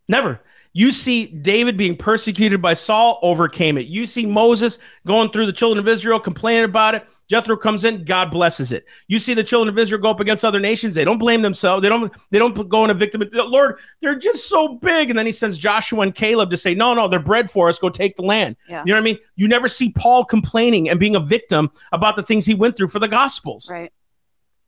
Never. 0.09 0.41
You 0.75 0.91
see 0.91 1.27
David 1.27 1.77
being 1.77 1.97
persecuted 1.97 2.63
by 2.63 2.75
Saul, 2.75 3.19
overcame 3.23 3.77
it. 3.77 3.87
You 3.89 4.07
see 4.07 4.25
Moses 4.25 4.79
going 5.07 5.31
through 5.31 5.47
the 5.47 5.53
children 5.53 5.79
of 5.79 5.87
Israel, 5.87 6.19
complaining 6.19 6.65
about 6.65 6.95
it. 6.95 7.07
Jethro 7.29 7.57
comes 7.57 7.85
in, 7.85 8.05
God 8.05 8.31
blesses 8.31 8.73
it. 8.73 8.85
You 9.07 9.19
see 9.19 9.33
the 9.33 9.45
children 9.45 9.69
of 9.73 9.79
Israel 9.79 10.01
go 10.01 10.11
up 10.11 10.21
against 10.21 10.45
other 10.45 10.61
nations. 10.61 10.95
They 10.95 11.05
don't 11.05 11.19
blame 11.19 11.41
themselves. 11.41 11.83
They 11.83 11.89
don't. 11.89 12.13
They 12.31 12.39
don't 12.39 12.69
go 12.69 12.85
in 12.85 12.91
a 12.91 12.95
victim. 12.95 13.23
Lord, 13.33 13.79
they're 14.01 14.19
just 14.19 14.49
so 14.49 14.77
big. 14.77 15.09
And 15.09 15.19
then 15.19 15.25
He 15.25 15.33
sends 15.33 15.59
Joshua 15.59 16.01
and 16.01 16.15
Caleb 16.15 16.51
to 16.51 16.57
say, 16.59 16.75
No, 16.75 16.93
no, 16.93 17.09
they're 17.09 17.21
bred 17.21 17.51
for 17.51 17.69
us. 17.71 17.79
Go 17.79 17.89
take 17.89 18.17
the 18.17 18.23
land. 18.23 18.57
Yeah. 18.69 18.83
You 18.85 18.93
know 18.93 18.97
what 18.97 19.03
I 19.03 19.05
mean? 19.05 19.19
You 19.37 19.49
never 19.49 19.69
see 19.69 19.91
Paul 19.93 20.25
complaining 20.27 20.91
and 20.91 21.01
being 21.01 21.17
a 21.17 21.21
victim 21.21 21.71
about 21.93 22.17
the 22.17 22.23
things 22.23 22.45
he 22.45 22.55
went 22.55 22.77
through 22.77 22.89
for 22.89 22.99
the 22.99 23.09
Gospels. 23.09 23.71
Right. 23.71 23.93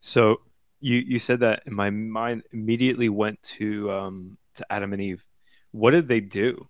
So 0.01 0.40
you 0.81 0.97
you 0.99 1.19
said 1.19 1.40
that, 1.40 1.64
and 1.67 1.75
my 1.75 1.90
mind 1.90 2.45
immediately 2.53 3.11
went 3.11 3.43
to 3.43 3.90
um 3.90 4.38
to 4.55 4.73
Adam 4.73 4.93
and 4.93 5.03
Eve. 5.03 5.25
What 5.74 5.90
did 5.90 6.06
they 6.06 6.20
do? 6.20 6.68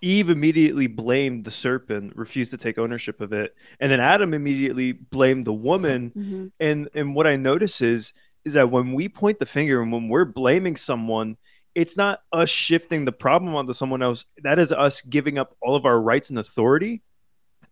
Eve 0.00 0.30
immediately 0.30 0.86
blamed 0.86 1.44
the 1.44 1.50
serpent, 1.50 2.14
refused 2.14 2.52
to 2.52 2.56
take 2.56 2.78
ownership 2.78 3.20
of 3.20 3.32
it, 3.32 3.52
and 3.80 3.90
then 3.90 3.98
Adam 3.98 4.32
immediately 4.32 4.92
blamed 4.92 5.44
the 5.44 5.52
woman. 5.52 6.12
hmm 6.14 6.46
And 6.60 6.88
and 6.94 7.16
what 7.16 7.26
I 7.26 7.34
notice 7.34 7.80
is 7.80 8.12
is 8.44 8.52
that 8.52 8.70
when 8.70 8.92
we 8.92 9.08
point 9.08 9.40
the 9.40 9.46
finger 9.46 9.82
and 9.82 9.90
when 9.92 10.08
we're 10.08 10.24
blaming 10.24 10.76
someone, 10.76 11.36
it's 11.74 11.96
not 11.96 12.20
us 12.32 12.48
shifting 12.48 13.06
the 13.06 13.12
problem 13.12 13.56
onto 13.56 13.72
someone 13.72 14.02
else. 14.02 14.24
That 14.44 14.60
is 14.60 14.70
us 14.70 15.02
giving 15.02 15.36
up 15.36 15.56
all 15.60 15.74
of 15.74 15.84
our 15.84 16.00
rights 16.00 16.30
and 16.30 16.38
authority 16.38 17.02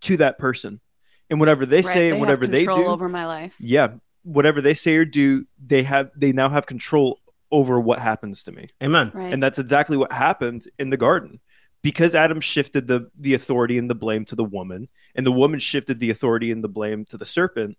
to 0.03 0.17
that 0.17 0.37
person. 0.39 0.81
And 1.29 1.39
whatever 1.39 1.65
they 1.65 1.77
right. 1.77 1.85
say 1.85 2.09
and 2.09 2.15
have 2.15 2.21
whatever 2.21 2.49
they 2.49 2.65
do. 2.65 2.67
control 2.67 2.87
do, 2.87 2.93
over 2.93 3.09
my 3.09 3.27
life. 3.27 3.55
yeah 3.61 3.93
whatever 4.23 4.61
they 4.61 4.75
say 4.75 4.97
or 4.97 5.05
do 5.05 5.47
they 5.65 5.83
have 5.83 6.11
they 6.17 6.33
now 6.33 6.49
have 6.49 6.67
control 6.67 7.21
over 7.51 7.81
what 7.81 7.99
happens 7.99 8.45
to 8.45 8.53
me 8.53 8.67
Amen. 8.83 9.11
Right. 9.15 9.33
and 9.33 9.43
that's 9.43 9.59
exactly 9.59 9.97
what 9.97 10.13
happened 10.13 10.65
in 10.79 10.91
the 10.91 10.97
garden 10.97 11.41
because 11.83 12.15
adam 12.15 12.41
shifted 12.41 12.87
the 12.87 13.11
the 13.19 13.35
authority 13.35 13.79
and 13.79 13.91
the 13.91 13.95
blame 13.95 14.25
to 14.27 14.37
the 14.37 14.45
woman 14.45 14.89
and 15.15 15.27
the 15.27 15.33
woman 15.33 15.59
shifted 15.61 15.99
the 15.99 16.11
authority 16.11 16.53
and 16.53 16.63
the 16.63 16.69
blame 16.69 17.05
to 17.07 17.17
the 17.17 17.27
serpent 17.27 17.77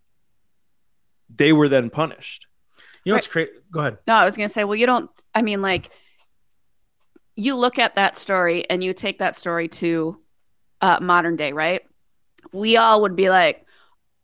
they 1.33 1.53
were 1.53 1.69
then 1.69 1.89
punished 1.89 2.47
You 3.05 3.11
know 3.11 3.15
what's 3.15 3.27
crazy? 3.27 3.51
Go 3.71 3.79
ahead. 3.79 3.97
No, 4.05 4.15
I 4.15 4.25
was 4.25 4.35
going 4.37 4.49
to 4.49 4.53
say, 4.53 4.63
well, 4.63 4.75
you 4.75 4.85
don't, 4.85 5.09
I 5.33 5.41
mean, 5.41 5.61
like, 5.61 5.89
you 7.35 7.55
look 7.55 7.79
at 7.79 7.95
that 7.95 8.17
story 8.17 8.69
and 8.69 8.83
you 8.83 8.93
take 8.93 9.19
that 9.19 9.33
story 9.35 9.67
to 9.69 10.19
uh, 10.81 10.99
modern 11.01 11.35
day, 11.35 11.53
right? 11.53 11.81
We 12.51 12.77
all 12.77 13.01
would 13.01 13.15
be 13.15 13.29
like, 13.29 13.65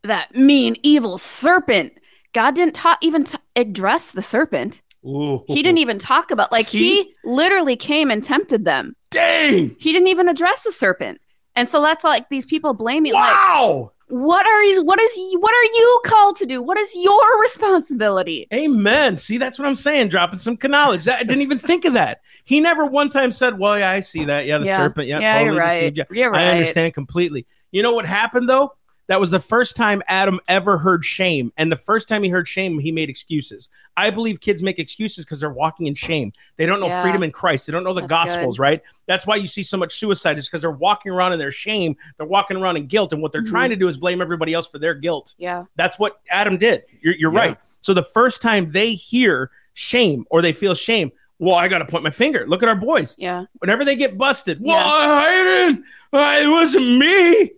that 0.04 0.36
mean, 0.36 0.76
evil 0.84 1.18
serpent. 1.18 1.94
God 2.34 2.56
didn't 2.56 2.76
ta- 2.76 3.00
even 3.02 3.24
t- 3.24 3.38
address 3.56 4.12
the 4.12 4.22
serpent. 4.22 4.82
Ooh. 5.08 5.44
He 5.48 5.64
didn't 5.64 5.78
even 5.78 6.00
talk 6.00 6.32
about, 6.32 6.52
like, 6.52 6.66
See? 6.66 6.78
he 7.04 7.16
literally 7.24 7.76
came 7.76 8.12
and 8.12 8.24
tempted 8.24 8.66
them. 8.66 8.96
Dang. 9.10 9.76
He 9.80 9.94
didn't 9.94 10.10
even 10.10 10.28
address 10.28 10.64
the 10.64 10.72
serpent. 10.72 11.20
And 11.56 11.68
so 11.70 11.82
that's 11.82 12.04
like 12.04 12.30
these 12.30 12.46
people 12.46 12.74
blaming, 12.74 13.14
like, 13.14 13.24
Wow. 13.24 13.94
what 14.10 14.46
are 14.46 14.62
you, 14.64 14.84
what 14.84 15.00
is, 15.02 15.18
what 15.40 15.52
are 15.54 15.64
you 15.64 16.02
called 16.06 16.36
to 16.38 16.46
do? 16.46 16.62
What 16.62 16.78
is 16.78 16.94
your 16.96 17.42
responsibility? 17.42 18.48
Amen. 18.54 19.18
See, 19.18 19.38
that's 19.38 19.58
what 19.58 19.68
I'm 19.68 19.76
saying. 19.76 20.10
Dropping 20.10 20.40
some 20.40 20.58
knowledge. 20.66 21.06
That, 21.06 21.20
I 21.20 21.24
didn't 21.24 21.42
even 21.42 21.58
think 21.58 21.86
of 21.86 21.94
that. 21.94 22.22
He 22.44 22.60
never 22.60 22.86
one 22.86 23.10
time 23.10 23.32
said, 23.32 23.58
"Well, 23.60 23.78
yeah, 23.78 23.90
I 23.92 24.00
see 24.02 24.26
that. 24.26 24.46
Yeah, 24.46 24.60
the 24.60 24.66
Yeah. 24.68 24.78
serpent. 24.78 25.08
Yeah, 25.08 25.20
Yeah, 25.20 25.34
totally 25.40 25.56
you're 25.56 25.64
right. 25.66 25.98
you." 25.98 26.04
You're 26.12 26.32
right. 26.32 26.48
I 26.48 26.52
understand 26.52 26.94
completely. 26.94 27.46
You 27.72 27.84
know 27.84 27.94
what 27.94 28.06
happened 28.06 28.48
though? 28.48 28.74
That 29.08 29.20
was 29.22 29.32
the 29.32 29.40
first 29.40 29.76
time 29.78 30.02
Adam 30.08 30.40
ever 30.50 30.78
heard 30.78 31.06
shame, 31.06 31.54
and 31.58 31.72
the 31.72 31.78
first 31.78 32.10
time 32.10 32.24
he 32.24 32.30
heard 32.30 32.48
shame, 32.48 32.78
he 32.78 32.92
made 32.92 33.10
excuses. 33.10 33.70
I 33.96 34.10
believe 34.10 34.42
kids 34.42 34.62
make 34.62 34.80
excuses 34.80 35.24
because 35.24 35.40
they're 35.40 35.50
walking 35.50 35.88
in 35.88 35.96
shame. 35.96 36.34
They 36.58 36.66
don't 36.66 36.80
know 36.82 36.88
Yeah. 36.88 37.02
freedom 37.02 37.24
in 37.24 37.32
Christ. 37.32 37.68
They 37.68 37.72
don't 37.74 37.86
know 37.86 37.94
the 37.94 38.02
That's 38.02 38.10
Gospels, 38.36 38.60
right? 38.60 38.82
That's 39.08 39.26
why 39.26 39.38
you 39.38 39.48
see 39.48 39.64
so 39.64 39.78
much 39.78 39.94
suicide 39.98 40.38
is 40.38 40.46
because 40.48 40.60
they're 40.62 40.72
walking 40.72 41.12
around 41.12 41.32
in 41.34 41.40
their 41.40 41.52
shame. 41.54 41.96
They're 42.18 42.28
walking 42.28 42.58
around 42.58 42.76
in 42.78 42.88
guilt, 42.88 43.14
and 43.14 43.22
what 43.22 43.32
they're 43.32 43.44
Mhm. 43.44 43.50
trying 43.50 43.70
to 43.70 43.76
do 43.78 43.88
is 43.88 43.98
blame 43.98 44.22
everybody 44.22 44.54
else 44.54 44.68
for 44.68 44.78
their 44.78 44.94
guilt. 44.94 45.36
Yeah. 45.38 45.64
That's 45.78 45.98
what 45.98 46.20
Adam 46.30 46.58
did. 46.58 46.84
You're, 47.02 47.16
you're 47.16 47.34
Yeah. 47.34 47.40
right. 47.40 47.58
So 47.80 47.94
the 47.94 48.04
first 48.04 48.42
time 48.42 48.68
they 48.68 48.94
hear 48.94 49.52
shame 49.74 50.26
or 50.30 50.42
they 50.42 50.52
feel 50.52 50.76
shame, 50.76 51.12
well, 51.40 51.56
I 51.56 51.70
got 51.70 51.78
to 51.78 51.86
point 51.86 52.04
my 52.04 52.10
finger. 52.10 52.44
Look 52.48 52.62
at 52.64 52.68
our 52.68 52.76
boys. 52.76 53.16
Yeah. 53.18 53.46
Whenever 53.60 53.86
they 53.86 53.96
get 53.96 54.18
busted, 54.18 54.60
Yeah. 54.62 54.74
well, 54.74 54.86
I 54.86 55.44
didn't. 55.44 55.86
I- 56.12 56.40
It 56.42 56.48
wasn't 56.48 56.98
me. 56.98 57.52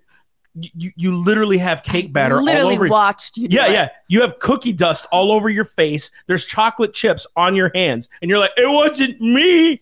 You, 0.56 0.92
you, 0.96 1.16
literally 1.16 1.58
have 1.60 1.84
cake 1.84 2.12
batter 2.12 2.38
all 2.38 2.44
literally 2.44 2.76
over. 2.76 2.88
watched 2.88 3.38
you. 3.38 3.48
yeah, 3.52 3.68
it. 3.68 3.72
yeah. 3.72 3.90
You 4.08 4.22
have 4.22 4.40
cookie 4.40 4.74
dust 4.74 5.06
all 5.12 5.32
over 5.32 5.48
your 5.50 5.64
face. 5.64 6.12
There's 6.28 6.46
chocolate 6.46 6.92
chips 6.94 7.28
on 7.36 7.56
your 7.56 7.72
hands, 7.76 8.10
and 8.22 8.30
you're 8.30 8.40
like, 8.40 8.52
"It 8.58 8.68
wasn't 8.68 9.22
me. 9.22 9.82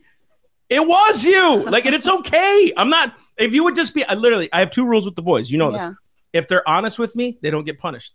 It 0.70 0.86
was 0.86 1.24
you." 1.24 1.64
Like, 1.64 1.86
and 1.86 1.96
it's 1.96 2.08
okay. 2.08 2.74
I'm 2.76 2.90
not. 2.90 3.16
If 3.38 3.54
you 3.54 3.64
would 3.64 3.76
just 3.76 3.96
be, 3.96 4.04
I 4.04 4.14
literally, 4.16 4.50
I 4.52 4.60
have 4.60 4.70
two 4.70 4.86
rules 4.86 5.06
with 5.06 5.16
the 5.16 5.22
boys. 5.22 5.50
You 5.50 5.58
know 5.58 5.72
this. 5.72 5.82
Yeah. 5.84 5.94
If 6.34 6.48
they're 6.50 6.68
honest 6.68 7.00
with 7.00 7.16
me, 7.16 7.40
they 7.42 7.50
don't 7.50 7.64
get 7.64 7.80
punished. 7.80 8.14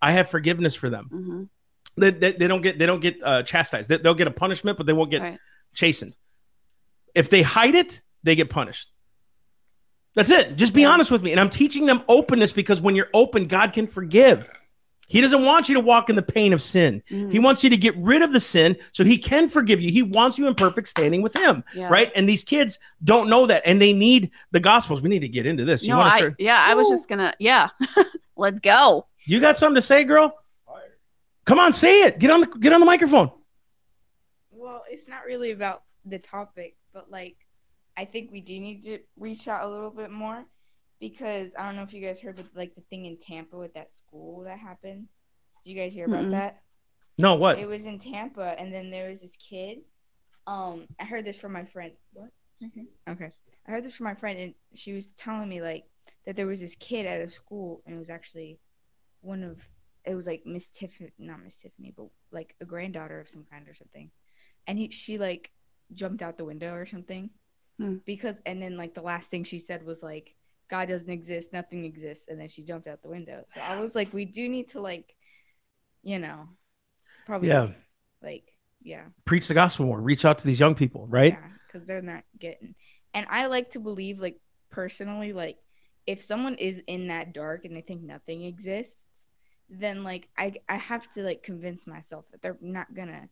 I 0.00 0.12
have 0.12 0.28
forgiveness 0.28 0.74
for 0.74 0.90
them. 0.90 1.08
Mhm. 1.10 1.48
They, 1.96 2.10
they, 2.10 2.32
they 2.32 2.48
don't 2.48 2.60
get 2.60 2.78
they 2.78 2.86
don't 2.86 3.00
get 3.00 3.16
uh, 3.24 3.42
chastised. 3.44 3.88
They, 3.88 3.96
they'll 3.96 4.14
get 4.14 4.28
a 4.28 4.32
punishment, 4.32 4.76
but 4.76 4.86
they 4.86 4.92
won't 4.92 5.10
get 5.10 5.22
Right. 5.22 5.38
chastened. 5.74 6.16
If 7.14 7.30
they 7.30 7.40
hide 7.42 7.74
it, 7.74 8.02
they 8.22 8.34
get 8.36 8.50
punished. 8.50 8.91
That's 10.14 10.30
it. 10.30 10.56
Just 10.56 10.74
be 10.74 10.84
honest 10.84 11.10
with 11.10 11.22
me. 11.22 11.30
And 11.32 11.40
I'm 11.40 11.48
teaching 11.50 11.86
them 11.86 12.02
openness 12.08 12.52
because 12.52 12.80
when 12.80 12.94
you're 12.94 13.08
open, 13.14 13.46
God 13.46 13.72
can 13.72 13.86
forgive. 13.86 14.48
He 15.08 15.20
doesn't 15.20 15.44
want 15.44 15.68
you 15.68 15.74
to 15.74 15.80
walk 15.80 16.08
in 16.10 16.16
the 16.16 16.22
pain 16.22 16.52
of 16.54 16.62
sin. 16.62 17.02
Mhm. 17.10 17.30
He 17.32 17.38
wants 17.38 17.62
you 17.62 17.68
to 17.70 17.76
get 17.76 17.94
rid 17.98 18.22
of 18.22 18.32
the 18.32 18.40
sin 18.40 18.76
so 18.92 19.04
he 19.04 19.18
can 19.18 19.48
forgive 19.50 19.80
you. 19.80 19.90
He 19.90 20.02
wants 20.02 20.38
you 20.38 20.46
in 20.46 20.54
perfect 20.54 20.88
standing 20.88 21.20
with 21.22 21.34
him, 21.36 21.64
Yeah. 21.74 21.88
right? 21.88 22.10
And 22.16 22.26
these 22.28 22.44
kids 22.44 22.78
don't 23.04 23.28
know 23.28 23.44
that 23.46 23.62
and 23.66 23.80
they 23.80 23.92
need 23.92 24.30
the 24.52 24.60
gospels. 24.60 25.02
We 25.02 25.10
need 25.10 25.20
to 25.20 25.28
get 25.28 25.44
into 25.46 25.64
this. 25.66 25.82
You 25.82 25.90
no, 25.94 26.00
I 26.00 26.16
start? 26.18 26.34
yeah, 26.38 26.62
I 26.66 26.74
was 26.74 26.88
just 26.88 27.08
gonna 27.08 27.34
yeah. 27.38 27.68
Let's 28.36 28.58
go. 28.60 29.06
You 29.26 29.38
got 29.40 29.56
something 29.58 29.74
to 29.76 29.82
say, 29.82 30.04
girl? 30.04 30.34
Come 31.44 31.58
on, 31.58 31.72
say 31.72 32.02
it. 32.04 32.18
Get 32.18 32.30
on 32.30 32.40
the 32.40 32.46
get 32.46 32.72
on 32.72 32.80
the 32.80 32.86
microphone. 32.86 33.30
Well, 34.50 34.82
it's 34.90 35.08
not 35.08 35.24
really 35.26 35.50
about 35.50 35.82
the 36.06 36.18
topic, 36.18 36.76
but 36.94 37.10
like 37.10 37.36
I 37.96 38.04
think 38.04 38.30
we 38.30 38.40
do 38.40 38.58
need 38.58 38.82
to 38.84 38.98
reach 39.16 39.48
out 39.48 39.64
a 39.64 39.68
little 39.68 39.90
bit 39.90 40.10
more 40.10 40.44
because 41.00 41.52
I 41.58 41.66
don't 41.66 41.76
know 41.76 41.82
if 41.82 41.92
you 41.92 42.00
guys 42.00 42.20
heard 42.20 42.38
of 42.38 42.46
like 42.54 42.74
the 42.74 42.80
thing 42.82 43.06
in 43.06 43.18
Tampa 43.18 43.56
with 43.58 43.74
that 43.74 43.90
school 43.90 44.44
that 44.44 44.58
happened. 44.58 45.08
Did 45.64 45.70
you 45.70 45.76
guys 45.76 45.92
hear 45.92 46.06
about 46.06 46.26
Mm-mm. 46.26 46.30
that? 46.30 46.62
No, 47.18 47.34
what? 47.34 47.58
It 47.58 47.68
was 47.68 47.84
in 47.84 47.98
Tampa, 47.98 48.54
and 48.58 48.72
then 48.72 48.90
there 48.90 49.08
was 49.08 49.20
this 49.20 49.36
kid. 49.36 49.78
Um, 50.46 50.86
I 50.98 51.04
heard 51.04 51.24
this 51.24 51.38
from 51.38 51.52
my 51.52 51.64
friend. 51.64 51.92
What? 52.12 52.30
Okay, 53.08 53.30
I 53.66 53.70
heard 53.70 53.84
this 53.84 53.96
from 53.96 54.04
my 54.04 54.14
friend, 54.14 54.38
and 54.38 54.54
she 54.74 54.92
was 54.92 55.08
telling 55.12 55.48
me 55.48 55.60
like 55.60 55.84
that 56.24 56.36
there 56.36 56.46
was 56.46 56.60
this 56.60 56.76
kid 56.76 57.06
at 57.06 57.20
a 57.20 57.28
school, 57.28 57.82
and 57.84 57.96
it 57.96 57.98
was 57.98 58.10
actually 58.10 58.58
one 59.20 59.42
of 59.42 59.58
it 60.04 60.14
was 60.14 60.26
like 60.26 60.42
Miss 60.46 60.68
Tiffany, 60.70 61.12
not 61.18 61.42
Miss 61.42 61.56
Tiffany, 61.56 61.92
but 61.96 62.06
like 62.30 62.54
a 62.60 62.64
granddaughter 62.64 63.20
of 63.20 63.28
some 63.28 63.44
kind 63.50 63.68
or 63.68 63.74
something, 63.74 64.10
and 64.66 64.78
he 64.78 64.90
she 64.90 65.18
like 65.18 65.50
jumped 65.92 66.22
out 66.22 66.38
the 66.38 66.44
window 66.44 66.74
or 66.74 66.86
something 66.86 67.30
Hmm. 67.82 67.96
because, 68.06 68.40
and 68.46 68.60
then 68.62 68.76
like 68.76 68.94
the 68.94 69.02
last 69.02 69.30
thing 69.30 69.44
she 69.44 69.58
said 69.58 69.84
was 69.84 70.02
like 70.02 70.34
God 70.70 70.88
doesn't 70.88 71.10
exist, 71.10 71.52
nothing 71.52 71.84
exists, 71.84 72.26
and 72.28 72.40
then 72.40 72.48
she 72.48 72.62
jumped 72.64 72.88
out 72.88 73.02
the 73.02 73.08
window. 73.10 73.44
So 73.48 73.60
I 73.60 73.78
was 73.78 73.94
like, 73.94 74.12
we 74.12 74.24
do 74.24 74.48
need 74.48 74.70
to 74.70 74.80
like, 74.80 75.14
you 76.02 76.18
know, 76.18 76.48
probably 77.26 77.48
Yeah. 77.48 77.68
like 78.22 78.44
yeah 78.82 79.04
Preach 79.24 79.46
the 79.48 79.54
gospel 79.54 79.86
more. 79.86 80.00
Reach 80.00 80.24
out 80.24 80.38
to 80.38 80.46
these 80.46 80.58
young 80.58 80.74
people, 80.74 81.06
right? 81.06 81.34
yeah 81.34 81.48
because 81.66 81.86
they're 81.86 82.02
not 82.02 82.22
getting 82.38 82.74
and 83.14 83.26
i 83.30 83.46
like 83.46 83.70
to 83.70 83.80
believe 83.80 84.18
like 84.18 84.38
personally 84.70 85.32
like 85.32 85.56
if 86.06 86.22
someone 86.22 86.54
is 86.56 86.82
in 86.86 87.08
that 87.08 87.32
dark 87.32 87.64
and 87.64 87.74
they 87.74 87.80
think 87.80 88.02
nothing 88.02 88.42
exists 88.42 89.02
then 89.70 90.04
like 90.04 90.28
i 90.36 90.52
i 90.68 90.76
have 90.76 91.10
to 91.10 91.22
like 91.22 91.42
convince 91.42 91.86
myself 91.86 92.26
that 92.30 92.42
they're 92.42 92.58
not 92.60 92.92
gonna 92.94 93.26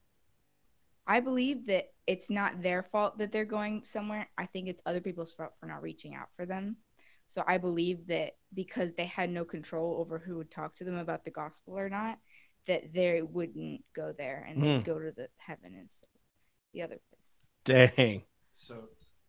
i 1.10 1.20
believe 1.20 1.66
that 1.66 1.86
it's 2.06 2.30
not 2.30 2.62
their 2.62 2.82
fault 2.92 3.18
that 3.18 3.32
they're 3.32 3.44
going 3.58 3.82
somewhere 3.84 4.28
i 4.38 4.46
think 4.46 4.68
it's 4.68 4.82
other 4.86 5.00
people's 5.00 5.32
fault 5.32 5.52
for 5.60 5.66
not 5.66 5.82
reaching 5.82 6.14
out 6.14 6.28
for 6.36 6.46
them 6.46 6.76
so 7.28 7.42
i 7.46 7.58
believe 7.58 8.06
that 8.06 8.32
because 8.54 8.90
they 8.96 9.06
had 9.06 9.30
no 9.30 9.44
control 9.44 9.98
over 10.00 10.18
who 10.18 10.36
would 10.38 10.50
talk 10.50 10.74
to 10.74 10.84
them 10.84 10.96
about 10.96 11.24
the 11.24 11.30
gospel 11.30 11.78
or 11.78 11.88
not 11.88 12.18
that 12.66 12.92
they 12.92 13.22
wouldn't 13.22 13.82
go 13.96 14.12
there 14.16 14.46
and 14.48 14.62
they'd 14.62 14.78
Hmm. 14.78 14.82
go 14.92 14.98
to 14.98 15.12
the 15.16 15.28
heaven 15.38 15.74
instead 15.80 16.08
of 16.14 16.20
the 16.74 16.82
other 16.82 16.98
place 17.10 17.20
Dang. 17.64 18.22
So 18.54 18.74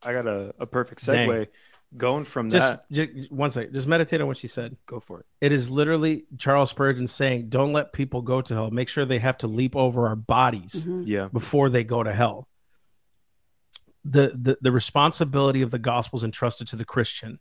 I 0.04 0.14
got 0.14 0.28
a, 0.28 0.54
a 0.60 0.66
perfect 0.66 1.06
Dang. 1.06 1.48
Segue. 1.94 1.98
Going 1.98 2.26
from 2.26 2.50
Just, 2.50 2.72
that, 2.90 2.92
just 2.92 3.32
one 3.32 3.52
second. 3.52 3.74
Just 3.74 3.88
meditate 3.88 4.22
on 4.22 4.28
what 4.28 4.38
she 4.38 4.48
said. 4.48 4.78
go 4.86 5.00
for 5.00 5.20
it. 5.20 5.26
It 5.42 5.52
is 5.52 5.70
literally 5.70 6.26
Charles 6.38 6.70
Spurgeon 6.70 7.08
saying, 7.08 7.50
"Don't 7.50 7.74
let 7.74 7.94
people 7.94 8.22
go 8.22 8.42
to 8.42 8.54
hell. 8.54 8.72
Make 8.72 8.90
sure 8.90 9.06
they 9.06 9.20
have 9.20 9.38
to 9.40 9.48
leap 9.48 9.76
over 9.76 10.08
our 10.08 10.16
bodies 10.16 10.84
Mhm. 10.86 11.04
Yeah. 11.08 11.28
before 11.32 11.70
they 11.70 11.84
go 11.84 12.04
to 12.04 12.14
hell." 12.14 12.48
The, 14.04 14.30
the 14.36 14.58
the 14.62 14.72
responsibility 14.72 15.62
of 15.62 15.70
the 15.72 15.78
gospel 15.80 16.18
is 16.18 16.24
entrusted 16.24 16.68
to 16.70 16.76
the 16.76 16.86
Christian. 16.86 17.40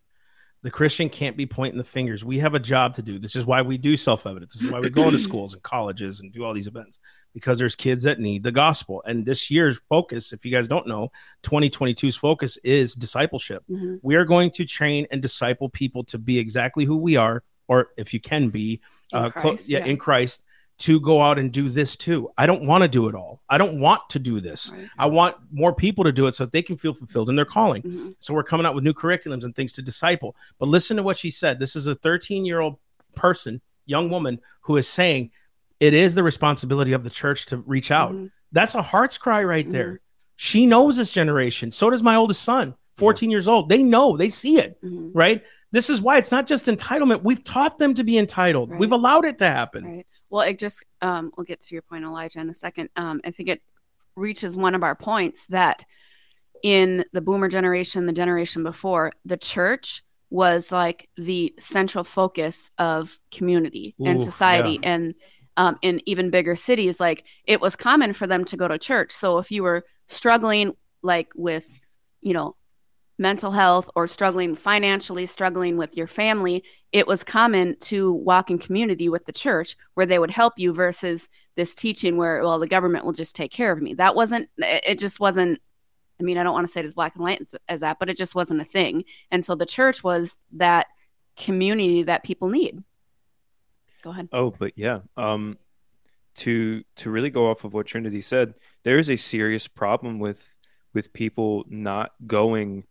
The 0.63 0.71
Christian 0.71 1.09
can't 1.09 1.39
be 1.39 1.47
pointing 1.47 1.79
the 1.79 1.85
fingers. 1.85 2.23
We 2.23 2.41
have 2.41 2.53
a 2.53 2.59
job 2.61 2.95
to 2.97 3.03
do. 3.03 3.19
This 3.19 3.35
is 3.35 3.47
why 3.47 3.63
we 3.63 3.79
do 3.79 3.97
self 3.97 4.27
evidence. 4.27 4.53
This 4.55 4.65
is 4.65 4.71
why 4.71 4.81
we 4.81 4.91
go 4.91 5.05
into 5.07 5.19
schools 5.31 5.55
and 5.55 5.63
colleges 5.63 6.21
and 6.21 6.31
do 6.33 6.45
all 6.45 6.53
these 6.53 6.67
events 6.67 6.99
because 7.35 7.59
there's 7.59 7.77
kids 7.77 8.03
that 8.03 8.19
need 8.19 8.43
the 8.43 8.53
gospel. 8.53 9.03
And 9.07 9.25
this 9.25 9.51
year's 9.51 9.79
focus, 9.89 10.33
if 10.33 10.45
you 10.45 10.51
guys 10.51 10.67
don't 10.69 10.87
know, 10.87 11.11
2022's 11.45 12.17
focus 12.17 12.57
is 12.65 12.95
discipleship. 12.95 13.63
Mhm. 13.71 14.01
We 14.03 14.17
are 14.17 14.25
going 14.25 14.51
to 14.53 14.65
train 14.65 15.07
and 15.11 15.21
disciple 15.23 15.69
people 15.69 16.05
to 16.05 16.19
be 16.19 16.39
exactly 16.39 16.85
who 16.85 16.97
we 16.97 17.17
are, 17.17 17.43
or 17.69 17.91
if 17.97 18.13
you 18.15 18.21
can 18.21 18.49
be, 18.51 18.81
In 19.13 19.19
uh, 19.19 19.31
Christ, 19.31 19.69
yeah, 19.69 19.79
yeah. 19.81 19.87
in 19.87 19.97
Christ, 19.97 20.45
to 20.79 20.99
go 20.99 21.21
out 21.21 21.39
and 21.39 21.53
do 21.53 21.69
this 21.69 21.95
too. 21.95 22.31
I 22.39 22.47
don't 22.47 22.65
want 22.65 22.83
to 22.83 22.89
do 22.89 23.09
it 23.09 23.15
all. 23.15 23.43
I 23.51 23.59
don't 23.59 23.81
want 23.81 24.01
to 24.11 24.19
do 24.19 24.41
this. 24.41 24.73
Right. 24.75 24.89
I 24.99 25.07
want 25.07 25.37
more 25.53 25.75
people 25.75 26.05
to 26.05 26.13
do 26.13 26.27
it 26.27 26.35
so 26.35 26.45
that 26.47 26.53
they 26.53 26.63
can 26.63 26.77
feel 26.79 26.95
fulfilled 26.95 27.29
in 27.29 27.37
their 27.37 27.45
calling. 27.45 27.83
Mhm. 27.83 28.15
So 28.19 28.33
we're 28.33 28.45
coming 28.45 28.65
out 28.65 28.75
with 28.75 28.83
new 28.83 28.95
curriculums 28.95 29.45
and 29.45 29.55
things 29.55 29.73
to 29.75 29.83
disciple. 29.83 30.35
But 30.59 30.69
listen 30.69 30.97
to 30.97 31.03
what 31.03 31.19
she 31.19 31.31
said. 31.31 31.59
This 31.61 31.77
is 31.77 31.87
a 31.87 31.95
13 31.95 32.47
year 32.47 32.61
old 32.61 32.77
person, 33.15 33.61
young 33.85 34.09
woman, 34.09 34.41
who 34.63 34.77
is 34.79 34.89
saying 34.89 35.31
it 35.81 35.95
is 35.95 36.15
the 36.15 36.23
responsibility 36.23 36.93
of 36.93 37.03
the 37.03 37.11
church 37.11 37.47
to 37.47 37.57
reach 37.59 37.91
out. 37.91 38.13
Mhm. 38.13 38.31
That's 38.53 38.75
a 38.75 38.83
heart's 38.83 39.19
cry 39.19 39.43
right 39.43 39.69
there. 39.71 40.01
She 40.37 40.67
knows 40.67 40.97
this 40.97 41.13
generation. 41.13 41.71
So 41.71 41.91
does 41.91 42.03
my 42.03 42.17
oldest 42.17 42.43
son, 42.43 42.75
14 42.97 43.31
years 43.31 43.49
old. 43.49 43.69
They 43.69 43.83
know, 43.83 44.17
they 44.17 44.29
see 44.29 44.59
it, 44.59 44.79
Mhm. 44.83 45.11
right? 45.15 45.43
This 45.73 45.89
is 45.89 46.01
why 46.03 46.19
it's 46.19 46.31
not 46.31 46.47
just 46.47 46.67
entitlement. 46.67 47.23
We've 47.23 47.43
taught 47.43 47.79
them 47.79 47.95
to 47.95 48.05
be 48.05 48.19
entitled. 48.19 48.71
Right. 48.71 48.81
We've 48.81 48.93
allowed 48.93 49.25
it 49.25 49.39
to 49.39 49.47
happen. 49.47 49.85
Right. 49.85 50.07
Well, 50.29 50.43
it 50.43 50.59
just 50.59 50.83
um 51.01 51.33
we'll 51.37 51.45
get 51.45 51.61
to 51.63 51.75
your 51.75 51.83
point, 51.83 52.05
Elijah, 52.05 52.41
in 52.41 52.49
a 52.51 52.55
second. 52.55 52.91
Um, 52.97 53.21
I 53.25 53.31
think 53.31 53.49
it 53.49 53.63
reaches 54.17 54.57
one 54.57 54.75
of 54.75 54.83
our 54.83 54.95
points 54.95 55.47
that 55.47 55.85
in 56.63 57.05
the 57.13 57.21
boomer 57.21 57.49
generation, 57.49 58.07
the 58.07 58.13
generation 58.13 58.63
before, 58.63 59.13
the 59.25 59.37
church 59.37 60.03
was 60.29 60.71
like 60.71 61.09
the 61.17 61.55
central 61.59 62.05
focus 62.05 62.71
of 62.79 63.19
community 63.33 63.95
and 64.05 64.21
Ooh, 64.21 64.25
society 64.25 64.79
and 64.83 65.15
um, 65.57 65.79
in 65.83 66.01
even 66.07 66.31
bigger 66.31 66.57
cities 66.57 67.01
like 67.01 67.25
it 67.45 67.61
was 67.61 67.77
common 67.77 68.13
for 68.13 68.27
them 68.27 68.45
to 68.47 68.57
go 68.57 68.69
to 68.69 68.79
church. 68.79 69.13
So 69.13 69.39
if 69.39 69.51
you 69.51 69.63
were 69.63 69.85
struggling 70.07 70.75
like 71.03 71.29
with 71.35 71.81
you 72.21 72.35
know 72.35 72.57
mental 73.19 73.51
health 73.51 73.89
or 73.95 74.07
struggling 74.07 74.55
financially 74.55 75.27
struggling 75.27 75.77
with 75.77 75.95
your 75.97 76.07
family 76.07 76.65
it 76.91 77.07
was 77.07 77.23
common 77.23 77.77
to 77.79 78.13
walk 78.13 78.51
in 78.51 78.59
community 78.59 79.09
with 79.11 79.25
the 79.27 79.33
church 79.33 79.77
where 79.95 80.07
they 80.07 80.19
would 80.19 80.31
help 80.31 80.55
you 80.57 80.73
versus 80.73 81.29
this 81.55 81.75
teaching 81.75 82.17
where 82.17 82.43
well 82.43 82.59
the 82.59 82.67
government 82.67 83.05
will 83.05 83.13
just 83.13 83.37
take 83.37 83.53
care 83.53 83.71
of 83.71 83.83
me. 83.83 83.95
That 83.95 84.15
wasn't 84.15 84.49
it 84.59 84.99
just 84.99 85.21
wasn't 85.21 85.61
i 86.19 86.23
mean 86.23 86.39
i 86.39 86.43
don't 86.43 86.55
want 86.55 86.67
to 86.67 86.73
say 86.73 86.81
it 86.81 86.87
as 86.87 86.95
black 86.95 87.15
and 87.15 87.23
white 87.23 87.43
as 87.69 87.81
that 87.81 87.99
but 87.99 88.09
it 88.09 88.17
just 88.17 88.35
wasn't 88.35 88.61
a 88.61 88.65
thing. 88.65 89.05
And 89.31 89.45
so 89.45 89.55
the 89.55 89.67
church 89.67 90.03
was 90.03 90.39
that 90.53 90.87
community 91.37 92.03
that 92.05 92.25
people 92.25 92.49
need 92.49 92.83
go 94.03 94.11
ahead 94.11 94.29
Oh, 94.33 94.51
but 94.51 94.73
yeah. 94.77 95.01
Um, 95.17 95.59
to 96.37 96.83
to 96.97 97.11
really 97.11 97.31
go 97.31 97.51
off 97.51 97.65
of 97.65 97.75
what 97.75 97.87
Trinity 97.87 98.21
said, 98.21 98.55
there 98.85 98.99
is 98.99 99.11
a 99.11 99.17
serious 99.17 99.67
problem 99.69 100.19
with 100.19 100.43
with 100.95 101.13
people 101.13 101.65
not 101.69 102.13
going 102.27 102.85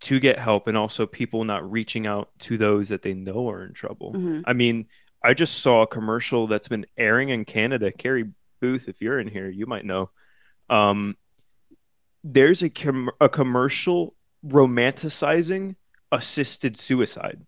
to 0.00 0.18
get 0.20 0.38
help, 0.38 0.66
and 0.66 0.76
also 0.76 1.06
people 1.06 1.44
not 1.44 1.70
reaching 1.70 2.06
out 2.06 2.30
to 2.40 2.56
those 2.56 2.88
that 2.88 3.02
they 3.02 3.12
know 3.12 3.50
are 3.50 3.64
in 3.64 3.72
trouble. 3.74 4.12
Mhm. 4.14 4.42
I 4.46 4.52
mean, 4.54 4.86
I 5.22 5.34
just 5.34 5.58
saw 5.60 5.82
a 5.82 5.86
commercial 5.86 6.46
that's 6.46 6.68
been 6.68 6.86
airing 6.96 7.28
in 7.28 7.44
Canada. 7.44 7.92
Carrie 7.92 8.30
Booth, 8.60 8.88
if 8.88 9.02
you're 9.02 9.18
in 9.20 9.28
here, 9.28 9.48
you 9.48 9.66
might 9.66 9.84
know. 9.84 10.10
Um, 10.70 11.16
there's 12.24 12.62
a 12.62 12.70
com- 12.70 13.10
a 13.20 13.28
commercial 13.28 14.14
romanticizing 14.46 15.76
assisted 16.12 16.76
suicide. 16.78 17.44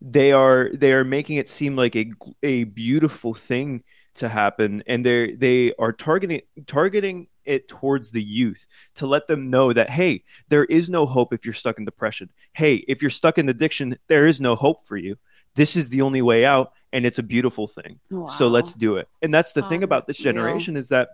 They 0.00 0.32
are 0.32 0.70
they 0.72 0.92
are 0.92 1.04
making 1.04 1.36
it 1.36 1.48
seem 1.48 1.76
like 1.76 1.96
a 1.96 2.10
a 2.42 2.64
beautiful 2.64 3.34
thing 3.34 3.82
to 4.14 4.28
happen, 4.28 4.82
and 4.86 5.04
they 5.04 5.34
they 5.34 5.72
are 5.78 5.92
targeting 5.92 6.42
targeting 6.66 7.28
it 7.44 7.66
towards 7.68 8.10
the 8.10 8.22
youth 8.22 8.66
to 8.94 9.06
let 9.06 9.26
them 9.26 9.48
know 9.48 9.72
that 9.72 9.90
hey, 9.90 10.24
there 10.48 10.64
is 10.64 10.88
no 10.90 11.06
hope 11.06 11.32
if 11.32 11.44
you're 11.44 11.54
stuck 11.54 11.78
in 11.78 11.84
depression. 11.84 12.30
Hey, 12.52 12.76
if 12.88 13.02
you're 13.02 13.10
stuck 13.10 13.38
in 13.38 13.48
addiction, 13.48 13.96
there 14.08 14.26
is 14.26 14.40
no 14.40 14.54
hope 14.54 14.84
for 14.84 14.96
you. 14.96 15.16
This 15.54 15.76
is 15.76 15.88
the 15.88 16.02
only 16.02 16.22
way 16.22 16.44
out, 16.44 16.72
and 16.92 17.04
it's 17.06 17.18
a 17.18 17.22
beautiful 17.22 17.66
thing. 17.66 17.98
So 18.28 18.48
let's 18.48 18.74
do 18.74 18.96
it. 18.96 19.08
And 19.22 19.34
that's 19.34 19.52
the 19.52 19.62
thing 19.62 19.82
Oh, 19.82 19.84
about 19.84 20.06
this 20.06 20.18
generation 20.18 20.76
is 20.76 20.88
that 20.88 21.08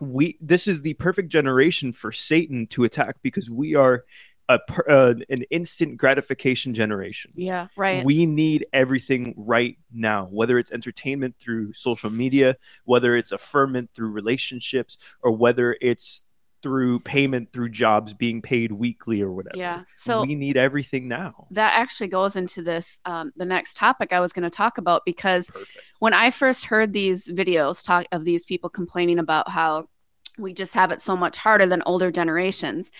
we 0.00 0.38
this 0.40 0.68
is 0.68 0.82
the 0.82 0.94
perfect 0.94 1.28
generation 1.28 1.92
for 1.92 2.12
Satan 2.12 2.66
to 2.68 2.84
attack 2.84 3.16
because 3.22 3.50
we 3.50 3.74
are 3.74 4.04
a 4.48 4.58
uh, 4.88 5.14
an 5.28 5.42
instant 5.50 5.96
gratification 5.96 6.72
generation. 6.74 7.32
yeah 7.34 7.68
right 7.76 8.04
We 8.04 8.26
need 8.26 8.66
everything 8.72 9.34
right 9.36 9.76
now, 9.92 10.28
whether 10.30 10.58
it's 10.58 10.72
entertainment 10.72 11.36
through 11.38 11.72
social 11.74 12.10
media, 12.10 12.56
whether 12.84 13.14
it's 13.16 13.32
affirmation 13.32 13.88
through 13.94 14.10
relationships, 14.10 14.96
or 15.22 15.32
whether 15.32 15.76
it's 15.80 16.22
through 16.62 16.98
payment 17.00 17.52
through 17.52 17.68
jobs 17.68 18.12
being 18.14 18.42
paid 18.42 18.72
weekly 18.72 19.22
or 19.22 19.30
whatever. 19.32 19.56
yeah 19.56 19.82
so 19.94 20.22
we 20.22 20.34
need 20.34 20.56
everything 20.56 21.06
now. 21.06 21.46
that 21.52 21.72
actually 21.78 22.08
goes 22.08 22.34
into 22.34 22.62
this 22.62 23.00
um, 23.04 23.32
the 23.36 23.44
next 23.44 23.76
topic 23.76 24.12
i 24.12 24.18
was 24.18 24.32
going 24.32 24.42
to 24.42 24.50
talk 24.50 24.76
about 24.76 25.02
because 25.06 25.48
Perfect. 25.50 25.78
when 26.00 26.12
i 26.14 26.30
first 26.32 26.64
heard 26.64 26.92
these 26.92 27.28
videos 27.30 27.84
talk 27.84 28.06
of 28.10 28.24
these 28.24 28.44
people 28.44 28.68
complaining 28.68 29.20
about 29.20 29.48
how 29.48 29.88
we 30.36 30.52
just 30.52 30.74
have 30.74 30.90
it 30.90 31.00
so 31.00 31.16
much 31.16 31.36
harder 31.36 31.66
than 31.66 31.80
older 31.86 32.10
generations 32.10 32.90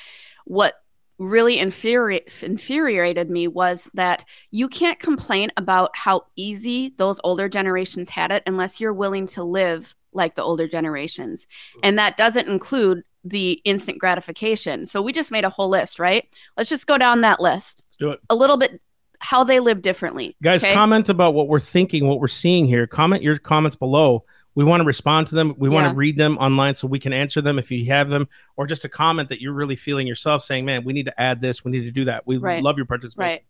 what 0.45 0.75
really 1.19 1.57
infuri- 1.57 2.43
infuriated 2.43 3.29
me 3.29 3.49
was 3.49 3.91
that 3.95 4.25
you 4.51 4.69
can't 4.69 5.01
complain 5.01 5.51
about 5.57 5.91
how 5.95 6.27
easy 6.37 6.95
those 6.97 7.21
older 7.25 7.49
generations 7.49 8.09
had 8.09 8.31
it 8.31 8.43
unless 8.47 8.81
you're 8.81 8.93
willing 8.93 9.27
to 9.27 9.43
live 9.43 9.95
like 10.13 10.35
the 10.35 10.43
older 10.43 10.69
generations. 10.69 11.47
Mm-hmm. 11.47 11.81
And 11.85 11.99
that 11.99 12.17
doesn't 12.17 12.49
include 12.49 13.03
the 13.25 13.61
instant 13.65 13.99
gratification. 13.99 14.87
So 14.87 15.03
we 15.03 15.13
just 15.13 15.31
made 15.31 15.45
a 15.45 15.51
whole 15.51 15.69
list, 15.69 15.99
right? 15.99 16.27
Let's 16.57 16.71
just 16.71 16.87
go 16.87 16.99
down 16.99 17.21
that 17.23 17.41
list 17.41 17.83
Let's 17.87 17.97
do 17.97 18.11
it. 18.11 18.21
a 18.31 18.35
little 18.35 18.57
bit 18.57 18.81
how 19.21 19.43
they 19.43 19.59
live 19.59 19.83
differently. 19.83 20.37
Guys, 20.43 20.63
okay? 20.63 20.73
comment 20.73 21.09
about 21.09 21.35
what 21.35 21.49
we're 21.49 21.59
thinking, 21.59 22.07
what 22.07 22.21
we're 22.21 22.29
seeing 22.29 22.67
here. 22.67 22.87
Comment 22.87 23.23
your 23.23 23.37
comments 23.37 23.75
below. 23.75 24.25
We 24.55 24.65
want 24.65 24.81
to 24.81 24.85
respond 24.85 25.29
to 25.29 25.35
them. 25.37 25.55
We 25.57 25.69
want 25.69 25.89
to 25.89 25.95
read 25.95 26.17
them 26.17 26.37
online 26.39 26.75
so 26.75 26.89
we 26.89 26.99
can 26.99 27.13
answer 27.13 27.41
them 27.41 27.59
if 27.59 27.71
you 27.71 27.87
have 27.93 28.09
them, 28.09 28.29
or 28.57 28.67
just 28.67 28.85
a 28.85 28.89
comment 28.89 29.29
that 29.29 29.41
you're 29.41 29.53
really 29.53 29.77
feeling 29.77 30.07
yourself 30.07 30.43
saying, 30.43 30.65
man, 30.65 30.83
we 30.85 30.93
need 30.93 31.07
to 31.07 31.21
add 31.21 31.41
this, 31.41 31.65
we 31.65 31.71
need 31.71 31.85
to 31.85 31.93
do 31.93 32.07
that. 32.07 32.27
We 32.27 32.39
Right. 32.39 32.63
love 32.63 32.77
your 32.77 32.87
participation. 32.87 33.29
Right. 33.31 33.45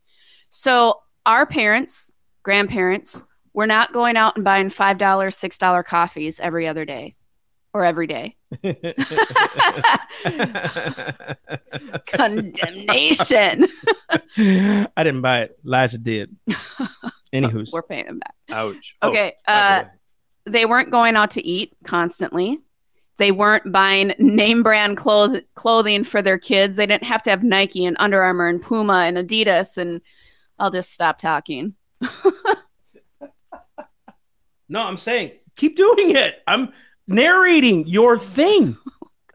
So 0.50 1.00
our 1.24 1.46
parents, 1.46 2.12
grandparents, 2.42 3.24
were 3.54 3.66
not 3.66 3.92
going 3.92 4.16
out 4.16 4.37
and 4.37 4.44
buying 4.44 4.68
$5, 4.68 5.34
$6 5.34 5.82
coffees 5.82 6.38
every 6.40 6.68
other 6.68 6.84
day 6.84 7.16
or 7.72 7.84
every 7.84 8.06
day. 8.06 8.37
Condemnation. 12.12 13.68
I 14.37 14.87
didn't 14.96 15.22
buy 15.22 15.42
it. 15.42 15.58
Liza 15.64 15.98
did. 15.98 16.37
Anywho's. 17.32 17.72
We're 17.72 17.82
paying 17.82 18.06
them 18.06 18.18
back. 18.20 18.34
Ouch. 18.50 18.96
Okay. 19.02 19.34
Oh, 19.46 19.52
uh, 19.52 19.84
way. 19.84 19.90
They 20.48 20.66
weren't 20.66 20.90
going 20.90 21.16
out 21.16 21.30
to 21.32 21.44
eat 21.46 21.76
constantly. 21.84 22.58
They 23.18 23.32
weren't 23.32 23.72
buying 23.72 24.14
name 24.18 24.62
brand 24.62 24.96
cloth- 24.96 25.42
clothing 25.54 26.04
for 26.04 26.22
their 26.22 26.38
kids. 26.38 26.76
They 26.76 26.87
didn't 26.87 27.04
have 27.04 27.22
to 27.24 27.30
have 27.30 27.42
Nike 27.42 27.84
and 27.84 27.96
Under 27.98 28.22
Armour 28.22 28.48
and 28.48 28.62
Puma 28.62 29.04
and 29.06 29.16
Adidas. 29.16 29.76
And 29.76 30.00
I'll 30.58 30.70
just 30.70 30.92
stop 30.92 31.18
talking. 31.18 31.74
No, 34.68 34.82
I'm 34.82 34.98
saying 34.98 35.32
keep 35.56 35.76
doing 35.76 36.14
it. 36.14 36.42
I'm 36.46 36.72
narrating 37.06 37.87
your 37.87 38.18
thing. 38.18 38.76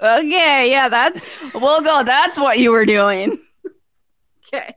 Okay, 0.01 0.69
yeah, 0.69 0.89
that's 0.89 1.21
we'll 1.53 1.81
go. 1.81 2.03
That's 2.03 2.37
what 2.37 2.59
you 2.59 2.71
were 2.71 2.85
doing. 2.85 3.39
Okay. 4.53 4.75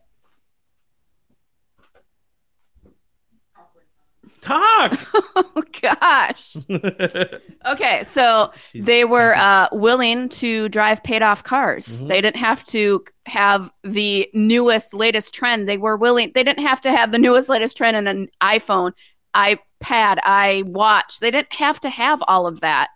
Talk. 4.46 4.98
Oh 5.38 5.62
gosh. 5.82 6.56
Okay, 7.66 8.04
so 8.06 8.52
they 8.74 9.04
were 9.04 9.35
uh, 9.37 9.68
willing 9.72 10.28
to 10.30 10.68
drive 10.68 11.02
paid 11.02 11.20
off 11.20 11.42
cars. 11.42 12.00
Mhm. 12.00 12.09
They 12.09 12.20
didn't 12.20 12.37
have 12.40 12.62
to 12.66 13.04
have 13.26 13.72
the 13.82 14.30
newest, 14.35 14.94
latest 14.94 15.35
trend. 15.35 15.68
They 15.68 15.76
were 15.76 15.96
willing. 15.96 16.30
They 16.35 16.44
didn't 16.44 16.64
have 16.64 16.80
to 16.82 16.92
have 16.92 17.11
the 17.12 17.18
newest, 17.18 17.48
latest 17.48 17.76
trend 17.76 17.96
in 17.96 18.06
an 18.06 18.28
iPhone, 18.40 18.92
iPad, 19.35 20.18
iWatch. 20.24 21.18
They 21.18 21.30
didn't 21.32 21.52
have 21.54 21.80
to 21.80 21.90
have 21.90 22.22
all 22.28 22.46
of 22.46 22.61
that. 22.61 22.90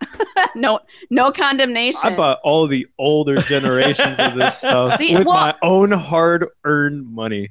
no, 0.56 0.80
no 1.10 1.30
condemnation. 1.32 2.00
I 2.02 2.16
bought 2.16 2.40
all 2.42 2.66
the 2.66 2.86
older 2.98 3.36
generations 3.36 4.18
of 4.18 4.34
this 4.34 4.58
stuff 4.58 4.96
See, 4.98 5.16
with 5.16 5.26
well- 5.26 5.36
my 5.36 5.54
own 5.62 5.92
hard-earned 5.92 7.12
money. 7.12 7.50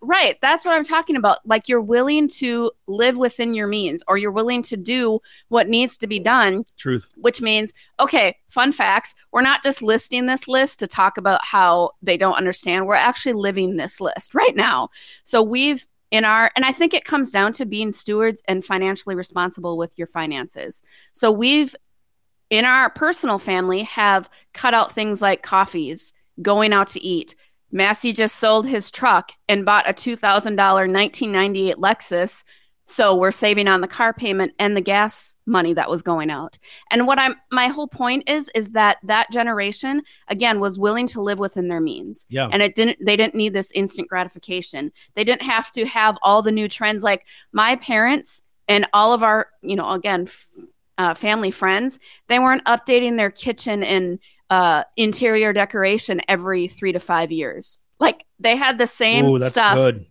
Right. 0.00 0.38
That's 0.40 0.64
what 0.64 0.74
I'm 0.74 0.84
talking 0.84 1.16
about. 1.16 1.38
Like 1.44 1.68
you're 1.68 1.80
willing 1.80 2.28
to 2.28 2.70
live 2.86 3.16
within 3.16 3.54
your 3.54 3.66
means 3.66 4.02
or 4.06 4.16
you're 4.16 4.30
willing 4.30 4.62
to 4.64 4.76
do 4.76 5.20
what 5.48 5.68
needs 5.68 5.96
to 5.98 6.06
be 6.06 6.20
done, 6.20 6.64
Truth. 6.76 7.10
which 7.16 7.40
means, 7.40 7.74
okay, 7.98 8.36
fun 8.48 8.70
facts. 8.70 9.14
We're 9.32 9.42
not 9.42 9.62
just 9.62 9.82
listing 9.82 10.26
this 10.26 10.46
list 10.46 10.78
to 10.78 10.86
talk 10.86 11.18
about 11.18 11.40
how 11.44 11.92
they 12.00 12.16
don't 12.16 12.34
understand. 12.34 12.86
We're 12.86 12.94
actually 12.94 13.32
living 13.32 13.76
this 13.76 14.00
list 14.00 14.34
right 14.34 14.54
now. 14.54 14.90
So 15.24 15.42
we've 15.42 15.86
in 16.10 16.24
our 16.24 16.50
and 16.56 16.64
I 16.64 16.72
think 16.72 16.94
it 16.94 17.04
comes 17.04 17.30
down 17.30 17.52
to 17.54 17.66
being 17.66 17.90
stewards 17.90 18.42
and 18.48 18.64
financially 18.64 19.14
responsible 19.14 19.76
with 19.76 19.98
your 19.98 20.06
finances. 20.06 20.80
So 21.12 21.30
we've 21.30 21.74
in 22.50 22.64
our 22.64 22.88
personal 22.90 23.38
family 23.38 23.82
have 23.82 24.30
cut 24.54 24.74
out 24.74 24.92
things 24.92 25.20
like 25.20 25.42
coffees, 25.42 26.12
going 26.40 26.72
out 26.72 26.88
to 26.88 27.00
eat. 27.00 27.34
Massey 27.70 28.12
just 28.12 28.36
sold 28.36 28.66
his 28.66 28.90
truck 28.90 29.32
and 29.48 29.64
bought 29.64 29.88
a 29.88 29.92
$2,000 29.92 30.18
1998 30.56 31.76
Lexus. 31.76 32.44
So 32.86 33.14
we're 33.14 33.32
saving 33.32 33.68
on 33.68 33.82
the 33.82 33.88
car 33.88 34.14
payment 34.14 34.54
and 34.58 34.74
the 34.74 34.80
gas 34.80 35.36
money 35.44 35.74
that 35.74 35.90
was 35.90 36.00
going 36.00 36.30
out. 36.30 36.58
And 36.90 37.06
what 37.06 37.18
I'm 37.18 37.34
my 37.52 37.68
whole 37.68 37.86
point 37.86 38.26
is 38.26 38.50
is 38.54 38.70
that 38.70 38.96
that 39.02 39.30
generation 39.30 40.02
again 40.28 40.58
was 40.58 40.78
willing 40.78 41.06
to 41.08 41.20
live 41.20 41.38
within 41.38 41.68
their 41.68 41.82
means. 41.82 42.24
Yeah. 42.30 42.48
And 42.50 42.62
it 42.62 42.74
didn't 42.74 43.04
they 43.04 43.14
didn't 43.14 43.34
need 43.34 43.52
this 43.52 43.70
instant 43.72 44.08
gratification. 44.08 44.90
They 45.16 45.24
didn't 45.24 45.42
have 45.42 45.70
to 45.72 45.84
have 45.84 46.16
all 46.22 46.40
the 46.40 46.50
new 46.50 46.66
trends 46.66 47.02
like 47.02 47.26
my 47.52 47.76
parents 47.76 48.42
and 48.68 48.86
all 48.94 49.12
of 49.12 49.22
our, 49.22 49.48
you 49.60 49.76
know, 49.76 49.90
again, 49.90 50.22
f- 50.22 50.48
uh, 50.98 51.14
family 51.14 51.50
friends, 51.50 51.98
they 52.28 52.38
weren't 52.38 52.64
updating 52.64 53.16
their 53.16 53.30
kitchen 53.30 53.82
and 53.82 54.18
uh, 54.50 54.84
interior 54.96 55.52
decoration 55.52 56.20
every 56.28 56.68
three 56.68 56.92
to 56.92 57.00
five 57.00 57.30
years. 57.30 57.80
Like 58.00 58.24
they 58.38 58.56
had 58.56 58.78
the 58.78 58.86
same 58.86 59.26
Ooh, 59.26 59.38
stuff 59.40 59.76
good. 59.76 60.06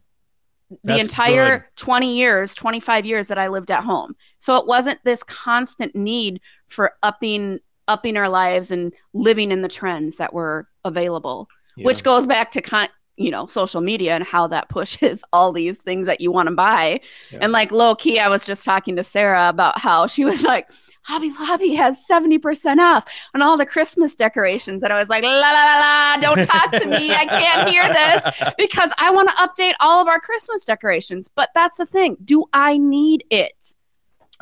the 0.69 0.77
That's 0.83 1.03
entire 1.03 1.59
good. 1.59 1.65
20 1.77 2.15
years, 2.15 2.53
25 2.53 3.05
years 3.05 3.27
that 3.27 3.37
I 3.37 3.47
lived 3.47 3.71
at 3.71 3.83
home. 3.83 4.15
So 4.39 4.57
it 4.57 4.67
wasn't 4.67 4.99
this 5.03 5.23
constant 5.23 5.95
need 5.95 6.41
for 6.67 6.93
upping 7.03 7.59
upping 7.87 8.17
our 8.17 8.27
lives 8.27 8.69
and 8.69 8.93
living 9.13 9.49
in 9.49 9.61
the 9.61 9.69
trends 9.69 10.17
that 10.17 10.33
were 10.33 10.67
available, 10.83 11.47
which 11.77 12.03
goes 12.03 12.25
back 12.25 12.51
to 12.51 12.61
con- 12.61 12.89
you 13.15 13.31
know, 13.31 13.47
social 13.47 13.81
media 13.81 14.13
and 14.13 14.23
how 14.23 14.47
that 14.47 14.69
pushes 14.69 15.23
all 15.33 15.51
these 15.51 15.79
things 15.81 16.05
that 16.05 16.21
you 16.21 16.31
want 16.31 16.47
to 16.47 16.55
buy. 16.55 16.99
Yeah. 17.31 17.39
And 17.41 17.51
like 17.51 17.71
low 17.71 17.95
key, 17.95 18.19
I 18.19 18.29
was 18.29 18.45
just 18.45 18.63
talking 18.63 18.95
to 18.95 19.03
Sarah 19.03 19.49
about 19.49 19.79
how 19.79 20.07
she 20.07 20.23
was 20.23 20.43
like, 20.43 20.69
Hobby 21.07 21.31
Lobby 21.39 21.73
has 21.75 22.05
70% 22.05 22.79
off 22.79 23.05
on 23.33 23.41
all 23.41 23.55
the 23.55 23.65
Christmas 23.65 24.13
decorations. 24.13 24.83
And 24.83 24.91
I 24.91 24.99
was 24.99 25.07
like, 25.07 25.23
la 25.23 25.29
la 25.29 25.51
la 25.51 25.77
la, 25.79 26.17
don't 26.17 26.43
talk 26.43 26.71
to 26.71 26.85
me. 26.85 27.13
I 27.13 27.25
can't 27.25 27.69
hear 27.69 27.87
this 27.87 28.53
because 28.57 28.91
I 28.97 29.11
want 29.11 29.29
to 29.29 29.35
update 29.35 29.73
all 29.79 30.01
of 30.01 30.09
our 30.09 30.19
Christmas 30.19 30.65
decorations. 30.65 31.29
But 31.33 31.49
that's 31.55 31.77
the 31.77 31.85
thing. 31.85 32.17
Do 32.23 32.43
I 32.51 32.77
need 32.77 33.23
it? 33.29 33.73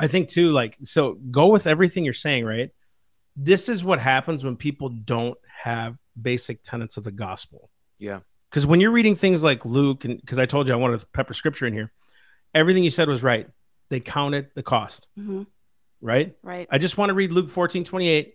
I 0.00 0.08
think 0.08 0.28
too, 0.28 0.50
like, 0.50 0.76
so 0.82 1.14
go 1.30 1.48
with 1.48 1.68
everything 1.68 2.04
you're 2.04 2.12
saying, 2.12 2.44
right? 2.44 2.70
This 3.36 3.68
is 3.68 3.84
what 3.84 4.00
happens 4.00 4.44
when 4.44 4.56
people 4.56 4.88
don't 4.88 5.38
have 5.46 5.96
basic 6.20 6.64
tenets 6.64 6.96
of 6.96 7.04
the 7.04 7.12
gospel. 7.12 7.70
Yeah. 7.98 8.20
Because 8.50 8.66
when 8.66 8.80
you're 8.80 8.90
reading 8.90 9.14
things 9.14 9.44
like 9.44 9.64
Luke, 9.64 10.04
and 10.04 10.20
because 10.20 10.38
I 10.38 10.46
told 10.46 10.66
you 10.66 10.74
I 10.74 10.78
wanted 10.78 10.98
to 10.98 11.06
pepper 11.06 11.32
scripture 11.32 11.66
in 11.66 11.74
here, 11.74 11.92
everything 12.54 12.82
you 12.82 12.90
said 12.90 13.08
was 13.08 13.22
right. 13.22 13.48
They 13.88 14.00
counted 14.00 14.48
the 14.56 14.64
cost, 14.64 15.06
mm-hmm. 15.16 15.44
Right? 16.00 16.34
Right. 16.42 16.66
I 16.70 16.78
just 16.78 16.98
want 16.98 17.10
to 17.10 17.14
read 17.14 17.32
Luke 17.32 17.50
14, 17.50 17.84
28. 17.84 18.34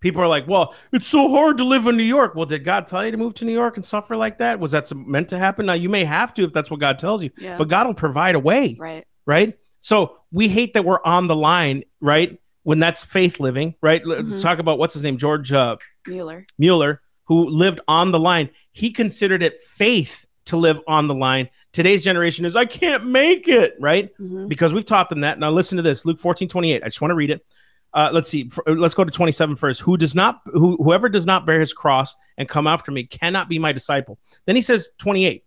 People 0.00 0.20
are 0.20 0.28
like, 0.28 0.46
well, 0.46 0.74
it's 0.92 1.06
so 1.06 1.30
hard 1.30 1.56
to 1.56 1.64
live 1.64 1.86
in 1.86 1.96
New 1.96 2.02
York. 2.02 2.34
Well, 2.34 2.44
did 2.46 2.64
God 2.64 2.86
tell 2.86 3.04
you 3.04 3.10
to 3.10 3.16
move 3.16 3.34
to 3.34 3.44
New 3.46 3.54
York 3.54 3.76
and 3.76 3.84
suffer 3.84 4.14
like 4.16 4.38
that? 4.38 4.60
Was 4.60 4.72
that 4.72 4.92
meant 4.94 5.30
to 5.30 5.38
happen? 5.38 5.66
Now, 5.66 5.72
you 5.72 5.88
may 5.88 6.04
have 6.04 6.34
to 6.34 6.44
if 6.44 6.52
that's 6.52 6.70
what 6.70 6.80
God 6.80 6.98
tells 6.98 7.22
you, 7.22 7.30
Yeah. 7.38 7.56
but 7.56 7.68
God 7.68 7.86
will 7.86 7.94
provide 7.94 8.34
a 8.34 8.38
way 8.38 8.76
right. 8.78 9.04
right? 9.24 9.58
So 9.80 10.18
we 10.30 10.48
hate 10.48 10.74
that 10.74 10.84
we're 10.84 11.02
on 11.04 11.28
the 11.28 11.36
line, 11.36 11.84
right? 12.00 12.38
When 12.62 12.78
that's 12.78 13.02
faith 13.04 13.40
living, 13.40 13.74
right? 13.80 14.04
Let's 14.04 14.22
Mhm. 14.34 14.42
talk 14.42 14.58
about 14.58 14.78
what's 14.78 14.92
his 14.94 15.02
name, 15.02 15.16
George 15.16 15.52
uh, 15.52 15.76
Mueller. 16.06 16.44
Mueller, 16.58 17.00
who 17.24 17.46
lived 17.48 17.80
on 17.88 18.10
the 18.10 18.20
line. 18.20 18.50
He 18.72 18.90
considered 18.92 19.42
it 19.42 19.60
faith 19.62 20.26
to 20.46 20.56
live 20.56 20.80
on 20.86 21.06
the 21.06 21.14
line. 21.14 21.48
Today's 21.72 22.02
generation 22.02 22.44
is, 22.44 22.56
I 22.56 22.64
can't 22.64 23.06
make 23.06 23.48
it, 23.48 23.74
right? 23.80 24.10
Mhm. 24.18 24.48
Because 24.48 24.72
we've 24.72 24.84
taught 24.84 25.08
them 25.08 25.20
that. 25.20 25.38
Now 25.38 25.50
listen 25.50 25.76
to 25.76 25.82
this, 25.82 26.04
Luke 26.04 26.20
14, 26.20 26.48
28. 26.48 26.82
I 26.82 26.86
just 26.86 27.00
want 27.00 27.10
to 27.10 27.16
read 27.16 27.30
it. 27.30 27.44
Uh, 27.92 28.10
let's 28.12 28.28
see. 28.28 28.48
Let's 28.66 28.94
go 28.94 29.04
to 29.04 29.10
27 29.10 29.56
first. 29.56 29.80
Who 29.80 29.96
does 29.96 30.14
not, 30.14 30.40
who, 30.44 30.76
whoever 30.82 31.08
does 31.08 31.24
not 31.24 31.46
bear 31.46 31.60
his 31.60 31.72
cross 31.72 32.14
and 32.36 32.48
come 32.48 32.66
after 32.66 32.92
me 32.92 33.04
cannot 33.04 33.48
be 33.48 33.58
my 33.58 33.72
disciple. 33.72 34.18
Then 34.44 34.54
he 34.56 34.62
says 34.62 34.90
28. 34.98 35.44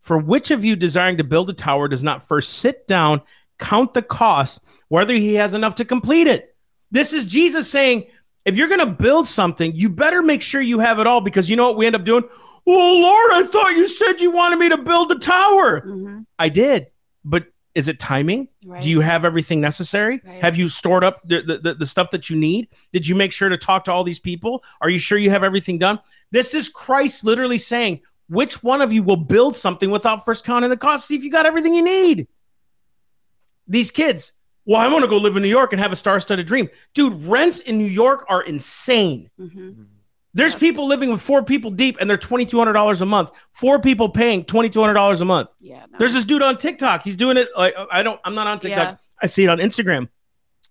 For 0.00 0.18
which 0.18 0.50
of 0.50 0.64
you 0.64 0.76
desiring 0.76 1.16
to 1.18 1.24
build 1.24 1.50
a 1.50 1.52
tower 1.52 1.88
does 1.88 2.02
not 2.02 2.26
first 2.28 2.54
sit 2.58 2.86
down, 2.88 3.20
count 3.58 3.94
the 3.94 4.02
cost, 4.02 4.60
whether 4.88 5.14
he 5.14 5.34
has 5.34 5.54
enough 5.54 5.76
to 5.76 5.84
complete 5.84 6.26
it? 6.26 6.54
This 6.90 7.12
is 7.12 7.26
Jesus 7.26 7.70
saying, 7.70 8.06
if 8.44 8.56
you're 8.56 8.68
going 8.68 8.80
to 8.80 8.86
build 8.86 9.26
something, 9.26 9.74
you 9.74 9.88
better 9.88 10.22
make 10.22 10.42
sure 10.42 10.60
you 10.60 10.80
have 10.80 10.98
it 10.98 11.06
all 11.06 11.20
because 11.20 11.48
you 11.48 11.56
know 11.56 11.68
what 11.68 11.76
we 11.76 11.86
end 11.86 11.94
up 11.96 12.04
doing? 12.04 12.24
Well, 12.64 13.00
Lord, 13.00 13.30
I 13.32 13.42
thought 13.44 13.72
you 13.72 13.88
said 13.88 14.20
you 14.20 14.30
wanted 14.30 14.58
me 14.58 14.68
to 14.68 14.78
build 14.78 15.10
a 15.12 15.18
tower. 15.18 15.80
Mhm. 15.82 16.26
I 16.38 16.48
did, 16.48 16.86
but 17.24 17.46
is 17.74 17.88
it 17.88 17.98
timing? 17.98 18.48
Right. 18.64 18.82
Do 18.82 18.90
you 18.90 19.00
have 19.00 19.24
everything 19.24 19.60
necessary? 19.60 20.20
Right. 20.24 20.40
Have 20.40 20.56
you 20.56 20.68
stored 20.68 21.02
up 21.02 21.20
the, 21.26 21.40
the, 21.42 21.58
the, 21.58 21.74
the 21.74 21.86
stuff 21.86 22.10
that 22.10 22.28
you 22.30 22.36
need? 22.36 22.68
Did 22.92 23.08
you 23.08 23.14
make 23.14 23.32
sure 23.32 23.48
to 23.48 23.56
talk 23.56 23.84
to 23.84 23.92
all 23.92 24.04
these 24.04 24.20
people? 24.20 24.62
Are 24.80 24.90
you 24.90 24.98
sure 24.98 25.18
you 25.18 25.30
have 25.30 25.42
everything 25.42 25.78
done? 25.78 25.98
This 26.30 26.54
is 26.54 26.68
Christ 26.68 27.24
literally 27.24 27.58
saying, 27.58 28.00
which 28.28 28.62
one 28.62 28.80
of 28.80 28.92
you 28.92 29.02
will 29.02 29.16
build 29.16 29.56
something 29.56 29.90
without 29.90 30.24
first 30.24 30.44
counting 30.44 30.70
the 30.70 30.76
cost? 30.76 31.06
See 31.08 31.16
if 31.16 31.24
you 31.24 31.30
got 31.30 31.46
everything 31.46 31.72
you 31.74 31.82
need. 31.84 32.28
These 33.66 33.90
kids, 33.90 34.32
well, 34.66 34.80
I 34.80 34.88
want 34.88 35.02
to 35.04 35.08
go 35.08 35.16
live 35.16 35.36
in 35.36 35.42
New 35.42 35.48
York 35.48 35.72
and 35.72 35.80
have 35.80 35.92
a 35.92 35.96
star 35.96 36.20
studded 36.20 36.46
dream. 36.46 36.68
Dude, 36.94 37.24
rents 37.24 37.60
in 37.60 37.78
New 37.78 37.84
York 37.90 38.24
are 38.28 38.42
insane. 38.42 39.30
Mhm. 39.40 39.86
There's 40.34 40.56
people 40.56 40.86
living 40.86 41.10
with 41.10 41.20
four 41.20 41.42
people 41.42 41.70
deep 41.70 41.98
and 42.00 42.08
they're 42.08 42.16
$2,200 42.16 43.00
a 43.00 43.04
month. 43.06 43.30
Four 43.52 43.80
people 43.80 44.08
paying 44.08 44.44
$2,200 44.44 45.20
a 45.20 45.24
month. 45.24 45.48
Yeah. 45.60 45.84
no. 45.90 45.98
There's 45.98 46.14
this 46.14 46.24
dude 46.24 46.40
on 46.42 46.56
TikTok. 46.56 47.02
He's 47.02 47.16
doing 47.18 47.36
it 47.36 47.48
like 47.56 47.74
I 47.90 48.02
don't. 48.02 48.18
I'm 48.24 48.34
not 48.34 48.46
on 48.46 48.58
TikTok. 48.58 48.92
Yeah. 48.92 48.96
I 49.22 49.26
see 49.26 49.44
it 49.44 49.48
on 49.48 49.58
Instagram. 49.58 50.08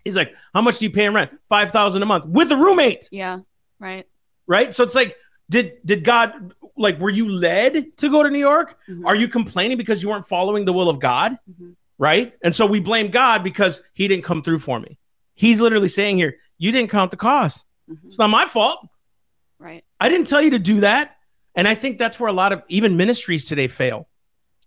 He's 0.04 0.16
like, 0.16 0.34
"How 0.54 0.62
much 0.62 0.80
do 0.80 0.86
you 0.86 0.92
pay 0.92 1.06
in 1.06 1.14
rent? 1.14 1.30
Five 1.48 1.72
thousand 1.72 2.02
a 2.02 2.06
month 2.08 2.26
with 2.26 2.52
a 2.52 2.58
roommate." 2.58 3.08
Yeah. 3.12 3.40
Right. 3.80 4.08
Right. 4.48 4.74
So 4.74 4.84
it's 4.84 4.96
like, 4.96 5.16
did 5.50 5.74
did 5.86 6.04
God 6.04 6.54
like? 6.76 7.00
Were 7.00 7.12
you 7.12 7.30
led 7.30 7.96
to 7.98 8.10
go 8.10 8.24
to 8.24 8.30
New 8.32 8.40
York? 8.40 8.78
Mhm. 8.90 9.06
Are 9.06 9.16
you 9.16 9.28
complaining 9.28 9.78
because 9.78 10.02
you 10.02 10.10
weren't 10.10 10.28
following 10.28 10.66
the 10.66 10.74
will 10.74 10.90
of 10.90 11.00
God? 11.00 11.38
Mhm. 11.50 11.76
Right. 12.00 12.34
And 12.44 12.54
so 12.56 12.66
we 12.66 12.80
blame 12.80 13.10
God 13.10 13.44
because 13.44 13.84
He 13.94 14.08
didn't 14.08 14.24
come 14.24 14.42
through 14.42 14.58
for 14.60 14.80
me. 14.80 14.98
He's 15.36 15.62
literally 15.62 15.88
saying 15.88 16.18
here, 16.18 16.36
"You 16.58 16.72
didn't 16.72 16.90
count 16.90 17.12
the 17.12 17.18
cost. 17.18 17.68
Mhm. 17.90 17.98
It's 18.08 18.18
not 18.18 18.32
my 18.32 18.48
fault. 18.48 18.88
I 20.02 20.10
didn't 20.10 20.28
tell 20.28 20.42
you 20.42 20.50
to 20.52 20.60
do 20.60 20.82
that." 20.82 21.16
And 21.56 21.68
I 21.68 21.76
think 21.76 21.98
that's 21.98 22.20
where 22.20 22.30
a 22.30 22.34
lot 22.34 22.52
of 22.52 22.64
even 22.68 22.98
ministries 22.98 23.46
today 23.46 23.68
fail. 23.68 24.08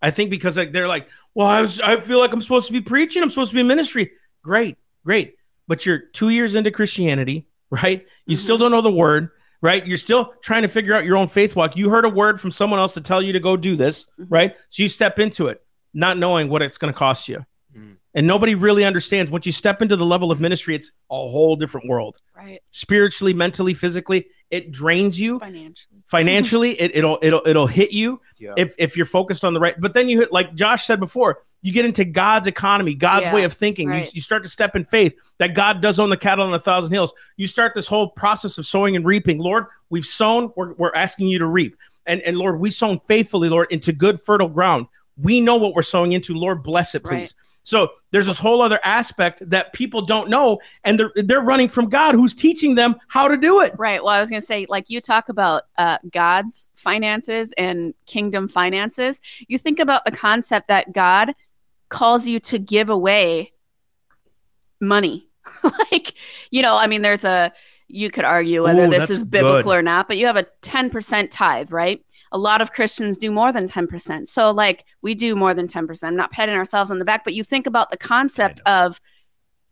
I 0.01 0.11
think 0.11 0.29
because 0.29 0.57
like 0.57 0.71
they're 0.71 0.87
like, 0.87 1.07
well, 1.33 1.47
I, 1.47 1.61
was, 1.61 1.79
I 1.79 1.99
feel 1.99 2.19
like 2.19 2.31
I'm 2.31 2.41
supposed 2.41 2.67
to 2.67 2.73
be 2.73 2.81
preaching. 2.81 3.23
I'm 3.23 3.29
supposed 3.29 3.51
to 3.51 3.55
be 3.55 3.61
in 3.61 3.67
ministry. 3.67 4.11
Great, 4.43 4.77
great. 5.03 5.35
But 5.67 5.85
you're 5.85 5.97
two 5.97 6.29
years 6.29 6.53
into 6.55 6.69
Christianity, 6.71 7.47
right? 7.69 8.05
You 8.25 8.35
still 8.35 8.57
don't 8.57 8.71
know 8.71 8.81
the 8.81 8.91
word, 8.91 9.29
right? 9.61 9.85
You're 9.85 9.97
still 9.97 10.33
trying 10.43 10.61
to 10.61 10.67
figure 10.67 10.93
out 10.93 11.05
your 11.05 11.17
own 11.17 11.27
faith 11.27 11.55
walk. 11.55 11.75
You 11.75 11.89
heard 11.89 12.05
a 12.05 12.09
word 12.09 12.39
from 12.39 12.51
someone 12.51 12.79
else 12.79 12.93
to 12.93 13.01
tell 13.01 13.21
you 13.21 13.33
to 13.33 13.39
go 13.39 13.57
do 13.57 13.75
this, 13.75 14.07
Mhm. 14.19 14.27
right? 14.29 14.55
So 14.69 14.83
you 14.83 14.89
step 14.89 15.17
into 15.17 15.47
it, 15.47 15.61
not 15.93 16.17
knowing 16.17 16.49
what 16.49 16.61
it's 16.61 16.77
going 16.77 16.93
to 16.93 16.97
cost 16.97 17.27
you. 17.27 17.43
Mm. 17.75 17.97
And 18.13 18.27
nobody 18.27 18.53
really 18.53 18.85
understands 18.85 19.31
once 19.31 19.45
you 19.47 19.51
step 19.51 19.81
into 19.81 19.95
the 19.95 20.05
level 20.05 20.31
of 20.31 20.39
ministry, 20.39 20.75
it's 20.75 20.91
a 21.09 21.15
whole 21.15 21.55
different 21.55 21.89
world. 21.89 22.17
Right. 22.35 22.59
Spiritually, 22.71 23.33
mentally, 23.33 23.73
physically, 23.73 24.27
it 24.51 24.71
drains 24.71 25.19
you. 25.19 25.39
Financially. 25.39 26.01
Financially, 26.05 26.71
it, 26.79 26.95
it'll 26.95 27.17
it'll 27.21 27.41
it'll 27.45 27.67
hit 27.67 27.91
you 27.91 28.21
Yeah. 28.37 28.53
if 28.57 28.75
if 28.77 28.95
you're 28.95 29.05
focused 29.07 29.43
on 29.43 29.53
the 29.53 29.59
right 29.59 29.75
but 29.79 29.93
then 29.93 30.07
you 30.07 30.19
hit 30.19 30.31
like 30.31 30.53
josh 30.53 30.85
said 30.85 30.99
before 30.99 31.41
you 31.63 31.73
get 31.73 31.83
into 31.83 32.05
god's 32.05 32.45
economy 32.45 32.93
god's 32.93 33.25
Yeah, 33.25 33.33
way 33.33 33.43
of 33.43 33.53
thinking 33.53 33.87
you, 33.87 33.93
right. 33.95 34.13
you 34.13 34.21
start 34.21 34.43
to 34.43 34.49
step 34.49 34.75
in 34.75 34.85
faith 34.85 35.15
that 35.39 35.55
god 35.55 35.81
does 35.81 35.99
own 35.99 36.11
the 36.11 36.17
cattle 36.17 36.45
on 36.45 36.53
a 36.53 36.59
thousand 36.59 36.93
hills 36.93 37.11
you 37.37 37.47
start 37.47 37.73
this 37.73 37.87
whole 37.87 38.09
process 38.09 38.59
of 38.59 38.67
sowing 38.67 38.95
and 38.95 39.03
reaping 39.03 39.39
lord 39.39 39.65
we've 39.89 40.05
sown 40.05 40.51
we're, 40.55 40.73
we're 40.73 40.93
asking 40.93 41.27
you 41.27 41.39
to 41.39 41.47
reap 41.47 41.75
and 42.05 42.21
and 42.21 42.37
lord 42.37 42.59
we 42.59 42.69
sown 42.69 42.99
faithfully 43.07 43.49
lord 43.49 43.67
into 43.71 43.91
good 43.91 44.19
fertile 44.21 44.47
ground 44.49 44.85
we 45.17 45.41
know 45.41 45.55
what 45.57 45.73
we're 45.73 45.81
sowing 45.81 46.11
into 46.11 46.35
lord 46.35 46.61
bless 46.61 46.93
it 46.93 47.01
please 47.03 47.11
Right. 47.11 47.33
So 47.65 47.89
there's 48.11 48.27
this 48.27 48.39
whole 48.39 48.61
other 48.61 48.79
aspect 48.83 49.41
that 49.49 49.73
people 49.73 50.01
don't 50.01 50.29
know 50.29 50.59
and 50.85 50.97
they're 50.97 51.11
they're 51.15 51.41
running 51.41 51.67
from 51.67 51.89
god 51.89 52.15
who's 52.15 52.33
teaching 52.33 52.75
them 52.75 52.95
how 53.09 53.27
to 53.27 53.35
do 53.35 53.61
it 53.61 53.75
Right. 53.77 54.03
Well, 54.03 54.13
I 54.13 54.19
was 54.19 54.29
going 54.29 54.41
to 54.41 54.45
say, 54.45 54.65
like 54.69 54.89
you 54.89 55.01
talk 55.01 55.29
about 55.29 55.63
uh, 55.77 55.97
God's 56.11 56.69
finances 56.75 57.53
and 57.57 57.93
kingdom 58.05 58.47
finances. 58.47 59.21
You 59.47 59.57
think 59.57 59.79
about 59.79 60.05
the 60.05 60.11
concept 60.11 60.69
that 60.69 60.93
God 60.93 61.35
calls 61.89 62.27
you 62.27 62.39
to 62.39 62.59
give 62.59 62.89
away 62.89 63.53
money. 64.79 65.29
like, 65.91 66.13
you 66.49 66.61
know, 66.61 66.75
I 66.75 66.87
mean, 66.87 67.01
there's 67.01 67.23
a, 67.23 67.53
you 67.87 68.09
could 68.09 68.25
argue 68.25 68.63
whether 68.63 68.85
Ooh, 68.85 68.89
this 68.89 69.09
is 69.09 69.23
biblical 69.23 69.63
good. 69.63 69.77
or 69.77 69.81
not, 69.81 70.07
but 70.07 70.17
you 70.17 70.25
have 70.25 70.37
a 70.37 70.47
10% 70.63 71.29
tithe, 71.29 71.71
right? 71.71 72.03
A 72.31 72.37
lot 72.37 72.61
of 72.61 72.71
Christians 72.71 73.17
do 73.17 73.31
more 73.31 73.51
than 73.51 73.67
10%. 73.67 74.27
So, 74.27 74.51
like, 74.51 74.85
we 75.01 75.15
do 75.15 75.35
more 75.35 75.53
than 75.53 75.67
10%. 75.67 76.03
I'm 76.03 76.15
not 76.15 76.31
patting 76.31 76.55
ourselves 76.55 76.91
on 76.91 76.99
the 76.99 77.05
back, 77.05 77.23
but 77.23 77.33
you 77.33 77.43
think 77.43 77.67
about 77.67 77.91
the 77.91 77.97
concept 77.97 78.61
of, 78.65 78.99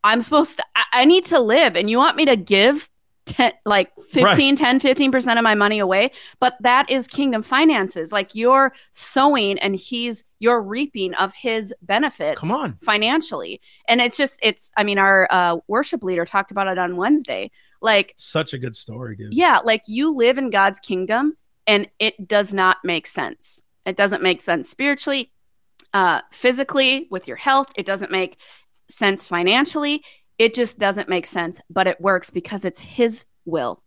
I'm 0.03 0.21
supposed 0.21 0.57
to, 0.57 0.65
I, 0.75 0.83
I 0.93 1.05
need 1.05 1.25
to 1.25 1.39
live, 1.39 1.75
and 1.75 1.89
you 1.89 1.97
want 1.97 2.17
me 2.17 2.25
to 2.25 2.35
give 2.35 2.89
10, 3.25 3.53
like 3.65 3.91
15, 4.09 4.55
10, 4.55 4.79
15% 4.79 5.37
of 5.37 5.43
my 5.43 5.55
money 5.55 5.79
away. 5.79 6.11
But 6.39 6.55
that 6.61 6.89
is 6.89 7.07
kingdom 7.07 7.41
finances. 7.41 8.11
Like 8.11 8.35
you're 8.35 8.73
sowing 8.91 9.57
and 9.59 9.75
he's, 9.75 10.25
you're 10.39 10.61
reaping 10.61 11.13
of 11.15 11.33
his 11.33 11.73
benefits 11.81 12.39
Come 12.39 12.51
on. 12.51 12.77
financially. 12.81 13.61
And 13.87 14.01
it's 14.01 14.17
just, 14.17 14.39
it's, 14.43 14.71
I 14.77 14.83
mean, 14.83 14.97
our 14.97 15.27
uh, 15.29 15.57
worship 15.67 16.03
leader 16.03 16.25
talked 16.25 16.51
about 16.51 16.67
it 16.67 16.77
on 16.77 16.97
Wednesday. 16.97 17.51
Like, 17.81 18.13
such 18.17 18.53
a 18.53 18.57
good 18.57 18.75
story 18.75 19.15
dude 19.15 19.33
yeah, 19.33 19.59
like 19.63 19.83
you 19.87 20.15
live 20.15 20.37
in 20.37 20.49
God's 20.49 20.79
kingdom 20.79 21.37
and 21.67 21.89
it 21.99 22.27
does 22.27 22.53
not 22.53 22.77
make 22.83 23.07
sense. 23.07 23.61
It 23.85 23.97
doesn't 23.97 24.23
make 24.23 24.41
sense 24.41 24.69
spiritually, 24.69 25.31
uh, 25.93 26.21
physically, 26.31 27.07
with 27.11 27.27
your 27.27 27.37
health. 27.37 27.71
It 27.75 27.85
doesn't 27.85 28.11
make 28.11 28.37
sense 28.89 29.27
financially. 29.27 30.03
It 30.37 30.53
just 30.53 30.79
doesn't 30.79 31.09
make 31.09 31.25
sense, 31.25 31.61
but 31.69 31.87
it 31.87 32.01
works 32.01 32.29
because 32.29 32.65
it's 32.65 32.81
His 32.81 33.25
will. 33.45 33.83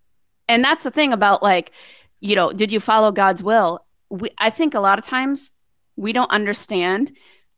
And 0.49 0.63
that's 0.63 0.85
the 0.85 0.91
thing 0.91 1.13
about 1.13 1.43
like, 1.43 1.73
you 2.21 2.37
know, 2.37 2.53
did 2.53 2.73
you 2.73 2.81
follow 2.81 3.13
God's 3.13 3.43
will? 3.43 3.85
We, 4.11 4.31
I 4.39 4.51
think 4.51 4.75
a 4.75 4.81
lot 4.81 4.99
of 4.99 5.05
times 5.05 5.53
we 5.97 6.13
don't 6.13 6.31
understand. 6.31 7.13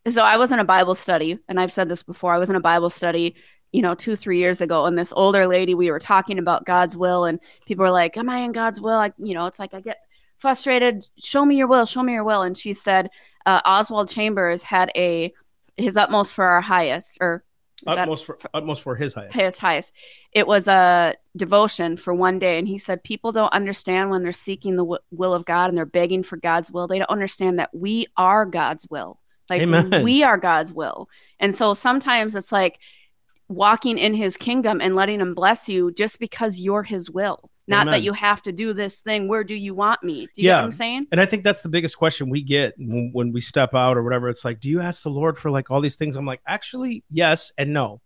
So 0.06 0.22
I 0.22 0.36
was 0.36 0.52
in 0.52 0.58
a 0.58 0.64
Bible 0.64 0.94
study, 0.94 1.38
and 1.48 1.60
I've 1.60 1.72
said 1.72 1.88
this 1.88 2.02
before. 2.02 2.32
I 2.32 2.38
was 2.38 2.50
in 2.50 2.56
a 2.56 2.60
Bible 2.60 2.88
study, 2.88 3.34
you 3.72 3.82
know, 3.82 3.94
two, 3.94 4.16
three 4.16 4.38
years 4.38 4.60
ago, 4.60 4.86
and 4.86 4.96
this 4.96 5.12
older 5.14 5.46
lady, 5.46 5.74
we 5.74 5.90
were 5.90 5.98
talking 5.98 6.38
about 6.38 6.64
God's 6.64 6.96
will, 6.96 7.24
and 7.24 7.40
people 7.66 7.82
were 7.84 7.90
like, 7.90 8.16
"Am 8.16 8.30
I 8.30 8.38
in 8.38 8.52
God's 8.52 8.80
will?" 8.80 8.96
I, 8.96 9.12
you 9.18 9.34
know, 9.34 9.46
it's 9.46 9.58
like 9.58 9.74
I 9.74 9.80
get 9.80 9.98
frustrated. 10.38 11.04
Show 11.18 11.44
me 11.44 11.56
your 11.56 11.66
will. 11.66 11.84
Show 11.84 12.02
me 12.02 12.14
your 12.14 12.24
will. 12.24 12.42
And 12.42 12.56
she 12.56 12.72
said, 12.72 13.10
uh, 13.44 13.60
Oswald 13.64 14.08
Chambers 14.10 14.62
had 14.62 14.90
a 14.96 15.32
his 15.76 15.96
utmost 15.96 16.34
for 16.34 16.44
our 16.44 16.60
highest, 16.60 17.18
or 17.20 17.44
is 17.82 17.94
that- 17.94 17.98
utmost 17.98 18.26
for 18.26 18.38
utmost 18.52 18.82
for 18.82 18.96
his 18.96 19.14
highest 19.14 19.34
his 19.34 19.58
highest. 19.58 19.94
It 20.32 20.46
was 20.46 20.68
a 20.68 21.14
devotion 21.36 21.96
for 21.96 22.12
one 22.12 22.38
day, 22.38 22.58
and 22.58 22.66
he 22.66 22.78
said 22.78 23.04
people 23.04 23.32
don't 23.32 23.52
understand 23.52 24.10
when 24.10 24.22
they're 24.22 24.32
seeking 24.32 24.76
the 24.76 24.82
w- 24.82 24.98
will 25.10 25.34
of 25.34 25.44
God 25.44 25.68
and 25.68 25.78
they're 25.78 25.86
begging 25.86 26.22
for 26.22 26.36
God's 26.36 26.70
will. 26.70 26.88
They 26.88 26.98
don't 26.98 27.10
understand 27.10 27.58
that 27.58 27.70
we 27.72 28.06
are 28.16 28.44
God's 28.44 28.86
will. 28.90 29.20
Like 29.48 29.62
Amen. 29.62 30.02
we 30.02 30.22
are 30.22 30.36
God's 30.36 30.72
will, 30.72 31.08
and 31.38 31.54
so 31.54 31.74
sometimes 31.74 32.34
it's 32.34 32.52
like 32.52 32.78
walking 33.48 33.96
in 33.96 34.14
His 34.14 34.36
kingdom 34.36 34.80
and 34.80 34.94
letting 34.94 35.20
Him 35.20 35.34
bless 35.34 35.68
you 35.68 35.90
just 35.92 36.18
because 36.18 36.58
you're 36.58 36.82
His 36.82 37.08
will. 37.10 37.50
Not 37.68 37.82
Amen. 37.82 37.92
that 37.92 38.02
you 38.02 38.14
have 38.14 38.40
to 38.42 38.52
do 38.52 38.72
this 38.72 39.02
thing. 39.02 39.28
Where 39.28 39.44
do 39.44 39.54
you 39.54 39.74
want 39.74 40.02
me? 40.02 40.26
Do 40.34 40.40
you 40.42 40.48
Yeah. 40.48 40.56
what 40.56 40.64
I'm 40.64 40.72
saying? 40.72 41.06
And 41.12 41.20
I 41.20 41.26
think 41.26 41.44
that's 41.44 41.60
the 41.62 41.68
biggest 41.68 41.98
question 41.98 42.30
we 42.30 42.42
get 42.42 42.74
when, 42.78 43.10
when 43.12 43.30
we 43.32 43.42
step 43.42 43.74
out 43.74 43.96
or 43.98 44.02
whatever. 44.02 44.28
It's 44.30 44.44
like, 44.44 44.58
do 44.58 44.70
you 44.70 44.80
ask 44.80 45.02
the 45.02 45.10
Lord 45.10 45.38
for 45.38 45.50
like 45.50 45.70
all 45.70 45.80
these 45.82 45.96
things? 45.96 46.16
I'm 46.16 46.24
like, 46.24 46.40
actually, 46.46 47.04
yes 47.10 47.52
and 47.58 47.74
no. 47.74 48.00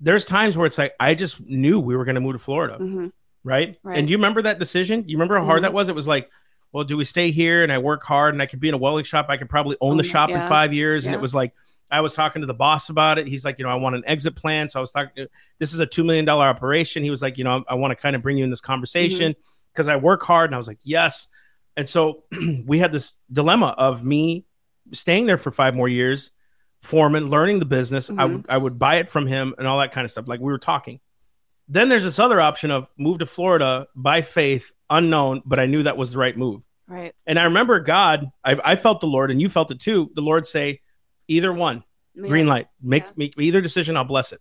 There's 0.00 0.24
times 0.24 0.56
where 0.56 0.66
it's 0.66 0.78
like, 0.78 0.94
I 0.98 1.14
just 1.14 1.40
knew 1.40 1.78
we 1.78 1.94
were 1.94 2.04
going 2.04 2.14
to 2.16 2.20
move 2.20 2.34
to 2.34 2.38
Florida, 2.38 2.76
hmm 2.78 3.08
right? 3.44 3.78
Right. 3.84 3.96
And 3.98 4.10
you 4.10 4.16
remember 4.16 4.42
that 4.42 4.58
decision? 4.58 5.04
You 5.06 5.16
remember 5.16 5.38
how 5.38 5.44
hard 5.44 5.60
Mhm. 5.60 5.62
that 5.62 5.72
was? 5.72 5.88
It 5.88 5.94
was 5.94 6.08
like, 6.08 6.28
well, 6.72 6.82
do 6.82 6.96
we 6.96 7.04
stay 7.04 7.30
here 7.30 7.62
and 7.62 7.70
I 7.70 7.78
work 7.78 8.02
hard 8.02 8.34
and 8.34 8.42
I 8.42 8.46
could 8.46 8.58
be 8.58 8.68
in 8.68 8.74
a 8.74 8.78
welding 8.78 9.04
shop? 9.04 9.26
I 9.28 9.36
could 9.36 9.48
probably 9.48 9.76
own 9.80 9.96
the 9.98 10.02
it, 10.02 10.06
shop 10.06 10.30
in 10.30 10.40
five 10.48 10.72
years. 10.74 11.06
And 11.06 11.14
it 11.14 11.20
was 11.20 11.32
like, 11.34 11.52
I 11.90 12.00
was 12.00 12.14
talking 12.14 12.42
to 12.42 12.46
the 12.46 12.54
boss 12.54 12.88
about 12.88 13.18
it. 13.18 13.26
He's 13.26 13.44
like, 13.44 13.58
you 13.58 13.64
know, 13.64 13.70
I 13.70 13.76
want 13.76 13.94
an 13.96 14.02
exit 14.06 14.34
plan. 14.36 14.68
So 14.68 14.78
I 14.78 14.82
was 14.82 14.90
talking, 14.90 15.26
this 15.58 15.72
is 15.72 15.80
a 15.80 15.86
$2 15.86 16.04
million 16.04 16.28
operation. 16.28 17.02
He 17.04 17.10
was 17.10 17.22
like, 17.22 17.38
you 17.38 17.44
know, 17.44 17.64
I, 17.68 17.72
I 17.72 17.74
want 17.74 17.92
to 17.92 17.96
kind 17.96 18.16
of 18.16 18.22
bring 18.22 18.36
you 18.38 18.44
in 18.44 18.50
this 18.50 18.60
conversation 18.60 19.34
because 19.72 19.88
I 19.88 19.96
work 19.96 20.22
hard. 20.22 20.50
And 20.50 20.54
I 20.54 20.58
was 20.58 20.66
like, 20.68 20.80
yes. 20.82 21.28
And 21.76 21.88
so 21.88 22.24
we 22.66 22.78
had 22.78 22.90
this 22.92 23.16
dilemma 23.30 23.74
of 23.78 24.04
me 24.04 24.44
staying 24.92 25.26
there 25.26 25.38
for 25.38 25.50
five 25.50 25.74
more 25.74 25.88
years, 25.88 26.30
foreman, 26.80 27.28
learning 27.30 27.58
the 27.60 27.66
business. 27.66 28.10
I, 28.10 28.14
Mhm. 28.14 28.32
would, 28.32 28.46
I 28.48 28.58
would 28.58 28.78
buy 28.78 28.96
it 28.96 29.08
from 29.08 29.26
him 29.26 29.54
and 29.58 29.66
all 29.66 29.78
that 29.78 29.92
kind 29.92 30.04
of 30.04 30.10
stuff. 30.10 30.26
Like 30.28 30.40
we 30.40 30.50
were 30.52 30.58
talking. 30.58 31.00
Then 31.68 31.88
there's 31.88 32.04
this 32.04 32.18
other 32.18 32.40
option 32.40 32.70
of 32.70 32.86
move 32.96 33.18
to 33.18 33.26
Florida 33.26 33.88
by 33.96 34.22
faith, 34.22 34.72
unknown, 34.88 35.42
but 35.44 35.58
I 35.58 35.66
knew 35.66 35.82
that 35.82 35.96
was 35.96 36.12
the 36.12 36.18
right 36.18 36.36
move. 36.36 36.62
Right. 36.88 37.12
And 37.26 37.38
I 37.40 37.44
remember 37.44 37.80
God, 37.80 38.30
I, 38.44 38.56
I 38.64 38.76
felt 38.76 39.00
the 39.00 39.08
Lord, 39.08 39.32
and 39.32 39.40
you 39.40 39.48
felt 39.48 39.72
it 39.72 39.80
too. 39.80 40.10
The 40.14 40.20
Lord 40.20 40.46
say, 40.46 40.80
either 41.28 41.52
one, 41.52 41.84
green 42.16 42.46
light, 42.46 42.68
make, 42.80 43.04
Yeah. 43.04 43.10
make 43.16 43.34
either 43.38 43.60
decision, 43.60 43.96
I'll 43.96 44.04
bless 44.04 44.32
it. 44.32 44.40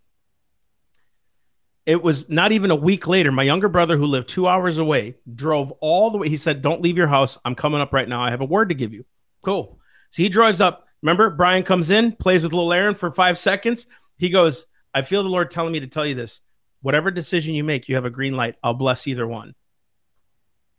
It 1.85 2.01
was 2.01 2.29
not 2.29 2.51
even 2.51 2.71
a 2.71 2.75
week 2.75 3.05
later. 3.07 3.31
My 3.31 3.43
younger 3.43 3.69
brother, 3.69 3.95
who 3.95 4.05
lived 4.05 4.27
two 4.27 4.47
hours 4.47 4.79
away, 4.79 5.15
drove 5.35 5.71
all 5.81 6.09
the 6.09 6.17
way. 6.17 6.29
He 6.29 6.37
said, 6.37 6.61
Don't 6.63 6.81
leave 6.81 6.97
your 6.97 7.07
house. 7.07 7.37
I'm 7.45 7.53
coming 7.53 7.79
up 7.79 7.93
right 7.93 8.09
now. 8.09 8.23
I 8.23 8.31
have 8.31 8.41
a 8.41 8.45
word 8.45 8.69
to 8.69 8.75
give 8.75 8.91
you. 8.91 9.05
Cool. 9.43 9.79
So 10.09 10.23
he 10.23 10.29
drives 10.29 10.61
up. 10.61 10.87
Remember, 11.03 11.29
Brian 11.29 11.61
comes 11.61 11.91
in, 11.91 12.13
plays 12.13 12.41
with 12.41 12.53
little 12.53 12.73
Aaron 12.73 12.95
for 12.95 13.11
five 13.11 13.37
seconds. 13.37 13.85
He 14.17 14.29
goes, 14.29 14.65
I 14.95 15.03
feel 15.03 15.21
the 15.21 15.29
Lord 15.29 15.51
telling 15.51 15.73
me 15.73 15.81
to 15.81 15.87
tell 15.87 16.05
you 16.07 16.15
this. 16.15 16.41
Whatever 16.81 17.11
decision 17.11 17.53
you 17.53 17.63
make, 17.63 17.87
you 17.87 17.95
have 17.95 18.05
a 18.05 18.09
green 18.09 18.33
light. 18.33 18.55
I'll 18.63 18.73
bless 18.73 19.05
either 19.05 19.27
one. 19.27 19.53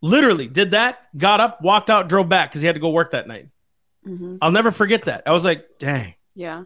Literally 0.03 0.49
did 0.49 0.73
that, 0.73 0.99
got 1.17 1.41
up, 1.41 1.63
walked 1.63 1.91
out, 1.91 2.09
drove 2.09 2.29
back 2.29 2.51
because 2.51 2.61
he 2.61 2.67
had 2.67 2.75
to 2.75 2.81
go 2.81 2.91
work 2.91 3.13
that 3.13 3.29
night. 3.29 3.49
Hmm 4.07 4.37
I'll 4.41 4.53
never 4.53 4.71
forget 4.71 5.05
that. 5.05 5.23
I 5.27 5.33
was 5.33 5.45
like, 5.45 5.65
dang. 5.79 6.15
Yeah. 6.35 6.65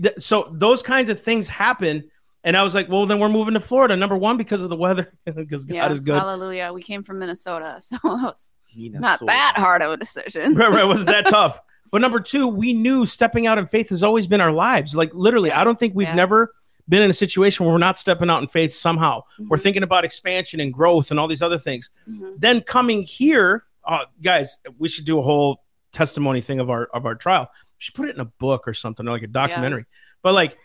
Th- 0.00 0.14
So 0.18 0.48
those 0.52 0.82
kinds 0.82 1.08
of 1.08 1.20
things 1.22 1.48
happen. 1.48 2.10
And 2.44 2.56
I 2.56 2.62
was 2.62 2.74
like, 2.74 2.88
well, 2.88 3.06
then 3.06 3.18
we're 3.20 3.28
moving 3.28 3.54
to 3.54 3.60
Florida. 3.60 3.96
Number 3.96 4.16
one, 4.16 4.36
because 4.36 4.62
of 4.62 4.70
the 4.70 4.76
weather, 4.76 5.12
because 5.24 5.64
God 5.64 5.74
Yeah. 5.74 5.90
is 5.92 6.00
good. 6.00 6.18
Hallelujah. 6.18 6.72
We 6.72 6.82
came 6.82 7.02
from 7.02 7.18
Minnesota, 7.18 7.78
so 7.82 7.96
it 7.96 8.02
was 8.04 8.50
not 8.76 9.20
that 9.26 9.54
hard 9.56 9.82
of 9.82 9.92
a 9.92 9.96
decision. 9.96 10.54
right, 10.54 10.70
right. 10.70 10.84
It 10.84 10.88
wasn't 10.88 11.08
that 11.08 11.28
tough. 11.28 11.58
But 11.92 12.00
number 12.02 12.20
two, 12.20 12.46
we 12.46 12.72
knew 12.72 13.04
stepping 13.04 13.46
out 13.46 13.58
in 13.58 13.66
faith 13.66 13.88
has 13.88 14.02
always 14.04 14.26
been 14.26 14.40
our 14.40 14.52
lives. 14.52 14.94
Like 14.94 15.10
literally, 15.12 15.48
Yeah. 15.48 15.60
I 15.60 15.64
don't 15.64 15.78
think 15.78 15.94
we've 15.94 16.06
Yeah. 16.08 16.14
never 16.14 16.54
been 16.88 17.02
in 17.02 17.10
a 17.10 17.14
situation 17.14 17.64
where 17.66 17.72
we're 17.72 17.78
not 17.78 17.98
stepping 17.98 18.30
out 18.30 18.42
in 18.42 18.48
faith 18.48 18.72
somehow. 18.72 19.22
We're 19.38 19.56
Mhm. 19.56 19.62
thinking 19.62 19.82
about 19.82 20.04
expansion 20.04 20.60
and 20.60 20.72
growth 20.72 21.10
and 21.10 21.20
all 21.20 21.28
these 21.28 21.42
other 21.42 21.58
things. 21.58 21.90
Mhm. 22.08 22.34
Then 22.38 22.60
coming 22.62 23.02
here, 23.02 23.64
uh, 23.84 24.06
guys, 24.22 24.58
we 24.78 24.88
should 24.88 25.04
do 25.04 25.18
a 25.18 25.22
whole 25.22 25.62
testimony 25.92 26.40
thing 26.40 26.60
of 26.60 26.70
our 26.70 26.84
of 26.94 27.06
our 27.06 27.14
trial. 27.14 27.50
She 27.78 27.92
put 27.92 28.08
it 28.08 28.14
in 28.14 28.20
a 28.20 28.26
book 28.26 28.68
or 28.68 28.74
something, 28.74 29.06
or 29.08 29.10
like 29.12 29.22
a 29.22 29.26
documentary. 29.26 29.86
But 30.22 30.34
like, 30.34 30.56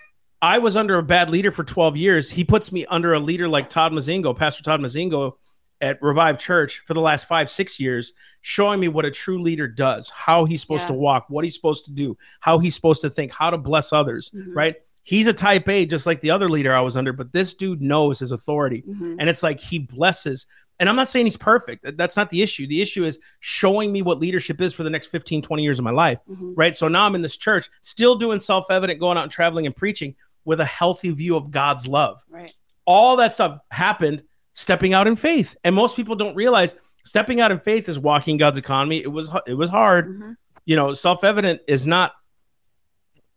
I 0.42 0.58
was 0.58 0.76
under 0.76 0.98
a 0.98 1.04
bad 1.04 1.30
leader 1.30 1.52
for 1.52 1.64
12 1.64 1.96
years. 1.96 2.30
He 2.30 2.44
puts 2.44 2.72
me 2.72 2.86
under 2.88 3.14
a 3.14 3.20
leader 3.20 3.48
like 3.48 3.70
Todd 3.70 3.94
Mazingo, 3.94 4.36
Pastor 4.36 4.64
Todd 4.64 4.82
Mazingo 4.82 5.34
at 5.82 6.02
Revive 6.02 6.40
Church 6.40 6.82
for 6.86 6.94
the 6.94 7.02
last 7.02 7.28
five, 7.28 7.50
six 7.50 7.80
years, 7.80 8.14
showing 8.42 8.80
me 8.80 8.88
what 8.88 9.06
a 9.06 9.12
true 9.12 9.42
leader 9.42 9.68
does, 9.68 10.10
how 10.10 10.46
he's 10.46 10.62
supposed 10.62 10.84
Yeah. 10.84 10.88
to 10.88 10.94
walk, 10.94 11.26
what 11.30 11.44
he's 11.44 11.56
supposed 11.56 11.86
to 11.86 11.92
do, 11.92 12.18
how 12.42 12.60
he's 12.60 12.76
supposed 12.76 13.02
to 13.02 13.10
think, 13.10 13.32
how 13.34 13.50
to 13.50 13.58
bless 13.58 13.92
others, 13.94 14.32
Mhm. 14.36 14.56
right? 14.56 14.76
He's 15.04 15.28
a 15.28 15.34
type 15.34 15.68
A, 15.70 15.86
just 15.86 16.06
like 16.06 16.22
the 16.22 16.32
other 16.32 16.50
leader 16.50 16.74
I 16.74 16.82
was 16.82 16.98
under, 16.98 17.14
but 17.14 17.32
this 17.32 17.54
dude 17.54 17.82
knows 17.82 18.20
his 18.20 18.32
authority. 18.32 18.84
Mhm. 18.88 19.18
And 19.20 19.30
it's 19.30 19.44
like 19.44 19.60
he 19.60 19.80
blesses. 19.80 20.48
And 20.80 20.90
I'm 20.90 20.96
not 20.96 21.08
saying 21.08 21.26
he's 21.26 21.38
perfect. 21.38 21.98
That's 21.98 22.18
not 22.18 22.30
the 22.30 22.42
issue. 22.42 22.68
The 22.68 22.82
issue 22.82 23.06
is 23.06 23.20
showing 23.40 23.92
me 23.92 24.02
what 24.02 24.20
leadership 24.20 24.60
is 24.60 24.74
for 24.74 24.84
the 24.84 24.90
next 24.90 25.08
15, 25.08 25.42
20 25.42 25.64
years 25.64 25.80
of 25.80 25.86
my 25.86 25.92
life, 25.92 26.20
Mhm. 26.30 26.54
right? 26.56 26.76
So 26.76 26.88
now 26.90 27.06
I'm 27.06 27.16
in 27.16 27.22
this 27.22 27.38
church, 27.38 27.70
still 27.82 28.16
doing 28.16 28.40
self 28.42 28.66
evident, 28.70 29.00
going 29.00 29.18
out 29.18 29.24
and 29.24 29.32
traveling 29.32 29.66
and 29.66 29.76
preaching 29.76 30.16
with 30.44 30.60
a 30.60 30.66
healthy 30.66 31.10
view 31.12 31.36
of 31.38 31.50
God's 31.52 31.88
love 31.88 32.22
Right. 32.30 32.54
all 32.86 33.16
that 33.18 33.34
stuff 33.34 33.60
happened 33.72 34.24
stepping 34.54 34.94
out 34.94 35.08
in 35.08 35.16
faith 35.16 35.56
and 35.64 35.76
most 35.76 35.96
people 35.96 36.16
don't 36.16 36.36
realize 36.36 36.76
stepping 37.04 37.42
out 37.42 37.52
in 37.52 37.60
faith 37.60 37.90
is 37.90 37.98
walking 38.00 38.38
god's 38.38 38.58
economy 38.58 38.98
it 39.02 39.12
was 39.12 39.30
it 39.48 39.54
was 39.56 39.70
hard 39.70 40.08
Mhm. 40.20 40.36
you 40.66 40.76
know 40.76 40.94
self-evident 40.94 41.62
is 41.68 41.86
not 41.88 42.14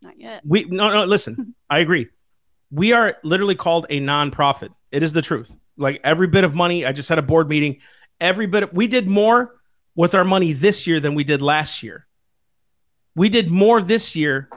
Not 0.02 0.18
yet. 0.20 0.42
we 0.44 0.64
no 0.64 0.90
no 0.92 1.04
listen 1.04 1.54
i 1.70 1.78
agree 1.80 2.08
we 2.70 2.92
are 2.92 3.16
literally 3.24 3.54
called 3.56 3.86
a 3.90 3.98
non-profit 4.00 4.70
it 4.92 5.02
is 5.02 5.12
the 5.12 5.22
truth 5.22 5.56
like 5.78 6.00
every 6.04 6.26
bit 6.26 6.44
of 6.44 6.54
money 6.54 6.84
i 6.84 6.92
just 6.92 7.08
had 7.08 7.18
a 7.18 7.22
board 7.22 7.48
meeting 7.48 7.78
every 8.20 8.46
bit 8.46 8.64
of, 8.64 8.72
we 8.72 8.86
did 8.88 9.08
more 9.08 9.54
with 9.94 10.14
our 10.14 10.24
money 10.24 10.52
this 10.52 10.86
year 10.86 11.00
than 11.00 11.14
we 11.14 11.24
did 11.24 11.40
last 11.40 11.82
year 11.82 12.06
we 13.14 13.28
did 13.28 13.50
more 13.50 13.80
this 13.80 14.14
year 14.14 14.48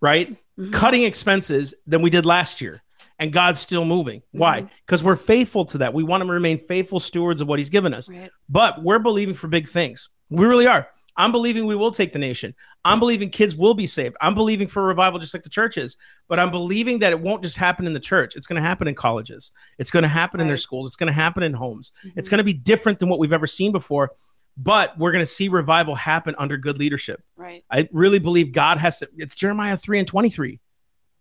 right 0.00 0.36
Mhm. 0.58 0.72
cutting 0.72 1.04
expenses 1.04 1.74
than 1.86 2.02
we 2.02 2.10
did 2.10 2.26
last 2.26 2.60
year. 2.60 2.82
And 3.18 3.32
God's 3.32 3.60
still 3.60 3.84
moving. 3.86 4.20
Why? 4.32 4.68
Because 4.84 5.02
we're 5.02 5.16
faithful 5.16 5.64
to 5.66 5.78
that. 5.78 5.94
We 5.94 6.02
want 6.02 6.22
to 6.22 6.28
remain 6.30 6.58
faithful 6.58 7.00
stewards 7.00 7.40
of 7.40 7.48
what 7.48 7.58
He's 7.58 7.70
given 7.70 7.94
us. 7.94 8.08
Right. 8.10 8.30
But 8.48 8.82
we're 8.82 8.98
believing 8.98 9.34
for 9.34 9.48
big 9.48 9.68
things. 9.68 10.10
We 10.28 10.44
really 10.44 10.66
are. 10.66 10.88
I'm 11.20 11.32
believing 11.32 11.66
we 11.66 11.76
will 11.76 11.90
take 11.90 12.12
the 12.12 12.18
nation. 12.18 12.54
I'm 12.84 12.98
believing 12.98 13.28
kids 13.28 13.54
will 13.54 13.74
be 13.74 13.86
saved. 13.86 14.16
I'm 14.22 14.34
believing 14.34 14.66
for 14.66 14.82
a 14.82 14.86
revival 14.86 15.18
just 15.20 15.34
like 15.34 15.42
the 15.42 15.50
church 15.50 15.76
is. 15.76 15.96
But 16.28 16.38
I'm 16.38 16.50
believing 16.50 16.98
that 17.00 17.12
it 17.12 17.20
won't 17.20 17.42
just 17.42 17.58
happen 17.58 17.86
in 17.86 17.92
the 17.92 18.00
church. 18.00 18.36
It's 18.36 18.46
going 18.46 18.56
to 18.56 18.66
happen 18.66 18.88
in 18.88 18.94
colleges. 18.94 19.52
It's 19.78 19.90
going 19.90 20.02
to 20.02 20.08
happen 20.08 20.40
in 20.40 20.46
their 20.46 20.56
schools. 20.56 20.86
It's 20.88 20.96
going 20.96 21.08
to 21.08 21.12
happen 21.12 21.42
in 21.42 21.52
homes. 21.52 21.92
It's 22.16 22.26
Mhm. 22.28 22.30
going 22.30 22.38
to 22.38 22.44
be 22.44 22.54
different 22.54 22.98
than 23.00 23.08
what 23.10 23.18
we've 23.18 23.32
ever 23.34 23.46
seen 23.46 23.70
before. 23.70 24.12
But 24.56 24.98
we're 24.98 25.12
going 25.12 25.22
to 25.22 25.26
see 25.26 25.48
revival 25.48 25.94
happen 25.94 26.34
under 26.38 26.56
good 26.56 26.78
leadership. 26.78 27.22
Right. 27.36 27.64
I 27.70 27.88
really 27.92 28.18
believe 28.18 28.52
God 28.52 28.78
has 28.78 28.98
to. 28.98 29.08
It's 29.18 29.34
Jeremiah 29.34 29.76
3 29.76 29.98
and 29.98 30.08
23. 30.08 30.58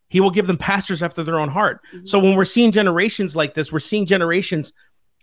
He 0.08 0.20
will 0.22 0.32
give 0.32 0.48
them 0.48 0.58
pastors 0.58 1.04
after 1.04 1.24
their 1.24 1.40
own 1.40 1.50
heart. 1.50 1.82
Mhm. 1.94 2.08
So 2.08 2.20
when 2.20 2.36
we're 2.36 2.46
seeing 2.46 2.72
generations 2.72 3.36
like 3.36 3.54
this, 3.54 3.72
we're 3.72 3.80
seeing 3.80 4.06
generations 4.06 4.72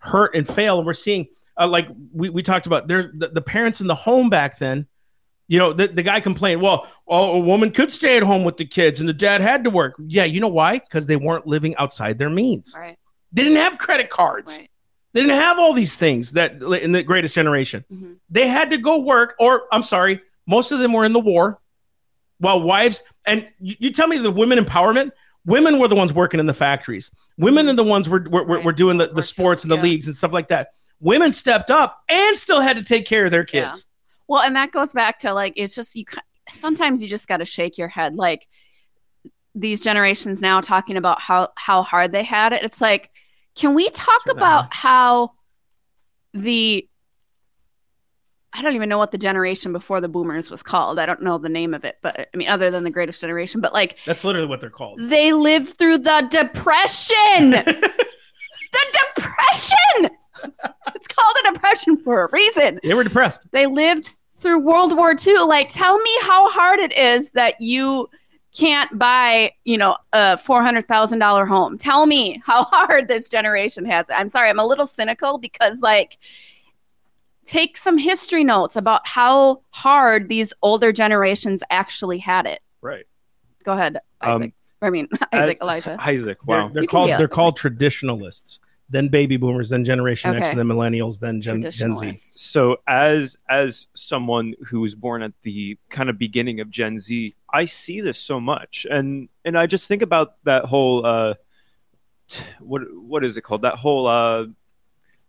hurt 0.01 0.35
and 0.35 0.47
fail. 0.47 0.77
And 0.79 0.87
we're 0.87 0.93
seeing, 0.93 1.27
uh, 1.59 1.67
like 1.69 1.89
we, 2.13 2.29
we 2.29 2.43
talked 2.43 2.67
about, 2.67 2.89
there's 2.89 3.07
the, 3.15 3.29
the 3.29 3.41
parents 3.41 3.81
in 3.81 3.87
the 3.87 3.95
home 3.95 4.29
back 4.31 4.59
then. 4.59 4.87
You 5.49 5.59
know, 5.61 5.73
the, 5.73 5.87
the 5.87 6.03
guy 6.03 6.19
complained, 6.21 6.61
well, 6.61 6.89
oh, 7.07 7.37
a 7.37 7.39
woman 7.39 7.71
could 7.71 7.93
stay 7.93 8.17
at 8.17 8.23
home 8.25 8.43
with 8.43 8.57
the 8.57 8.65
kids 8.65 8.99
and 9.01 9.09
the 9.09 9.13
dad 9.15 9.41
had 9.41 9.63
to 9.65 9.71
work. 9.71 9.95
Yeah, 10.07 10.25
you 10.25 10.41
know 10.41 10.49
why? 10.49 10.79
Because 10.81 11.07
they 11.07 11.17
weren't 11.17 11.47
living 11.47 11.77
outside 11.77 12.19
their 12.19 12.31
means. 12.31 12.75
Right. 12.77 12.99
They 13.33 13.45
didn't 13.45 13.59
have 13.59 13.79
credit 13.79 14.11
cards. 14.11 14.57
Right. 14.59 14.69
They 15.13 15.21
didn't 15.23 15.39
have 15.41 15.59
all 15.59 15.73
these 15.73 15.97
things 15.97 16.33
that 16.33 16.61
in 16.63 16.93
the 16.93 17.03
greatest 17.03 17.35
generation 17.35 17.85
Mhm. 17.91 18.17
they 18.29 18.47
had 18.49 18.69
to 18.69 18.77
go 18.77 18.99
work 18.99 19.35
or 19.41 19.63
i'm 19.73 19.83
sorry 19.83 20.21
most 20.47 20.73
of 20.73 20.79
them 20.79 20.93
were 20.93 21.07
in 21.07 21.15
the 21.15 21.21
war 21.21 21.59
while 22.39 22.61
wives 22.61 23.03
and 23.27 23.49
you, 23.59 23.77
you 23.79 23.93
tell 23.93 24.07
me 24.09 24.19
the 24.19 24.31
women 24.31 24.59
empowerment 24.59 25.13
women 25.47 25.79
were 25.79 25.89
the 25.89 25.95
ones 25.95 26.13
working 26.13 26.39
in 26.39 26.45
the 26.45 26.53
factories 26.53 27.11
women 27.39 27.67
are 27.67 27.73
the 27.73 27.83
ones 27.83 28.11
were, 28.11 28.27
were, 28.31 28.45
were, 28.45 28.57
Right. 28.57 28.65
were 28.67 28.73
doing 28.73 28.99
the, 28.99 29.07
the 29.07 29.23
sports 29.23 29.63
and 29.63 29.71
the 29.71 29.77
yeah. 29.77 29.83
leagues 29.85 30.07
and 30.07 30.15
stuff 30.15 30.35
like 30.35 30.49
that 30.49 30.73
women 31.07 31.33
stepped 31.33 31.71
up 31.71 32.03
and 32.09 32.37
still 32.37 32.61
had 32.61 32.77
to 32.77 32.83
take 32.85 33.07
care 33.07 33.25
of 33.25 33.31
their 33.31 33.47
Yeah. 33.53 33.69
kids 33.71 33.87
Well, 34.29 34.43
and 34.43 34.57
that 34.57 34.73
goes 34.73 34.93
back 34.93 35.21
to 35.21 35.33
like 35.33 35.53
it's 35.57 35.75
just 35.75 35.95
you. 35.95 36.05
Sometimes 36.51 37.01
you 37.03 37.09
just 37.09 37.29
got 37.29 37.39
to 37.39 37.45
shake 37.45 37.79
your 37.79 37.89
head. 37.89 38.17
Like 38.17 38.47
these 39.55 39.81
generations 39.81 40.41
now 40.43 40.61
talking 40.61 40.97
about 40.97 41.21
how 41.21 41.49
how 41.57 41.83
hard 41.83 42.13
they 42.13 42.23
had 42.25 42.53
it. 42.53 42.63
It's 42.63 42.81
like, 42.81 43.11
can 43.55 43.75
we 43.75 43.89
talk 43.91 44.23
Sure 44.25 44.33
about 44.33 44.75
how 44.75 45.33
the 46.35 46.89
I 48.53 48.63
don't 48.63 48.75
even 48.75 48.89
know 48.89 48.99
what 48.99 49.11
the 49.13 49.19
generation 49.19 49.73
before 49.73 50.01
the 50.01 50.09
boomers 50.09 50.51
was 50.51 50.63
called. 50.63 50.99
I 50.99 51.05
don't 51.07 51.21
know 51.23 51.37
the 51.37 51.49
name 51.51 51.75
of 51.75 51.85
it, 51.85 51.97
but 52.03 52.29
I 52.33 52.37
mean, 52.37 52.49
other 52.49 52.71
than 52.71 52.85
the 52.85 52.91
greatest 52.91 53.21
generation, 53.21 53.61
but 53.61 53.73
like 53.75 53.97
that's 54.07 54.25
literally 54.25 54.49
what 54.49 54.61
they're 54.61 54.71
called 54.71 54.99
they 55.01 55.33
lived 55.33 55.77
through 55.79 55.99
the 55.99 56.27
depression. 56.31 57.51
the 57.51 58.87
depression. 59.17 60.11
it's 60.95 61.09
called 61.09 61.37
a 61.45 61.53
depression 61.53 61.96
for 62.07 62.23
a 62.25 62.29
reason 62.31 62.79
they 62.85 62.95
were 62.95 63.03
depressed 63.03 63.45
they 63.51 63.67
lived 63.67 64.15
through 64.39 64.61
World 64.61 64.95
War 64.97 65.15
II. 65.27 65.39
Like, 65.47 65.71
tell 65.73 65.99
me 65.99 66.11
how 66.21 66.49
hard 66.51 66.79
it 66.79 66.97
is 66.97 67.31
that 67.33 67.59
you 67.59 68.09
can't 68.55 68.99
buy, 68.99 69.53
you 69.65 69.77
know, 69.79 69.97
a 70.13 70.37
four 70.39 70.63
hundred 70.63 70.87
thousand 70.89 71.19
dollar 71.19 71.47
home. 71.47 71.79
Tell 71.79 72.07
me 72.07 72.41
how 72.45 72.63
hard 72.71 73.09
this 73.09 73.29
generation 73.31 73.85
has. 73.87 74.09
it. 74.11 74.13
I'm 74.13 74.29
sorry, 74.29 74.51
I'm 74.51 74.59
a 74.59 74.67
little 74.67 74.85
cynical 74.87 75.39
because, 75.39 75.81
like, 75.81 76.19
take 77.45 77.77
some 77.77 77.97
history 77.99 78.45
notes 78.45 78.77
about 78.77 79.07
how 79.07 79.63
hard 79.71 80.29
these 80.29 80.53
older 80.63 80.93
generations 80.93 81.63
actually 81.71 82.19
had 82.19 82.47
it. 82.47 82.61
Right. 82.83 83.07
Go 83.65 83.73
ahead, 83.73 83.97
Um, 84.21 84.33
Isaac. 84.43 84.53
I 84.83 84.91
mean, 84.91 85.09
Isaac, 85.33 85.59
Elijah. 85.63 85.97
Isaac. 85.99 86.39
they're, 86.47 86.57
Wow. 86.59 86.71
they're 86.73 86.85
called 86.85 87.09
they're 87.11 87.27
called 87.29 87.57
traditionalists 87.57 88.61
then 88.89 89.09
baby 89.09 89.37
boomers 89.37 89.71
then 89.71 89.85
generation 89.85 90.31
x 90.31 90.39
Okay. 90.39 90.51
and 90.51 90.59
then 90.59 90.67
millennials 90.77 91.19
then 91.19 91.41
gen, 91.41 91.69
gen 91.71 91.95
z 91.95 92.13
So 92.15 92.77
as 92.87 93.37
as 93.49 93.89
someone 93.95 94.55
who 94.69 94.81
was 94.81 94.95
born 94.95 95.23
at 95.23 95.33
the 95.43 95.77
kind 95.91 96.09
of 96.09 96.19
beginning 96.19 96.61
of 96.61 96.71
Gen 96.71 96.99
Z, 96.99 97.35
I 97.53 97.65
see 97.65 98.01
this 98.01 98.19
so 98.19 98.39
much, 98.39 98.87
and 98.91 99.29
and 99.45 99.59
I 99.59 99.67
just 99.67 99.89
think 99.89 100.03
about 100.03 100.37
that 100.45 100.67
whole 100.67 101.05
uh, 101.05 101.35
what 102.61 102.83
what 102.95 103.25
is 103.25 103.37
it 103.37 103.43
called? 103.43 103.63
That 103.63 103.75
whole 103.77 104.07
uh, 104.07 104.47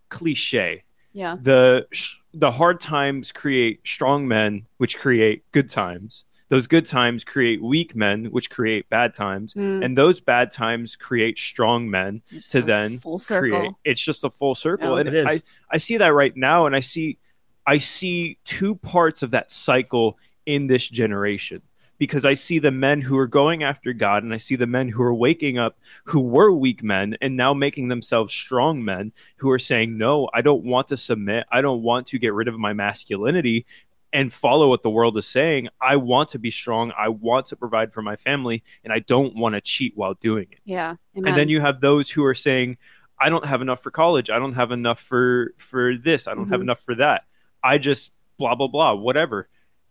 cliche. 0.09 0.83
Yeah. 1.13 1.37
The 1.41 1.87
sh- 1.91 2.17
the 2.33 2.51
hard 2.51 2.79
times 2.79 3.31
create 3.31 3.79
strong 3.85 4.27
men, 4.27 4.67
which 4.77 4.97
create 4.99 5.43
good 5.51 5.69
times. 5.69 6.25
Those 6.49 6.65
good 6.67 6.85
times 6.85 7.23
create 7.25 7.61
weak 7.61 7.95
men, 7.95 8.25
which 8.25 8.49
create 8.49 8.89
bad 8.89 9.13
times, 9.13 9.53
Mm, 9.53 9.83
and 9.83 9.97
those 9.97 10.19
bad 10.21 10.51
times 10.51 10.95
create 10.95 11.37
strong 11.37 11.89
men 11.89 12.21
it's 12.31 12.49
to 12.49 12.61
then 12.61 12.99
full 12.99 13.17
circle. 13.17 13.49
create 13.59 13.71
it's 13.83 14.01
just 14.01 14.23
a 14.23 14.29
full 14.29 14.55
circle 14.55 14.93
Yeah. 14.93 14.99
and 15.01 15.09
It 15.09 15.15
is. 15.15 15.25
I, 15.25 15.41
I 15.69 15.77
see 15.77 15.97
that 15.97 16.13
right 16.13 16.35
now 16.37 16.65
and 16.65 16.75
i 16.75 16.79
see 16.79 17.17
i 17.65 17.77
see 17.79 18.37
two 18.45 18.75
parts 18.75 19.23
of 19.23 19.31
that 19.31 19.51
cycle 19.51 20.17
in 20.45 20.67
this 20.67 20.87
generation 20.87 21.61
because 21.97 22.23
i 22.25 22.33
see 22.33 22.59
the 22.59 22.71
men 22.71 23.01
who 23.01 23.17
are 23.17 23.27
going 23.27 23.63
after 23.63 23.91
god 23.91 24.23
and 24.23 24.33
i 24.33 24.37
see 24.37 24.55
the 24.55 24.67
men 24.67 24.87
who 24.87 25.03
are 25.03 25.13
waking 25.13 25.57
up 25.57 25.77
who 26.05 26.21
were 26.21 26.51
weak 26.53 26.81
men 26.83 27.17
and 27.21 27.35
now 27.35 27.53
making 27.53 27.89
themselves 27.89 28.33
strong 28.33 28.85
men 28.85 29.11
who 29.37 29.49
are 29.49 29.59
saying 29.59 29.97
no 29.97 30.29
i 30.33 30.41
don't 30.41 30.63
want 30.63 30.87
to 30.87 30.95
submit 30.95 31.45
i 31.51 31.59
don't 31.59 31.81
want 31.81 32.07
to 32.07 32.17
get 32.17 32.33
rid 32.33 32.47
of 32.47 32.57
my 32.57 32.71
masculinity 32.71 33.65
and 34.13 34.31
follow 34.31 34.69
what 34.69 34.83
the 34.83 34.89
world 34.89 35.17
is 35.17 35.27
saying 35.27 35.67
i 35.81 35.95
want 35.95 36.29
to 36.29 36.39
be 36.39 36.49
strong. 36.51 36.91
I 36.97 37.09
want 37.09 37.47
to 37.47 37.55
provide 37.55 37.91
for 37.93 38.01
my 38.01 38.15
family 38.15 38.63
and 38.83 38.91
i 38.93 38.99
don't 38.99 39.35
want 39.35 39.55
to 39.55 39.61
cheat 39.61 39.93
while 39.95 40.13
doing 40.15 40.47
it. 40.51 40.59
Yeah. 40.65 40.95
and 41.15 41.25
then 41.25 41.49
you 41.49 41.59
have 41.61 41.81
those 41.81 42.09
who 42.09 42.23
are 42.23 42.35
saying 42.35 42.77
i 43.19 43.29
don't 43.29 43.45
have 43.45 43.61
enough 43.61 43.81
for 43.81 43.91
college. 43.91 44.29
I 44.29 44.37
don't 44.39 44.53
have 44.53 44.71
enough 44.71 44.99
for 44.99 45.53
for 45.57 45.95
this. 45.97 46.27
I 46.27 46.35
don't 46.35 46.49
have 46.49 46.59
Mhm. 46.59 46.63
enough 46.63 46.79
for 46.81 46.95
that. 46.95 47.23
I 47.63 47.77
just 47.79 48.11
blah 48.37 48.55
blah 48.55 48.67
blah 48.67 48.93
whatever. 48.93 49.49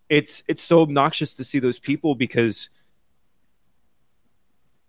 It's 0.08 0.42
it's 0.48 0.62
so 0.62 0.80
obnoxious 0.82 1.34
to 1.36 1.44
see 1.44 1.58
those 1.58 1.78
people 1.80 2.14
because 2.14 2.70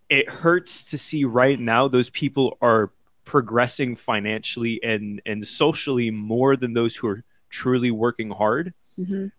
it 0.10 0.30
hurts 0.30 0.90
to 0.92 0.98
see 0.98 1.26
right 1.26 1.60
now 1.60 1.88
those 1.88 2.10
people 2.10 2.58
are 2.62 2.92
progressing 3.26 3.96
financially 3.96 4.82
and 4.84 5.22
and 5.26 5.46
socially 5.46 6.12
more 6.12 6.56
than 6.56 6.74
those 6.74 6.96
who 6.96 7.08
are 7.08 7.24
truly 7.50 7.92
working 7.92 8.30
hard 8.30 8.74
Mhm. 8.98 9.32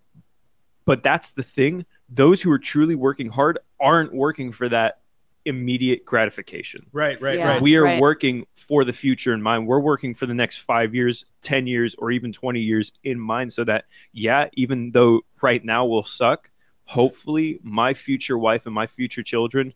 but 0.85 1.03
that's 1.03 1.33
the 1.33 1.43
thing 1.43 1.85
those 2.09 2.41
who 2.43 2.51
are 2.51 2.59
truly 2.59 2.95
working 2.95 3.29
hard 3.31 3.59
aren't 3.81 4.15
working 4.15 4.53
for 4.53 4.69
that 4.69 5.01
immediate 5.45 6.05
gratification 6.05 6.87
right 6.93 7.21
right 7.23 7.39
Yeah. 7.39 7.49
right 7.49 7.63
we 7.63 7.77
are 7.77 7.85
right. 7.85 8.01
working 8.01 8.47
for 8.57 8.85
the 8.85 8.93
future 8.93 9.33
in 9.33 9.41
mind. 9.43 9.67
We're 9.67 9.81
working 9.81 10.15
for 10.15 10.27
the 10.27 10.35
next 10.35 10.59
five 10.59 10.95
years, 10.95 11.25
10 11.43 11.67
years, 11.67 11.95
or 11.97 12.11
even 12.11 12.33
20 12.33 12.61
years 12.61 12.93
in 13.03 13.19
mind 13.19 13.51
so 13.53 13.65
that, 13.65 13.87
yeah, 14.13 14.49
even 14.55 14.91
though 14.91 15.23
right 15.41 15.65
now 15.65 15.87
will 15.87 16.03
suck, 16.03 16.51
hopefully 16.85 17.61
my 17.63 17.95
future 17.95 18.37
wife 18.37 18.67
and 18.67 18.75
my 18.75 18.87
future 18.87 19.23
children 19.23 19.73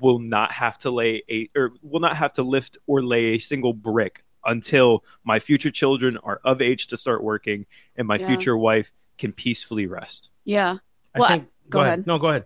will 0.00 0.20
not 0.20 0.52
have 0.52 0.78
to 0.78 0.90
lay 0.90 1.22
a 1.28 1.48
or 1.56 1.72
will 1.82 2.00
not 2.00 2.16
have 2.16 2.32
to 2.34 2.42
lift 2.44 2.78
or 2.86 3.02
lay 3.02 3.34
a 3.34 3.38
single 3.38 3.72
brick 3.72 4.22
until 4.44 5.02
my 5.24 5.40
future 5.40 5.70
children 5.72 6.16
are 6.18 6.40
of 6.44 6.62
age 6.62 6.86
to 6.88 6.96
start 6.96 7.24
working 7.24 7.66
and 7.96 8.06
my 8.06 8.16
Yeah. 8.18 8.26
future 8.28 8.56
wife 8.56 8.92
can 9.18 9.32
peacefully 9.32 9.86
rest. 9.86 10.30
Yeah. 10.44 10.76
I 11.14 11.18
Well, 11.20 11.28
think. 11.28 11.48
go 11.70 11.80
ahead. 11.80 12.06
No, 12.06 12.18
go 12.18 12.28
ahead. 12.28 12.44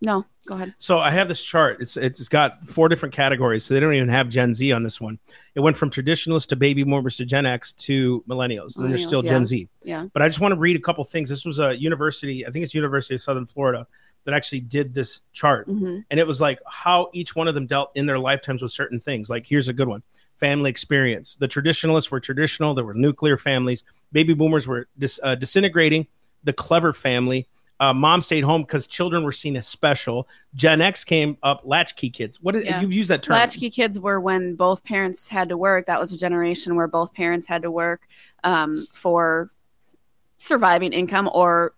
No, 0.00 0.24
go 0.46 0.54
ahead. 0.54 0.74
So 0.78 0.98
I 1.00 1.10
have 1.10 1.26
this 1.26 1.44
chart. 1.44 1.78
It's 1.80 1.96
it's 1.96 2.28
got 2.28 2.68
four 2.68 2.88
different 2.88 3.12
categories. 3.14 3.64
So 3.64 3.74
they 3.74 3.80
don't 3.80 3.94
even 3.94 4.08
have 4.08 4.28
Gen 4.28 4.54
Z 4.54 4.70
on 4.70 4.84
this 4.84 5.00
one. 5.00 5.18
It 5.56 5.60
went 5.60 5.76
from 5.76 5.90
traditionalists 5.90 6.46
to 6.48 6.56
baby 6.56 6.84
boomers 6.84 7.16
to 7.16 7.24
Gen 7.24 7.46
X 7.46 7.72
to 7.72 8.22
millennials. 8.28 8.76
And 8.76 8.84
then 8.84 8.92
there's 8.92 9.04
still 9.04 9.22
Millennials, 9.24 9.28
Gen. 9.28 9.44
Z. 9.44 9.68
Yeah. 9.82 10.06
But 10.12 10.22
I 10.22 10.28
just 10.28 10.38
want 10.40 10.54
to 10.54 10.60
read 10.60 10.76
a 10.76 10.80
couple 10.80 11.02
things. 11.02 11.28
This 11.28 11.44
was 11.44 11.58
a 11.58 11.76
university, 11.76 12.46
I 12.46 12.50
think 12.52 12.62
it's 12.62 12.74
University 12.74 13.16
of 13.16 13.22
Southern 13.22 13.44
Florida, 13.46 13.88
that 14.24 14.34
actually 14.34 14.60
did 14.60 14.94
this 14.94 15.20
chart. 15.32 15.66
hmm 15.66 15.98
And 16.10 16.20
it 16.20 16.26
was 16.28 16.40
like 16.40 16.60
how 16.70 17.10
each 17.12 17.34
one 17.34 17.48
of 17.48 17.56
them 17.56 17.66
dealt 17.66 17.90
in 17.96 18.06
their 18.06 18.20
lifetimes 18.20 18.62
with 18.62 18.70
certain 18.70 19.00
things. 19.00 19.28
Like 19.28 19.46
here's 19.48 19.66
a 19.66 19.72
good 19.72 19.88
one. 19.88 20.04
Family 20.36 20.70
experience. 20.70 21.34
The 21.40 21.48
traditionalists 21.48 22.12
were 22.12 22.20
traditional. 22.20 22.72
There 22.72 22.84
were 22.84 22.94
nuclear 22.94 23.36
families. 23.36 23.82
Baby 24.12 24.34
boomers 24.34 24.66
were 24.66 24.88
dis, 24.98 25.20
uh, 25.22 25.34
disintegrating. 25.34 26.06
The 26.44 26.52
Cleaver 26.52 26.92
family. 26.92 27.48
Uh, 27.80 27.92
mom 27.92 28.20
stayed 28.20 28.42
home 28.42 28.62
because 28.62 28.86
children 28.88 29.22
were 29.22 29.32
seen 29.32 29.56
as 29.56 29.66
special. 29.66 30.26
Gen 30.54 30.80
X 30.80 31.04
came 31.04 31.36
up. 31.42 31.60
Latchkey 31.64 32.10
kids. 32.10 32.42
What 32.42 32.52
did 32.52 32.64
Yeah. 32.64 32.80
you 32.80 32.88
use 32.88 33.06
that 33.08 33.22
term? 33.22 33.34
Latchkey 33.34 33.70
kids 33.70 34.00
were 34.00 34.20
when 34.20 34.56
both 34.56 34.82
parents 34.82 35.28
had 35.28 35.48
to 35.50 35.56
work. 35.56 35.86
That 35.86 36.00
was 36.00 36.12
a 36.12 36.16
generation 36.16 36.74
where 36.74 36.88
both 36.88 37.12
parents 37.12 37.46
had 37.46 37.62
to 37.62 37.70
work 37.70 38.02
um, 38.42 38.86
for 38.92 39.52
surviving 40.38 40.92
income 40.92 41.30
or 41.32 41.74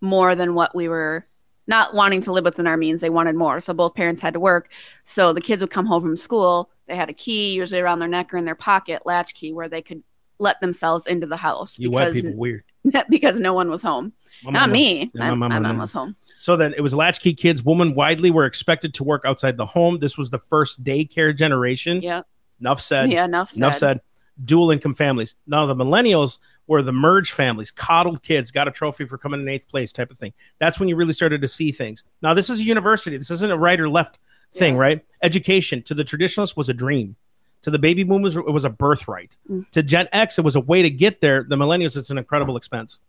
more 0.00 0.34
than 0.34 0.54
what 0.54 0.74
we 0.74 0.88
were 0.88 1.26
not 1.66 1.94
wanting 1.94 2.20
to 2.22 2.32
live 2.32 2.44
within 2.44 2.66
our 2.66 2.76
means. 2.76 3.00
They 3.00 3.10
wanted 3.10 3.36
more. 3.36 3.60
So 3.60 3.72
both 3.72 3.94
parents 3.94 4.20
had 4.20 4.34
to 4.34 4.40
work. 4.40 4.72
So 5.04 5.32
the 5.32 5.40
kids 5.40 5.62
would 5.62 5.70
come 5.70 5.86
home 5.86 6.02
from 6.02 6.16
school. 6.16 6.70
They 6.86 6.96
had 6.96 7.08
a 7.08 7.12
key, 7.14 7.54
usually 7.54 7.80
around 7.80 8.00
their 8.00 8.08
neck 8.08 8.34
or 8.34 8.36
in 8.36 8.44
their 8.44 8.56
pocket, 8.56 9.02
latchkey, 9.04 9.52
where 9.52 9.68
they 9.68 9.82
could 9.82 10.02
let 10.40 10.60
themselves 10.60 11.06
into 11.06 11.26
the 11.26 11.36
house 11.36 11.78
You 11.78 11.90
white 11.90 12.12
people 12.12 12.34
weird. 12.34 12.64
because 13.10 13.38
no 13.38 13.52
one 13.54 13.68
was 13.70 13.82
home. 13.82 14.12
My 14.42 14.52
Not 14.52 14.60
mama- 14.62 14.72
me. 14.72 15.10
Yeah, 15.14 15.30
my, 15.34 15.48
my 15.48 15.48
my 15.48 15.58
mom 15.58 15.78
was 15.78 15.92
home. 15.92 16.16
So 16.38 16.56
then 16.56 16.72
it 16.74 16.80
was 16.80 16.94
latchkey 16.94 17.34
kids. 17.34 17.62
Women 17.62 17.94
widely 17.94 18.30
were 18.30 18.46
expected 18.46 18.94
to 18.94 19.04
work 19.04 19.22
outside 19.26 19.56
the 19.58 19.66
home. 19.66 19.98
This 19.98 20.16
was 20.16 20.30
the 20.30 20.38
first 20.38 20.82
daycare 20.82 21.36
generation. 21.36 22.00
Yeah. 22.00 22.22
Enough 22.60 22.80
said. 22.80 23.12
Yeah. 23.12 23.26
Enough 23.26 23.50
said. 23.50 23.58
Enough 23.58 23.74
said. 23.76 24.00
Dual 24.42 24.70
income 24.70 24.94
families. 24.94 25.34
Now 25.46 25.66
the 25.66 25.74
millennials 25.76 26.38
were 26.66 26.80
the 26.82 26.92
merge 26.92 27.32
families, 27.32 27.70
coddled 27.70 28.22
kids, 28.22 28.50
got 28.50 28.68
a 28.68 28.70
trophy 28.70 29.04
for 29.04 29.18
coming 29.18 29.40
in 29.40 29.48
eighth 29.48 29.68
place 29.68 29.92
type 29.92 30.10
of 30.10 30.18
thing. 30.18 30.32
That's 30.58 30.80
when 30.80 30.88
you 30.88 30.96
really 30.96 31.12
started 31.12 31.42
to 31.42 31.48
see 31.48 31.72
things. 31.72 32.04
Now 32.22 32.32
this 32.32 32.48
is 32.48 32.60
a 32.60 32.64
university. 32.64 33.18
This 33.18 33.30
isn't 33.30 33.50
a 33.50 33.58
right 33.58 33.78
or 33.78 33.88
left 33.90 34.18
thing, 34.54 34.74
Yeah. 34.76 34.80
right? 34.80 35.04
Education 35.22 35.82
to 35.82 35.94
the 35.94 36.04
traditionalists 36.04 36.56
was 36.56 36.70
a 36.70 36.74
dream. 36.74 37.16
To 37.62 37.70
the 37.70 37.78
baby 37.78 38.04
boomers, 38.04 38.36
it 38.36 38.44
was 38.46 38.64
a 38.64 38.70
birthright. 38.70 39.36
Mm. 39.50 39.68
To 39.72 39.82
Gen 39.82 40.08
X, 40.12 40.38
it 40.38 40.44
was 40.44 40.56
a 40.56 40.60
way 40.60 40.82
to 40.82 40.90
get 40.90 41.20
there. 41.20 41.44
The 41.46 41.56
millennials, 41.56 41.96
it's 41.96 42.10
an 42.10 42.16
incredible 42.18 42.56
expense. 42.56 43.00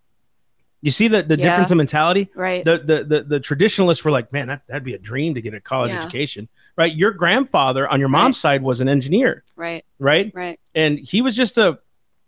You 0.82 0.92
see 0.92 1.08
the, 1.08 1.22
the 1.22 1.38
Yeah. 1.38 1.50
difference 1.52 1.72
in 1.72 1.78
mentality? 1.78 2.30
Right. 2.36 2.66
the, 2.66 2.80
the 2.80 3.04
the 3.04 3.24
the 3.24 3.40
traditionalists 3.40 4.04
were 4.04 4.12
like, 4.12 4.34
man, 4.34 4.48
that, 4.48 4.66
that'd 4.68 4.84
be 4.84 4.96
a 4.96 5.00
dream 5.00 5.36
to 5.36 5.42
get 5.42 5.54
a 5.54 5.62
college 5.62 5.92
Yeah. 5.92 6.02
education, 6.02 6.50
right? 6.76 6.92
Your 6.94 7.12
grandfather 7.12 7.88
on 7.88 8.00
your 8.00 8.10
mom's 8.10 8.38
side 8.40 8.64
was 8.64 8.82
an 8.82 8.90
engineer, 8.90 9.44
right. 9.56 9.86
right? 10.00 10.32
Right. 10.34 10.60
And 10.76 10.98
he 11.00 11.22
was 11.22 11.36
just 11.36 11.58
a 11.60 11.80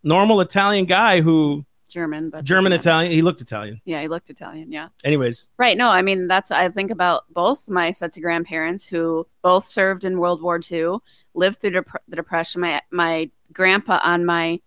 normal 0.04 0.40
Italian 0.40 0.86
guy 0.86 1.22
who 1.22 1.66
German, 1.90 2.30
but 2.30 2.44
German. 2.44 2.74
Italian. 2.74 3.12
He 3.12 3.22
looked 3.22 3.42
Italian. 3.42 3.80
Yeah, 3.86 4.02
he 4.02 4.08
looked 4.08 4.30
Italian. 4.30 4.72
Yeah. 4.72 4.88
Anyways, 5.04 5.48
Right. 5.58 5.78
No, 5.78 5.90
I 5.90 6.02
mean, 6.02 6.28
that's, 6.28 6.50
I 6.50 6.68
think 6.70 6.90
about 6.92 7.24
both 7.34 7.70
my 7.70 7.92
sets 7.92 8.18
of 8.18 8.24
grandparents 8.24 8.88
who 8.88 9.28
both 9.44 9.68
served 9.68 10.04
in 10.06 10.18
World 10.20 10.42
War 10.42 10.60
II, 10.72 10.98
lived 11.34 11.60
through 11.60 11.72
dep- 11.72 12.04
the 12.08 12.16
Depression. 12.16 12.62
My, 12.62 12.82
my 12.92 13.30
grandpa 13.52 14.00
on 14.04 14.26
my 14.26 14.60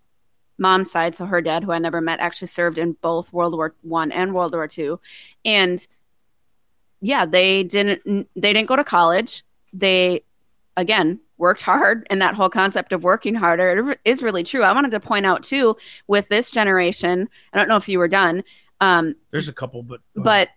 mom's 0.58 0.90
side, 0.90 1.14
so 1.14 1.26
her 1.26 1.40
dad, 1.40 1.64
who 1.64 1.72
I 1.72 1.78
never 1.78 2.00
met, 2.00 2.20
actually 2.20 2.48
served 2.48 2.78
in 2.78 2.92
both 2.92 3.32
World 3.32 3.54
War 3.54 3.74
One 3.82 4.12
and 4.12 4.34
World 4.34 4.52
War 4.52 4.68
Two. 4.68 5.00
And 5.44 5.86
yeah, 7.00 7.26
they 7.26 7.62
didn't, 7.62 8.28
they 8.34 8.52
didn't 8.52 8.68
go 8.68 8.76
to 8.76 8.84
college. 8.84 9.44
They, 9.72 10.24
again, 10.76 11.20
worked 11.38 11.62
hard. 11.62 12.06
And 12.10 12.20
that 12.22 12.34
whole 12.34 12.48
concept 12.48 12.92
of 12.92 13.04
working 13.04 13.34
harder 13.34 13.96
is 14.04 14.22
really 14.22 14.42
true. 14.42 14.62
I 14.62 14.72
wanted 14.72 14.90
to 14.92 15.00
point 15.00 15.26
out 15.26 15.42
too, 15.42 15.76
with 16.06 16.28
this 16.28 16.50
generation, 16.50 17.28
I 17.52 17.58
don't 17.58 17.68
know 17.68 17.76
if 17.76 17.88
you 17.88 17.98
were 17.98 18.08
done. 18.08 18.42
Um, 18.80 19.16
there's 19.30 19.48
a 19.48 19.52
couple, 19.52 19.82
but 19.82 20.00
but 20.14 20.50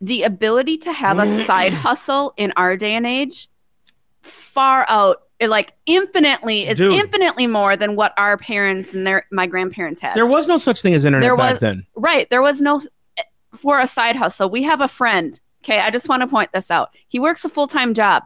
the 0.00 0.22
ability 0.22 0.78
to 0.78 0.92
have 0.92 1.18
a 1.18 1.26
side 1.26 1.72
hustle 1.84 2.32
in 2.36 2.52
our 2.56 2.76
day 2.76 2.94
and 2.94 3.06
age 3.06 3.48
far 4.22 4.84
out 4.88 5.27
it, 5.40 5.48
like 5.48 5.72
infinitely 5.86 6.66
is 6.66 6.80
infinitely 6.80 7.46
more 7.46 7.76
than 7.76 7.94
what 7.96 8.12
our 8.16 8.36
parents 8.36 8.92
and 8.94 9.06
their 9.06 9.26
my 9.30 9.46
grandparents 9.46 10.00
had. 10.00 10.14
There 10.16 10.26
was 10.26 10.48
no 10.48 10.56
such 10.56 10.82
thing 10.82 10.94
as 10.94 11.04
internet 11.04 11.26
There 11.26 11.36
back 11.36 11.52
was- 11.52 11.60
then. 11.60 11.86
right 11.94 12.28
there 12.30 12.42
was 12.42 12.60
no 12.60 12.80
for 13.54 13.78
a 13.80 13.86
side 13.86 14.16
hustle. 14.16 14.50
We 14.50 14.62
have 14.64 14.80
a 14.80 14.88
friend 14.88 15.38
okay 15.64 15.80
i 15.80 15.90
just 15.90 16.08
want 16.08 16.22
to 16.22 16.26
point 16.28 16.50
this 16.52 16.70
out. 16.70 16.94
He 17.08 17.18
works 17.18 17.44
a 17.44 17.48
full-time 17.48 17.92
job. 17.94 18.24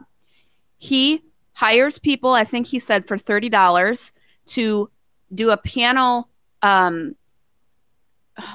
He 0.77 1.23
hires 1.53 1.97
people 1.99 2.31
i 2.33 2.43
think 2.43 2.67
he 2.67 2.79
said 2.79 3.05
for 3.05 3.17
$30 3.17 4.11
to 4.47 4.89
do 5.33 5.49
a 5.51 5.57
piano 5.57 6.27
um 6.61 7.15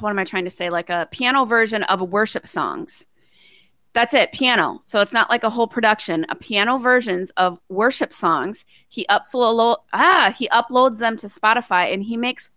what 0.00 0.10
am 0.10 0.18
i 0.18 0.24
trying 0.24 0.44
to 0.44 0.50
say? 0.50 0.70
Like 0.70 0.90
a 0.90 1.08
piano 1.10 1.44
version 1.44 1.82
of 1.84 2.00
worship 2.00 2.46
songs 2.46 3.06
that's 3.98 4.14
it 4.14 4.30
piano 4.32 4.80
so 4.84 5.00
it's 5.00 5.12
not 5.12 5.28
like 5.28 5.42
a 5.42 5.50
whole 5.50 5.66
production 5.66 6.24
a 6.28 6.34
piano 6.36 6.78
versions 6.78 7.30
of 7.36 7.58
worship 7.68 8.12
songs 8.12 8.64
he 8.88 9.04
upload 9.10 9.76
ah 9.92 10.32
he 10.38 10.48
uploads 10.50 10.98
them 10.98 11.16
to 11.16 11.26
spotify 11.26 11.92
and 11.92 12.04
he 12.04 12.16
makes 12.16 12.50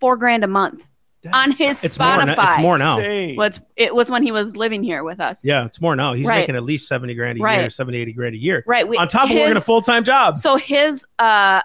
four 0.00 0.16
grand 0.16 0.42
a 0.44 0.46
month 0.46 0.88
on 1.32 1.50
his 1.50 1.82
It's 1.84 1.98
more, 1.98 2.24
now, 2.24 2.34
Spotify. 2.34 2.48
it's 2.54 2.58
more 2.62 2.78
now. 2.78 2.98
Insane. 2.98 3.36
well, 3.36 3.48
it's, 3.48 3.60
it 3.76 3.92
was 3.94 4.08
when 4.08 4.22
he 4.22 4.30
was 4.30 4.56
living 4.56 4.82
here 4.84 5.02
with 5.02 5.18
us 5.20 5.44
Yeah, 5.44 5.66
it's 5.66 5.80
more 5.80 5.96
now. 5.96 6.12
He's 6.14 6.26
Right. 6.28 6.36
making 6.38 6.54
at 6.54 6.62
least 6.62 6.86
70 6.86 7.12
grand 7.14 7.36
a 7.36 7.40
year, 7.40 7.44
Right. 7.44 7.72
70, 7.72 7.98
80 7.98 8.12
grand 8.12 8.34
a 8.36 8.38
year. 8.38 8.62
right 8.68 8.86
we, 8.88 8.96
On 8.96 9.08
top 9.08 9.24
of 9.24 9.30
his- 9.30 9.40
working 9.40 9.56
a 9.56 9.60
full 9.60 9.80
time 9.82 10.04
job. 10.04 10.36
so 10.36 10.54
his 10.56 11.04
uh 11.18 11.60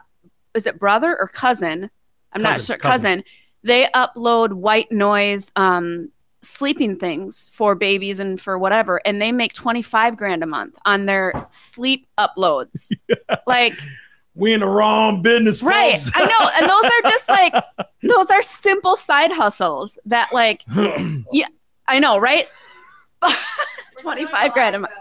is 0.55 0.65
it 0.65 0.79
brother 0.79 1.15
or 1.19 1.27
cousin 1.27 1.89
i'm 2.33 2.41
not 2.41 2.53
Cousin, 2.53 2.65
sure 2.65 2.77
cousin. 2.77 3.11
cousin. 3.19 3.23
they 3.63 3.85
upload 3.95 4.53
white 4.53 4.91
noise 4.91 5.51
um 5.55 6.09
sleeping 6.43 6.97
things 6.97 7.49
for 7.53 7.75
babies 7.75 8.19
and 8.19 8.39
for 8.39 8.57
whatever 8.57 9.01
and 9.05 9.21
they 9.21 9.31
make 9.31 9.53
25 9.53 10.17
grand 10.17 10.43
a 10.43 10.45
month 10.45 10.77
on 10.85 11.05
their 11.05 11.33
sleep 11.49 12.07
uploads 12.17 12.91
like 13.47 13.73
we 14.35 14.53
in 14.53 14.61
the 14.61 14.67
wrong 14.67 15.21
business, 15.21 15.61
right 15.63 15.99
folks. 15.99 16.11
i 16.15 16.25
know 16.25 16.49
and 16.57 16.69
those 16.69 16.83
are 16.83 17.11
just 17.11 17.29
like 17.29 17.53
those 18.03 18.29
are 18.29 18.41
simple 18.41 18.95
side 18.95 19.31
hustles 19.31 19.97
that 20.05 20.29
like 20.33 20.63
yeah 21.31 21.47
i 21.87 21.99
know 21.99 22.17
right 22.17 22.47
25 23.99 24.51
grand 24.51 24.75
a 24.75 24.79
month 24.79 24.93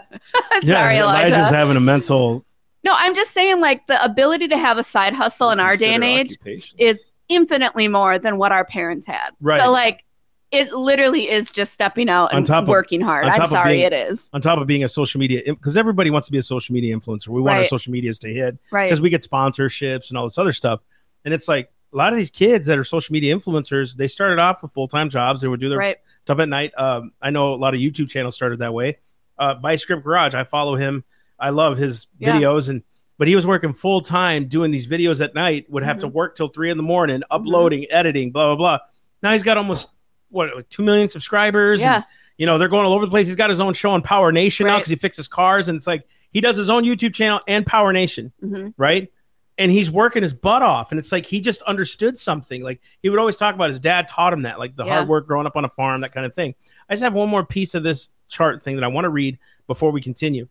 sorry 0.61 0.95
yeah, 0.97 1.03
elijah 1.03 1.35
Elijah's 1.35 1.51
having 1.51 1.77
a 1.77 1.81
mental. 1.81 2.45
no 2.85 2.93
i'm 2.97 3.15
just 3.15 3.33
saying 3.33 3.61
like 3.61 3.87
the 3.89 4.03
ability 4.05 4.47
to 4.49 4.57
have 4.57 4.79
a 4.79 4.85
side 4.85 5.13
hustle 5.13 5.51
in 5.51 5.59
our 5.59 5.77
day 5.77 5.95
and 5.95 6.05
age 6.05 6.37
is 6.79 7.13
infinitely 7.33 7.89
more 7.89 8.19
than 8.19 8.37
what 8.37 8.53
our 8.53 8.65
parents 8.65 9.07
had. 9.07 9.31
Right. 9.41 9.61
So 9.61 9.71
like 9.71 10.05
it 10.53 10.73
literally 10.73 11.31
is 11.31 11.51
just 11.51 11.73
stepping 11.73 12.09
out 12.09 12.33
and 12.33 12.49
of- 12.49 12.69
working 12.69 13.01
hard. 13.01 13.25
I'm 13.25 13.47
sorry 13.47 13.75
being- 13.77 13.87
it 13.87 13.93
is. 13.93 14.29
On 14.33 14.41
top 14.41 14.59
of 14.59 14.67
being 14.67 14.85
a 14.85 14.89
social 14.89 15.19
media, 15.19 15.43
because 15.47 15.77
everybody 15.77 16.11
wants 16.11 16.27
to 16.29 16.33
be 16.33 16.39
a 16.39 16.43
social 16.43 16.73
media 16.75 16.95
influencer. 16.97 17.29
We 17.29 17.41
want 17.41 17.57
our 17.59 17.65
social 17.65 17.93
medias 17.93 18.19
to 18.21 18.29
hit 18.29 18.59
Right. 18.71 18.87
because 18.89 19.01
we 19.01 19.11
get 19.11 19.23
sponsorships 19.23 20.11
and 20.11 20.19
all 20.19 20.25
this 20.25 20.39
other 20.39 20.53
stuff. 20.53 20.81
And 21.25 21.33
it's 21.33 21.49
like 21.49 21.71
a 21.93 21.97
lot 21.97 22.13
of 22.13 22.19
these 22.19 22.31
kids 22.31 22.67
that 22.67 22.79
are 22.79 22.85
social 22.85 23.13
media 23.13 23.35
influencers, 23.37 23.97
they 23.97 24.07
started 24.09 24.39
off 24.39 24.63
with 24.63 24.73
full 24.73 24.89
time 24.89 25.09
jobs. 25.11 25.41
They 25.41 25.49
would 25.49 25.61
do 25.61 25.69
their 25.69 25.79
Right. 25.79 25.97
stuff 26.23 26.39
at 26.39 26.49
night. 26.49 26.73
Um, 26.77 27.13
I 27.23 27.31
know 27.31 27.55
a 27.55 27.57
lot 27.57 27.75
of 27.75 27.81
YouTube 27.81 28.09
channels 28.11 28.35
started 28.35 28.59
that 28.61 28.75
way. 28.75 28.99
Uh, 29.39 29.55
Vice 29.55 29.85
Grip 29.85 30.05
Garage, 30.05 30.35
I 30.35 30.45
follow 30.45 30.77
him. 30.77 31.05
I 31.39 31.51
love 31.51 31.79
his 31.79 32.07
Yeah. 32.19 32.37
videos, 32.37 32.69
and 32.69 32.83
but 33.19 33.29
he 33.29 33.37
was 33.37 33.47
working 33.47 33.73
full 33.73 34.01
time 34.01 34.47
doing 34.47 34.71
these 34.71 34.87
videos 34.87 35.21
at 35.23 35.35
night. 35.35 35.71
Would 35.71 35.83
have 35.83 35.99
to 36.01 36.07
Mm-hmm. 36.09 36.17
work 36.17 36.35
till 36.35 36.49
three 36.49 36.71
in 36.71 36.77
the 36.77 36.83
morning, 36.83 37.23
uploading, 37.31 37.87
editing, 37.91 38.31
blah 38.33 38.47
blah 38.55 38.57
blah. 38.57 38.79
Now 39.23 39.33
he's 39.33 39.43
got 39.43 39.57
almost 39.57 39.91
what 40.33 40.55
like 40.57 40.69
two 40.69 40.83
million 40.83 41.09
subscribers. 41.09 41.81
and, 41.81 41.87
Yeah. 41.91 42.03
you 42.39 42.47
know 42.47 42.59
they're 42.59 42.69
going 42.69 42.87
all 42.87 42.93
over 42.95 43.07
the 43.07 43.11
place. 43.11 43.27
He's 43.27 43.37
got 43.37 43.51
his 43.51 43.61
own 43.61 43.75
show 43.75 43.91
on 43.91 44.03
Power 44.03 44.33
Nation 44.33 44.67
now 44.67 44.79
because 44.79 44.91
he 44.91 44.97
fixes 44.97 45.29
cars, 45.29 45.69
and 45.69 45.77
it's 45.77 45.87
like 45.87 46.07
he 46.33 46.41
does 46.41 46.57
his 46.57 46.71
own 46.71 46.85
YouTube 46.85 47.15
channel 47.15 47.41
and 47.47 47.65
Power 47.67 47.93
Nation 47.93 48.33
hmm 48.41 48.69
right? 48.77 49.13
And 49.59 49.71
he's 49.71 49.91
working 49.91 50.23
his 50.23 50.33
butt 50.33 50.63
off. 50.63 50.91
And 50.93 50.99
it's 50.99 51.13
like 51.13 51.27
he 51.27 51.43
just 51.43 51.61
understood 51.63 52.17
something. 52.19 52.63
Like 52.63 52.81
he 53.03 53.11
would 53.11 53.19
always 53.19 53.37
talk 53.37 53.55
about 53.55 53.69
his 53.69 53.79
dad 53.79 54.09
taught 54.09 54.33
him 54.33 54.43
that, 54.43 54.59
like 54.59 54.75
the 54.77 54.85
Yeah. 54.87 54.95
hard 54.95 55.09
work 55.09 55.27
growing 55.27 55.47
up 55.47 55.57
on 55.57 55.65
a 55.67 55.69
farm, 55.69 56.01
that 56.01 56.13
kind 56.13 56.25
of 56.25 56.35
thing. 56.35 56.55
I 56.89 56.95
just 56.95 57.03
have 57.03 57.13
one 57.15 57.29
more 57.29 57.45
piece 57.45 57.75
of 57.75 57.83
this 57.83 58.09
chart 58.29 58.63
thing 58.63 58.77
that 58.77 58.83
I 58.85 58.89
want 58.89 59.05
to 59.05 59.11
read 59.11 59.39
before 59.67 59.91
we 59.93 60.01
continue. 60.01 60.49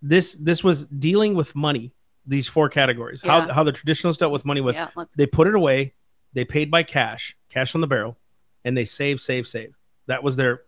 This 0.00 0.34
this 0.34 0.64
was 0.64 0.84
dealing 0.86 1.34
with 1.34 1.54
money, 1.54 1.92
these 2.26 2.48
four 2.48 2.68
categories. 2.68 3.20
How 3.22 3.46
Yeah. 3.46 3.52
how 3.52 3.62
the 3.64 3.72
traditionalists 3.72 4.18
dealt 4.18 4.32
with 4.32 4.44
money 4.44 4.60
was 4.60 4.76
Yeah. 4.76 4.88
They 5.16 5.26
put 5.26 5.46
it 5.48 5.54
away, 5.54 5.94
they 6.32 6.44
paid 6.44 6.70
by 6.70 6.82
cash, 6.84 7.36
cash 7.50 7.74
on 7.74 7.80
the 7.80 7.86
barrel, 7.86 8.16
and 8.64 8.76
they 8.76 8.84
save, 8.84 9.20
save, 9.20 9.46
save. 9.46 9.74
That 10.06 10.22
was 10.22 10.36
their 10.36 10.62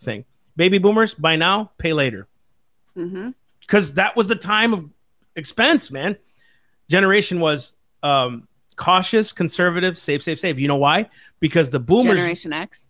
thing. 0.00 0.24
Baby 0.56 0.78
boomers, 0.78 1.14
by 1.14 1.36
now, 1.36 1.70
pay 1.78 1.92
later. 1.92 2.28
hmm 2.94 3.30
because 3.66 3.94
that 3.94 4.14
was 4.16 4.28
the 4.28 4.36
time 4.36 4.72
of 4.72 4.88
expense, 5.34 5.90
man. 5.90 6.16
Generation 6.88 7.40
was 7.40 7.72
um, 8.02 8.46
cautious, 8.76 9.32
conservative, 9.32 9.98
save, 9.98 10.22
save, 10.22 10.38
save. 10.38 10.58
You 10.58 10.68
know 10.68 10.76
why? 10.76 11.10
Because 11.40 11.70
the 11.70 11.80
boomers, 11.80 12.18
Generation 12.18 12.52
X. 12.52 12.88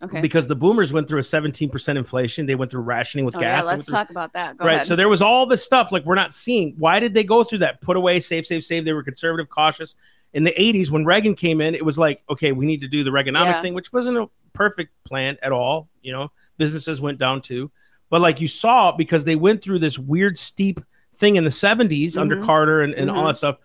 Okay. 0.00 0.20
because 0.20 0.46
the 0.46 0.54
boomers 0.54 0.92
went 0.92 1.08
through 1.08 1.18
a 1.18 1.22
17% 1.22 1.96
inflation. 1.96 2.46
They 2.46 2.54
went 2.54 2.70
through 2.70 2.82
rationing 2.82 3.24
with 3.24 3.34
oh, 3.36 3.40
gas. 3.40 3.64
yeah, 3.64 3.70
let's 3.70 3.84
through- 3.84 3.92
talk 3.92 4.10
about 4.10 4.32
that. 4.32 4.56
Go 4.56 4.66
right. 4.66 4.74
ahead. 4.74 4.86
So 4.86 4.94
there 4.94 5.08
was 5.08 5.22
all 5.22 5.46
this 5.46 5.64
stuff 5.64 5.90
like 5.92 6.04
we're 6.04 6.14
not 6.14 6.34
seeing. 6.34 6.74
Why 6.78 7.00
did 7.00 7.14
they 7.14 7.24
go 7.24 7.42
through 7.42 7.58
that? 7.58 7.80
Put 7.80 7.96
away, 7.96 8.20
save, 8.20 8.46
save, 8.46 8.64
save. 8.64 8.84
They 8.84 8.92
were 8.92 9.02
conservative, 9.02 9.48
cautious. 9.48 9.96
In 10.34 10.44
the 10.44 10.52
80s, 10.52 10.90
when 10.90 11.04
Reagan 11.04 11.34
came 11.34 11.60
in, 11.60 11.74
it 11.74 11.84
was 11.84 11.98
like, 11.98 12.22
okay, 12.28 12.52
we 12.52 12.66
need 12.66 12.82
to 12.82 12.88
do 12.88 13.02
the 13.02 13.10
Reaganomic 13.10 13.46
Yeah. 13.46 13.62
thing, 13.62 13.74
which 13.74 13.92
wasn't 13.92 14.18
a 14.18 14.28
perfect 14.52 14.92
plan 15.04 15.38
at 15.42 15.52
all. 15.52 15.88
You 16.02 16.12
know, 16.12 16.30
businesses 16.58 17.00
went 17.00 17.18
down 17.18 17.40
too. 17.40 17.70
But 18.10 18.20
like 18.20 18.40
you 18.40 18.48
saw, 18.48 18.92
because 18.92 19.24
they 19.24 19.36
went 19.36 19.62
through 19.62 19.78
this 19.80 19.98
weird, 19.98 20.36
steep 20.36 20.80
thing 21.14 21.36
in 21.36 21.44
the 21.44 21.50
70s 21.50 22.16
under 22.16 22.36
Mhm. 22.36 22.44
Carter 22.44 22.82
and, 22.82 22.94
and 22.94 23.10
all 23.10 23.24
Mhm. 23.24 23.28
that 23.28 23.36
stuff. 23.36 23.56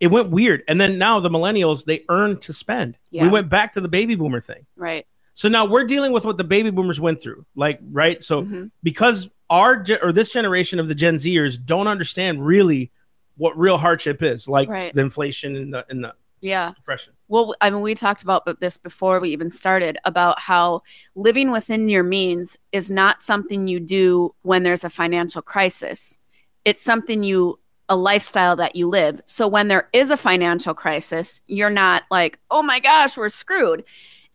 It 0.00 0.08
went 0.08 0.30
weird. 0.30 0.62
And 0.68 0.80
then 0.80 0.96
now 0.98 1.20
the 1.20 1.28
millennials, 1.30 1.84
they 1.84 2.04
earn 2.08 2.38
to 2.38 2.52
spend. 2.52 2.96
We 3.12 3.28
went 3.28 3.48
back 3.48 3.72
to 3.74 3.80
the 3.80 3.88
baby 3.88 4.14
boomer 4.14 4.40
thing. 4.40 4.66
right. 4.76 5.06
So 5.34 5.48
now 5.48 5.64
we're 5.66 5.84
dealing 5.84 6.10
with 6.10 6.24
what 6.24 6.36
the 6.36 6.42
baby 6.42 6.70
boomers 6.70 6.98
went 6.98 7.22
through. 7.22 7.46
Like, 7.54 7.78
right? 7.92 8.20
So 8.24 8.42
Mhm. 8.42 8.72
because 8.82 9.28
our 9.48 9.84
or 10.02 10.12
this 10.12 10.30
generation 10.32 10.80
of 10.80 10.88
the 10.88 10.96
Gen 10.96 11.14
Zers 11.14 11.64
don't 11.64 11.86
understand 11.86 12.44
really 12.44 12.90
what 13.38 13.58
real 13.58 13.78
hardship 13.78 14.22
is, 14.22 14.48
like 14.48 14.68
Right. 14.68 14.94
the 14.94 15.00
inflation 15.00 15.56
and 15.56 15.72
the 15.72 15.86
and 15.88 16.04
the 16.04 16.14
Yeah. 16.40 16.72
depression. 16.76 17.14
Well, 17.28 17.54
I 17.60 17.70
mean, 17.70 17.80
we 17.82 17.94
talked 17.94 18.22
about 18.22 18.60
this 18.60 18.76
before 18.76 19.18
we 19.20 19.30
even 19.30 19.50
started 19.50 19.98
about 20.04 20.38
how 20.40 20.82
living 21.14 21.50
within 21.50 21.88
your 21.88 22.02
means 22.04 22.56
is 22.72 22.90
not 22.90 23.22
something 23.22 23.66
you 23.66 23.80
do 23.80 24.34
when 24.42 24.62
there's 24.62 24.84
a 24.84 24.90
financial 24.90 25.42
crisis. 25.42 26.18
It's 26.64 26.82
something 26.82 27.22
you, 27.22 27.58
a 27.88 27.96
lifestyle 27.96 28.54
that 28.56 28.76
you 28.76 28.86
live. 28.86 29.20
So 29.24 29.48
when 29.48 29.68
there 29.68 29.88
is 29.92 30.10
a 30.10 30.16
financial 30.16 30.74
crisis, 30.74 31.42
you're 31.46 31.70
not 31.70 32.02
like, 32.10 32.38
oh 32.50 32.62
my 32.62 32.80
gosh, 32.80 33.16
we're 33.16 33.30
screwed. 33.30 33.84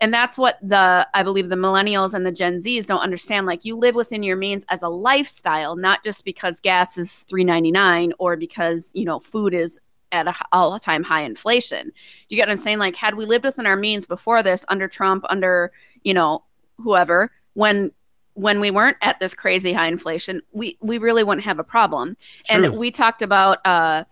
And 0.03 0.13
that's 0.13 0.37
what 0.37 0.59
the, 0.61 1.07
I 1.13 1.23
believe 1.23 1.47
the 1.47 1.55
millennials 1.55 2.13
and 2.13 2.25
the 2.25 2.31
Gen 2.33 2.59
Zs 2.59 2.85
don't 2.85 2.99
understand. 2.99 3.47
Like 3.47 3.63
you 3.63 3.77
live 3.77 3.95
within 3.95 4.21
your 4.21 4.35
means 4.35 4.65
as 4.67 4.83
a 4.83 4.89
lifestyle, 4.89 5.77
not 5.77 6.03
just 6.03 6.25
because 6.25 6.59
gas 6.59 6.97
is 6.97 7.23
three 7.23 7.45
ninety 7.45 7.71
nine 7.71 8.11
or 8.19 8.35
because, 8.35 8.91
you 8.93 9.05
know, 9.05 9.21
food 9.21 9.53
is 9.53 9.79
at 10.11 10.27
a 10.27 10.35
all 10.51 10.77
time 10.77 11.03
high 11.03 11.21
inflation. 11.21 11.93
You 12.27 12.35
get 12.35 12.49
what 12.49 12.51
I'm 12.51 12.57
saying? 12.57 12.79
Like, 12.79 12.97
had 12.97 13.15
we 13.15 13.23
lived 13.23 13.45
within 13.45 13.65
our 13.65 13.77
means 13.77 14.05
before 14.05 14.43
this, 14.43 14.65
under 14.67 14.89
Trump, 14.89 15.23
under 15.29 15.71
you 16.03 16.13
know 16.13 16.43
whoever, 16.79 17.31
when 17.53 17.93
when 18.33 18.59
we 18.59 18.71
weren't 18.71 18.97
at 19.01 19.21
this 19.21 19.33
crazy 19.33 19.71
high 19.71 19.87
inflation, 19.87 20.41
we 20.51 20.77
we 20.81 20.97
really 20.97 21.23
wouldn't 21.23 21.45
have 21.45 21.59
a 21.59 21.63
problem. 21.63 22.17
Truth. 22.43 22.65
And 22.65 22.77
we 22.77 22.91
talked 22.91 23.21
about 23.21 23.65
uh, 23.65 24.03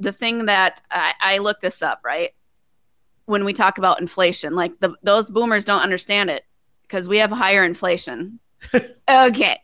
the 0.00 0.10
thing 0.10 0.46
that 0.46 0.82
I, 0.90 1.12
I 1.20 1.38
looked 1.38 1.62
this 1.62 1.82
up 1.82 2.00
right 2.04 2.30
when 3.28 3.44
we 3.44 3.52
talk 3.52 3.78
about 3.78 4.00
inflation. 4.00 4.54
Like 4.54 4.78
the, 4.80 4.94
those 5.02 5.30
boomers 5.30 5.64
don't 5.64 5.82
understand 5.82 6.30
it 6.30 6.44
because 6.82 7.06
we 7.06 7.18
have 7.18 7.30
higher 7.30 7.64
inflation. 7.64 8.40
okay, 9.08 9.60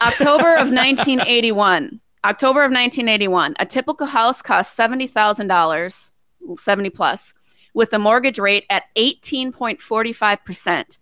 October 0.00 0.54
of 0.54 0.68
1981. 0.68 2.00
October 2.22 2.60
of 2.60 2.70
1981, 2.70 3.54
a 3.58 3.64
typical 3.64 4.06
house 4.06 4.42
cost 4.42 4.78
$70,000, 4.78 6.12
70 6.54 6.90
plus, 6.90 7.32
with 7.72 7.90
a 7.94 7.98
mortgage 7.98 8.38
rate 8.38 8.66
at 8.68 8.84
18.45%. 8.96 10.98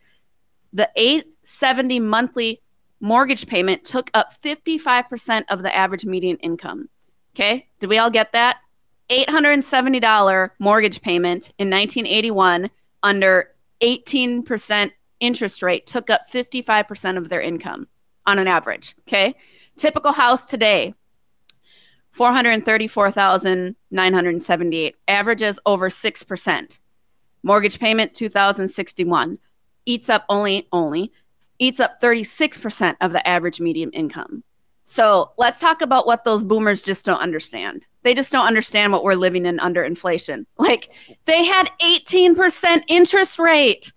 The 0.72 0.88
870 0.94 1.98
monthly 1.98 2.62
mortgage 3.00 3.48
payment 3.48 3.82
took 3.82 4.12
up 4.14 4.28
55% 4.40 5.44
of 5.48 5.62
the 5.62 5.74
average 5.74 6.04
median 6.04 6.36
income. 6.36 6.88
Okay? 7.34 7.66
Did 7.80 7.90
we 7.90 7.98
all 7.98 8.10
get 8.10 8.30
that? 8.32 8.58
$870 9.10 10.50
mortgage 10.58 11.00
payment 11.00 11.52
in 11.58 11.70
1981 11.70 12.70
under 13.02 13.50
18% 13.80 14.92
interest 15.20 15.62
rate 15.62 15.86
took 15.86 16.10
up 16.10 16.22
55% 16.30 17.16
of 17.16 17.28
their 17.28 17.40
income 17.40 17.88
on 18.26 18.38
an 18.38 18.46
average. 18.46 18.94
Okay? 19.06 19.34
Typical 19.76 20.12
house 20.12 20.46
today, 20.46 20.94
434,978. 22.12 24.96
Averages 25.06 25.60
over 25.64 25.88
6%. 25.88 26.80
Mortgage 27.42 27.78
payment 27.78 28.14
2061. 28.14 29.38
Eats 29.86 30.10
up 30.10 30.24
only 30.28 30.68
only 30.72 31.12
eats 31.58 31.80
up 31.80 32.00
36% 32.00 32.96
of 33.00 33.12
the 33.12 33.26
average 33.26 33.60
median 33.60 33.90
income. 33.90 34.44
So, 34.90 35.32
let's 35.36 35.60
talk 35.60 35.82
about 35.82 36.06
what 36.06 36.24
those 36.24 36.42
boomers 36.42 36.80
just 36.80 37.04
don't 37.04 37.18
understand. 37.18 37.86
They 38.04 38.14
just 38.14 38.32
don't 38.32 38.46
understand 38.46 38.90
what 38.90 39.04
we're 39.04 39.16
living 39.16 39.44
in 39.44 39.60
under 39.60 39.84
inflation. 39.84 40.46
Like 40.56 40.88
they 41.26 41.44
had 41.44 41.70
18% 41.82 42.84
interest 42.88 43.38
rate. 43.38 43.92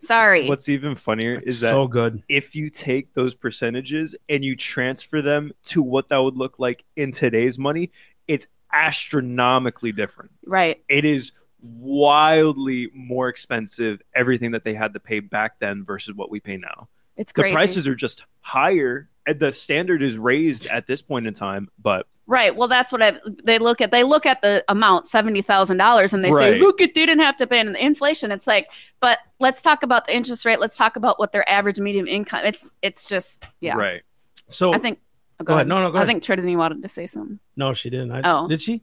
Sorry. 0.00 0.46
What's 0.46 0.68
even 0.68 0.96
funnier 0.96 1.40
is 1.42 1.60
that 1.60 1.70
so 1.70 1.86
good. 1.86 2.22
if 2.28 2.54
you 2.54 2.68
take 2.68 3.14
those 3.14 3.34
percentages 3.34 4.14
and 4.28 4.44
you 4.44 4.54
transfer 4.54 5.22
them 5.22 5.50
to 5.64 5.80
what 5.80 6.10
that 6.10 6.18
would 6.18 6.36
look 6.36 6.58
like 6.58 6.84
in 6.94 7.10
today's 7.10 7.58
money, 7.58 7.90
it's 8.28 8.46
astronomically 8.70 9.92
different. 9.92 10.30
right. 10.44 10.82
It 10.90 11.06
is 11.06 11.32
wildly 11.62 12.90
more 12.92 13.28
expensive 13.28 14.02
everything 14.14 14.50
that 14.50 14.62
they 14.64 14.74
had 14.74 14.92
to 14.92 15.00
pay 15.00 15.20
back 15.20 15.58
then 15.58 15.86
versus 15.86 16.14
what 16.14 16.30
we 16.30 16.38
pay 16.38 16.58
now. 16.58 16.88
It's 17.16 17.32
The 17.32 17.50
prices 17.50 17.88
are 17.88 17.94
just 17.94 18.26
higher 18.44 19.08
and 19.26 19.40
the 19.40 19.52
standard 19.52 20.02
is 20.02 20.18
raised 20.18 20.66
at 20.66 20.86
this 20.86 21.00
point 21.02 21.26
in 21.26 21.32
time, 21.34 21.68
but 21.82 22.06
Right. 22.26 22.56
Well, 22.56 22.68
that's 22.68 22.90
what 22.90 23.02
I. 23.02 23.18
They 23.44 23.58
look 23.58 23.82
at. 23.82 23.90
They 23.90 24.02
look 24.02 24.24
at 24.24 24.40
the 24.40 24.64
amount 24.68 25.06
seventy 25.06 25.42
thousand 25.42 25.76
dollars, 25.76 26.14
and 26.14 26.24
they 26.24 26.30
say, 26.30 26.52
Right. 26.52 26.58
"Look, 26.60 26.80
it 26.80 26.94
didn't 26.94 27.18
have 27.18 27.36
to 27.36 27.46
pay 27.46 27.60
in 27.60 27.72
the 27.74 27.84
inflation." 27.84 28.32
It's 28.32 28.46
like, 28.46 28.68
but 28.98 29.18
let's 29.40 29.60
talk 29.60 29.82
about 29.82 30.06
the 30.06 30.16
interest 30.16 30.46
rate. 30.46 30.58
Let's 30.58 30.74
talk 30.74 30.96
about 30.96 31.18
what 31.18 31.32
their 31.32 31.46
average 31.46 31.78
median 31.78 32.06
income. 32.08 32.40
It's 32.44 32.66
it's 32.80 33.06
just 33.06 33.44
yeah. 33.60 33.74
right. 33.76 34.00
So 34.48 34.72
I 34.72 34.78
think. 34.78 35.00
oh, 35.40 35.44
Go 35.44 35.52
ahead. 35.52 35.68
No, 35.68 35.82
no, 35.82 35.90
go 35.90 35.96
I 35.98 36.00
ahead. 36.00 36.08
think 36.08 36.22
Trinity 36.22 36.56
wanted 36.56 36.82
to 36.82 36.88
say 36.88 37.04
something. 37.06 37.38
no, 37.56 37.74
she 37.74 37.90
didn't. 37.90 38.12
I, 38.12 38.22
Oh. 38.24 38.48
Did 38.48 38.62
she? 38.62 38.82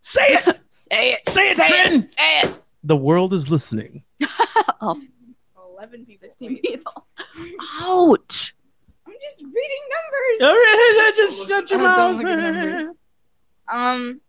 Say 0.00 0.34
it. 0.34 0.60
Say 0.70 1.14
it. 1.14 1.28
Say 1.28 1.50
it, 1.50 1.56
Say 1.56 1.66
Trin. 1.68 2.02
it. 2.04 2.10
Say 2.10 2.40
it. 2.42 2.54
the 2.84 2.96
world 2.96 3.32
is 3.32 3.50
listening. 3.50 4.04
Oh, 4.80 5.00
11 5.78 6.04
people. 6.06 6.28
15 6.28 6.58
people. 6.58 7.06
Ouch. 7.82 8.54
I'm 9.26 9.30
just 9.30 9.42
reading 9.42 9.84
numbers. 9.90 10.42
All 10.42 10.54
right, 10.54 11.12
just 11.16 11.48
shut 11.48 11.70
your 11.70 11.80
mouth. 11.80 11.96
don't 11.96 12.16
look 12.18 12.26
at 12.26 12.52
numbers. 12.54 12.96
Um, 13.68 14.20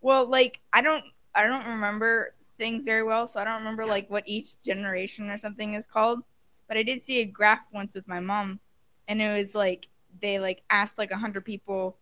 well, 0.00 0.26
like 0.26 0.60
I 0.72 0.82
don't, 0.82 1.04
I 1.34 1.46
don't 1.46 1.66
remember 1.66 2.34
things 2.58 2.84
very 2.84 3.02
well, 3.02 3.26
so 3.26 3.40
I 3.40 3.44
don't 3.44 3.58
remember 3.58 3.86
like 3.86 4.10
what 4.10 4.24
each 4.26 4.60
generation 4.62 5.30
or 5.30 5.38
something 5.38 5.74
is 5.74 5.86
called. 5.86 6.22
But 6.68 6.76
I 6.76 6.82
did 6.82 7.02
see 7.02 7.20
a 7.20 7.26
graph 7.26 7.60
once 7.72 7.94
with 7.94 8.08
my 8.08 8.20
mom, 8.20 8.60
and 9.08 9.20
it 9.20 9.38
was 9.38 9.54
like 9.54 9.88
they 10.20 10.38
like 10.38 10.62
asked 10.70 10.98
like 10.98 11.10
a 11.10 11.16
hundred 11.16 11.44
people 11.44 11.96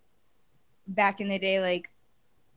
back 0.86 1.20
in 1.20 1.28
the 1.28 1.38
day, 1.38 1.60
like 1.60 1.90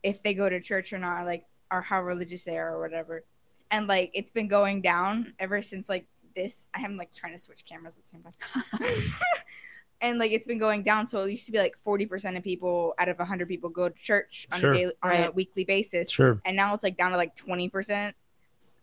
if 0.04 0.22
they 0.24 0.34
go 0.34 0.50
to 0.50 0.62
church 0.62 0.94
or 0.94 1.00
not, 1.00 1.26
like 1.26 1.46
or 1.72 1.82
how 1.82 2.02
religious 2.02 2.44
they 2.44 2.58
are 2.58 2.76
or 2.76 2.82
whatever. 2.82 3.24
And 3.72 3.88
like 3.88 4.12
it's 4.14 4.32
been 4.32 4.48
going 4.48 4.82
down 4.82 5.34
ever 5.40 5.62
since 5.62 5.90
like 5.90 6.06
this. 6.36 6.68
I 6.74 6.82
am 6.82 6.98
like 6.98 7.14
trying 7.14 7.34
to 7.34 7.40
switch 7.40 7.66
cameras 7.66 7.98
at 7.98 8.04
the 8.04 8.10
same 8.10 8.24
time. 8.24 9.04
and 10.02 10.20
like 10.20 10.32
it's 10.32 10.46
been 10.46 10.60
going 10.60 10.84
down. 10.84 11.08
So 11.08 11.24
it 11.24 11.30
used 11.32 11.46
to 11.48 11.52
be 11.52 11.58
like 11.58 11.76
forty 11.78 12.06
percent 12.06 12.38
of 12.38 12.44
people 12.44 12.94
out 13.00 13.10
of 13.10 13.18
hundred 13.20 13.48
people 13.48 13.70
go 13.70 13.90
to 13.90 13.96
church 13.96 14.48
on 14.52 14.60
Sure. 14.60 14.72
a 14.72 14.78
daily, 14.78 14.94
on 15.04 15.12
a 15.12 15.32
weekly 15.32 15.64
basis, 15.66 16.10
Sure. 16.12 16.42
and 16.46 16.56
now 16.56 16.74
it's 16.74 16.84
like 16.84 16.98
down 16.98 17.12
to 17.12 17.18
like 17.18 17.36
twenty 17.36 17.70
percent. 17.70 18.16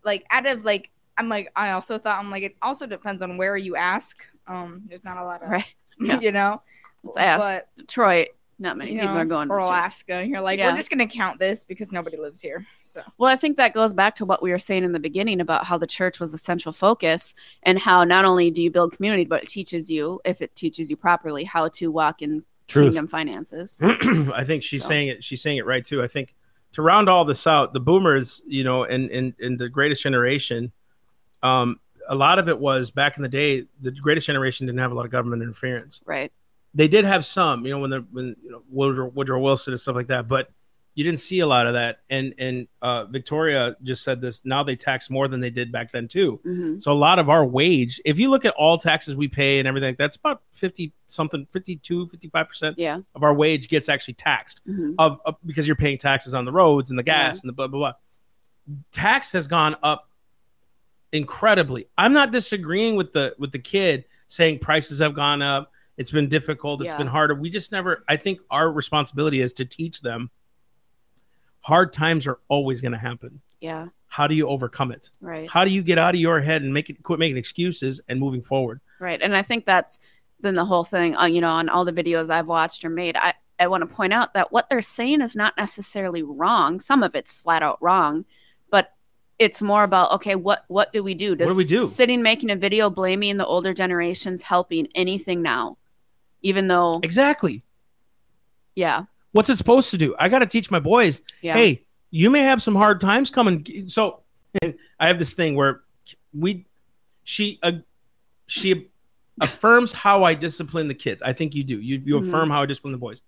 Like 0.05 0.25
out 0.31 0.47
of 0.47 0.65
like, 0.65 0.91
I'm 1.19 1.29
like 1.29 1.51
I 1.57 1.73
also 1.73 1.99
thought 1.99 2.19
I'm 2.19 2.31
like 2.31 2.43
it 2.43 2.57
also 2.63 2.87
depends 2.87 3.23
on 3.23 3.37
where 3.37 3.57
you 3.57 3.77
ask. 3.77 4.25
Um, 4.47 4.83
there's 4.89 5.05
not 5.05 5.19
a 5.19 5.25
lot 5.25 5.43
of 5.43 5.51
Right. 5.51 5.75
Yeah. 6.01 6.19
you 6.21 6.33
know. 6.33 6.63
Let's 7.05 7.17
ask. 7.17 7.41
But 7.45 7.69
Detroit. 7.77 8.29
Not 8.63 8.79
many 8.79 8.93
you 8.93 9.01
people 9.01 9.15
know, 9.15 9.21
are 9.21 9.25
going. 9.25 9.49
to 9.49 9.55
or 9.55 9.59
church. 9.59 9.67
Alaska. 9.67 10.15
And 10.15 10.31
you're 10.31 10.41
like, 10.41 10.59
Yeah. 10.59 10.71
we're 10.71 10.77
just 10.77 10.89
gonna 10.89 11.07
count 11.09 11.39
this 11.41 11.65
because 11.65 11.91
nobody 11.91 12.17
lives 12.17 12.41
here. 12.41 12.65
So 12.85 13.03
Well, 13.19 13.29
I 13.31 13.37
think 13.37 13.57
that 13.57 13.75
goes 13.75 13.93
back 13.93 14.15
to 14.17 14.25
what 14.25 14.41
we 14.43 14.51
were 14.53 14.59
saying 14.61 14.85
in 14.85 14.93
the 14.93 15.01
beginning 15.01 15.41
about 15.41 15.65
how 15.65 15.77
the 15.77 15.87
church 15.87 16.21
was 16.21 16.31
the 16.33 16.39
central 16.39 16.73
focus 16.73 17.35
and 17.65 17.79
how 17.79 18.05
not 18.05 18.25
only 18.25 18.51
do 18.53 18.63
you 18.63 18.71
build 18.71 18.95
community, 18.97 19.25
but 19.25 19.43
it 19.43 19.49
teaches 19.49 19.91
you, 19.91 20.21
if 20.25 20.41
it 20.41 20.55
teaches 20.55 20.89
you 20.89 20.97
properly, 20.97 21.43
how 21.45 21.69
to 21.69 21.91
walk 21.91 22.23
in 22.23 22.45
Truth. 22.69 22.87
kingdom 22.95 23.09
finances. 23.09 23.79
I 23.83 24.45
think 24.45 24.63
she's 24.63 24.83
So. 24.83 24.89
saying 24.89 25.09
it. 25.09 25.25
She's 25.25 25.43
saying 25.43 25.57
it 25.59 25.67
right 25.67 25.85
too. 25.85 26.01
I 26.03 26.07
think 26.07 26.35
to 26.75 26.83
round 26.83 27.09
all 27.09 27.25
this 27.25 27.47
out, 27.47 27.73
the 27.75 27.81
boomers, 27.81 28.43
you 28.47 28.63
know, 28.65 28.85
and 28.85 29.11
and 29.11 29.35
and 29.41 29.59
the 29.59 29.69
greatest 29.69 30.03
generation, 30.03 30.73
um, 31.43 31.81
a 32.09 32.15
lot 32.15 32.39
of 32.39 32.49
it 32.49 32.59
was 32.59 32.91
back 32.91 33.17
in 33.17 33.23
the 33.25 33.29
day. 33.29 33.65
The 33.81 33.91
greatest 33.91 34.27
generation 34.27 34.67
didn't 34.67 34.79
have 34.79 34.93
a 34.93 34.95
lot 34.95 35.05
of 35.05 35.11
government 35.11 35.43
interference. 35.43 36.01
Right. 36.07 36.33
They 36.75 36.89
did 36.89 37.05
have 37.05 37.25
some, 37.25 37.65
you 37.67 37.73
know, 37.73 37.79
when 37.81 37.91
the 37.91 38.07
when 38.13 38.35
you 38.43 38.51
know 38.51 38.63
Woodrow, 38.71 39.09
Woodrow 39.11 39.41
Wilson 39.41 39.73
and 39.75 39.81
stuff 39.81 39.95
like 39.97 40.07
that. 40.09 40.27
But 40.29 40.51
you 40.95 41.05
didn't 41.05 41.21
see 41.21 41.41
a 41.41 41.47
lot 41.47 41.67
of 41.67 41.73
that. 41.75 42.01
And 42.11 42.35
and 42.39 42.67
uh, 42.83 43.05
Victoria 43.07 43.77
just 43.83 44.05
said 44.05 44.21
this. 44.21 44.43
Now 44.45 44.63
they 44.63 44.77
tax 44.77 45.09
more 45.11 45.27
than 45.29 45.41
they 45.41 45.51
did 45.51 45.71
back 45.73 45.91
then 45.93 46.07
too. 46.09 46.41
hmm 46.45 46.79
So 46.79 46.93
a 46.93 46.95
lot 46.95 47.19
of 47.19 47.29
our 47.31 47.45
wage, 47.47 48.01
if 48.05 48.19
you 48.19 48.31
look 48.31 48.45
at 48.45 48.55
all 48.59 48.77
taxes 48.79 49.17
we 49.17 49.29
pay 49.29 49.59
and 49.59 49.67
everything, 49.69 49.97
that's 49.99 50.17
about 50.17 50.43
50 50.53 50.93
something, 51.09 51.47
52, 51.47 52.07
55% 52.09 52.75
Yeah. 52.79 53.01
of 53.15 53.23
our 53.23 53.33
wage 53.35 53.69
gets 53.69 53.89
actually 53.89 54.15
taxed 54.15 54.61
hmm 54.67 54.93
of, 54.99 55.19
of 55.27 55.37
because 55.47 55.67
you're 55.67 55.77
paying 55.77 55.99
taxes 55.99 56.35
on 56.35 56.45
the 56.45 56.53
roads 56.53 56.91
and 56.91 56.99
the 56.99 57.03
gas 57.03 57.37
Yeah. 57.37 57.41
and 57.43 57.49
the 57.49 57.53
blah 57.55 57.69
blah 57.69 57.79
blah. 57.79 57.93
Tax 58.93 59.33
has 59.33 59.47
gone 59.49 59.77
up 59.83 60.09
incredibly. 61.13 61.87
I'm 61.99 62.13
not 62.13 62.33
disagreeing 62.33 62.97
with 62.97 63.13
the 63.13 63.35
with 63.39 63.53
the 63.53 63.59
kid 63.59 64.05
saying 64.29 64.59
prices 64.59 64.99
have 65.01 65.15
gone 65.15 65.43
up. 65.43 65.72
It's 65.97 66.11
been 66.11 66.29
difficult. 66.29 66.81
It's 66.83 66.93
Yeah. 66.93 66.99
been 66.99 67.07
harder. 67.07 67.35
We 67.35 67.51
just 67.51 67.73
never. 67.73 68.05
I 68.09 68.17
think 68.17 68.41
our 68.51 68.71
responsibility 68.73 69.41
is 69.41 69.53
to 69.55 69.65
teach 69.65 70.01
them. 70.01 70.31
Hard 71.61 71.93
times 71.93 72.27
are 72.27 72.41
always 72.49 72.81
going 72.81 72.93
to 72.93 72.99
happen. 72.99 73.41
Yeah. 73.61 73.89
How 74.09 74.27
do 74.27 74.35
you 74.35 74.49
overcome 74.49 74.91
it? 74.93 75.11
Right. 75.21 75.49
How 75.49 75.65
do 75.65 75.71
you 75.71 75.83
get 75.83 75.97
out 75.99 76.15
of 76.15 76.21
your 76.21 76.41
head 76.41 76.63
and 76.63 76.75
make 76.75 76.91
it 76.91 77.03
quit 77.03 77.19
making 77.19 77.37
excuses 77.37 78.01
and 78.09 78.19
moving 78.19 78.43
forward? 78.43 78.81
Right. 78.99 79.21
And 79.23 79.37
I 79.37 79.43
think 79.43 79.65
that's 79.65 79.99
then 80.41 80.55
the 80.55 80.65
whole 80.65 80.85
thing, 80.85 81.17
uh, 81.17 81.27
you 81.27 81.41
know, 81.41 81.49
on 81.49 81.69
all 81.69 81.85
the 81.85 81.93
videos 81.93 82.29
I've 82.29 82.49
watched 82.49 82.85
or 82.85 82.91
made. 82.91 83.17
I, 83.17 83.35
I 83.61 83.69
want 83.69 83.89
to 83.89 83.95
point 83.95 84.13
out 84.13 84.35
that 84.35 84.51
what 84.51 84.69
they're 84.69 84.83
saying 84.83 85.21
is 85.21 85.37
not 85.37 85.57
necessarily 85.57 86.23
wrong. 86.25 86.81
Some 86.81 87.03
of 87.05 87.15
it's 87.15 87.39
flat 87.41 87.63
out 87.63 87.79
wrong, 87.81 88.25
but 88.71 88.93
it's 89.39 89.63
more 89.63 89.85
about 89.85 90.11
okay, 90.13 90.35
what 90.35 90.65
what 90.67 90.91
do 90.93 91.03
we 91.05 91.15
do? 91.15 91.37
Does 91.37 91.49
do 91.49 91.55
we 91.57 91.65
do? 91.65 91.85
Sitting 91.85 92.23
making 92.23 92.51
a 92.51 92.57
video 92.57 92.91
blaming 92.91 93.37
the 93.37 93.47
older 93.47 93.73
generations 93.73 94.43
helping 94.43 94.89
anything 94.97 95.43
now, 95.43 95.79
even 96.43 96.69
though 96.69 97.01
Exactly. 97.03 97.63
yeah, 98.75 99.05
What's 99.33 99.49
it 99.49 99.57
supposed 99.57 99.91
to 99.93 99.99
do? 99.99 100.15
I 100.19 100.29
got 100.29 100.41
to 100.41 100.47
teach 100.47 100.71
my 100.71 100.81
boys 100.81 101.23
yeah, 101.41 101.55
hey, 101.55 101.85
you 102.11 102.29
may 102.31 102.43
have 102.43 102.63
some 102.63 102.75
hard 102.75 103.01
times 103.01 103.31
coming. 103.31 103.89
So 103.89 104.21
I 104.63 105.07
have 105.07 105.19
this 105.19 105.33
thing 105.33 105.55
where 105.57 105.81
we, 106.35 106.67
she, 107.25 107.59
uh, 107.63 107.73
she 108.47 108.89
affirms 109.41 109.93
how 109.93 110.25
I 110.25 110.35
discipline 110.35 110.89
the 110.89 110.95
kids. 110.95 111.23
I 111.23 111.33
think 111.33 111.55
you 111.55 111.65
do. 111.65 111.81
You 111.81 112.03
you 112.05 112.17
Mhm. 112.21 112.29
affirm 112.29 112.51
how 112.51 112.63
I 112.63 112.67
discipline 112.67 112.93
the 112.93 112.99
boys. 112.99 113.23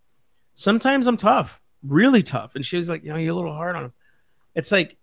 Sometimes 0.53 1.07
I'm 1.07 1.17
tough, 1.17 1.63
really 1.83 2.23
tough, 2.23 2.55
and 2.55 2.65
she 2.65 2.77
was 2.77 2.89
like, 2.91 3.03
you 3.03 3.11
know, 3.11 3.17
you're 3.17 3.33
a 3.33 3.37
little 3.37 3.55
hard 3.55 3.75
on 3.77 3.83
them. 3.85 3.93
It's 4.55 4.71
like 4.71 4.97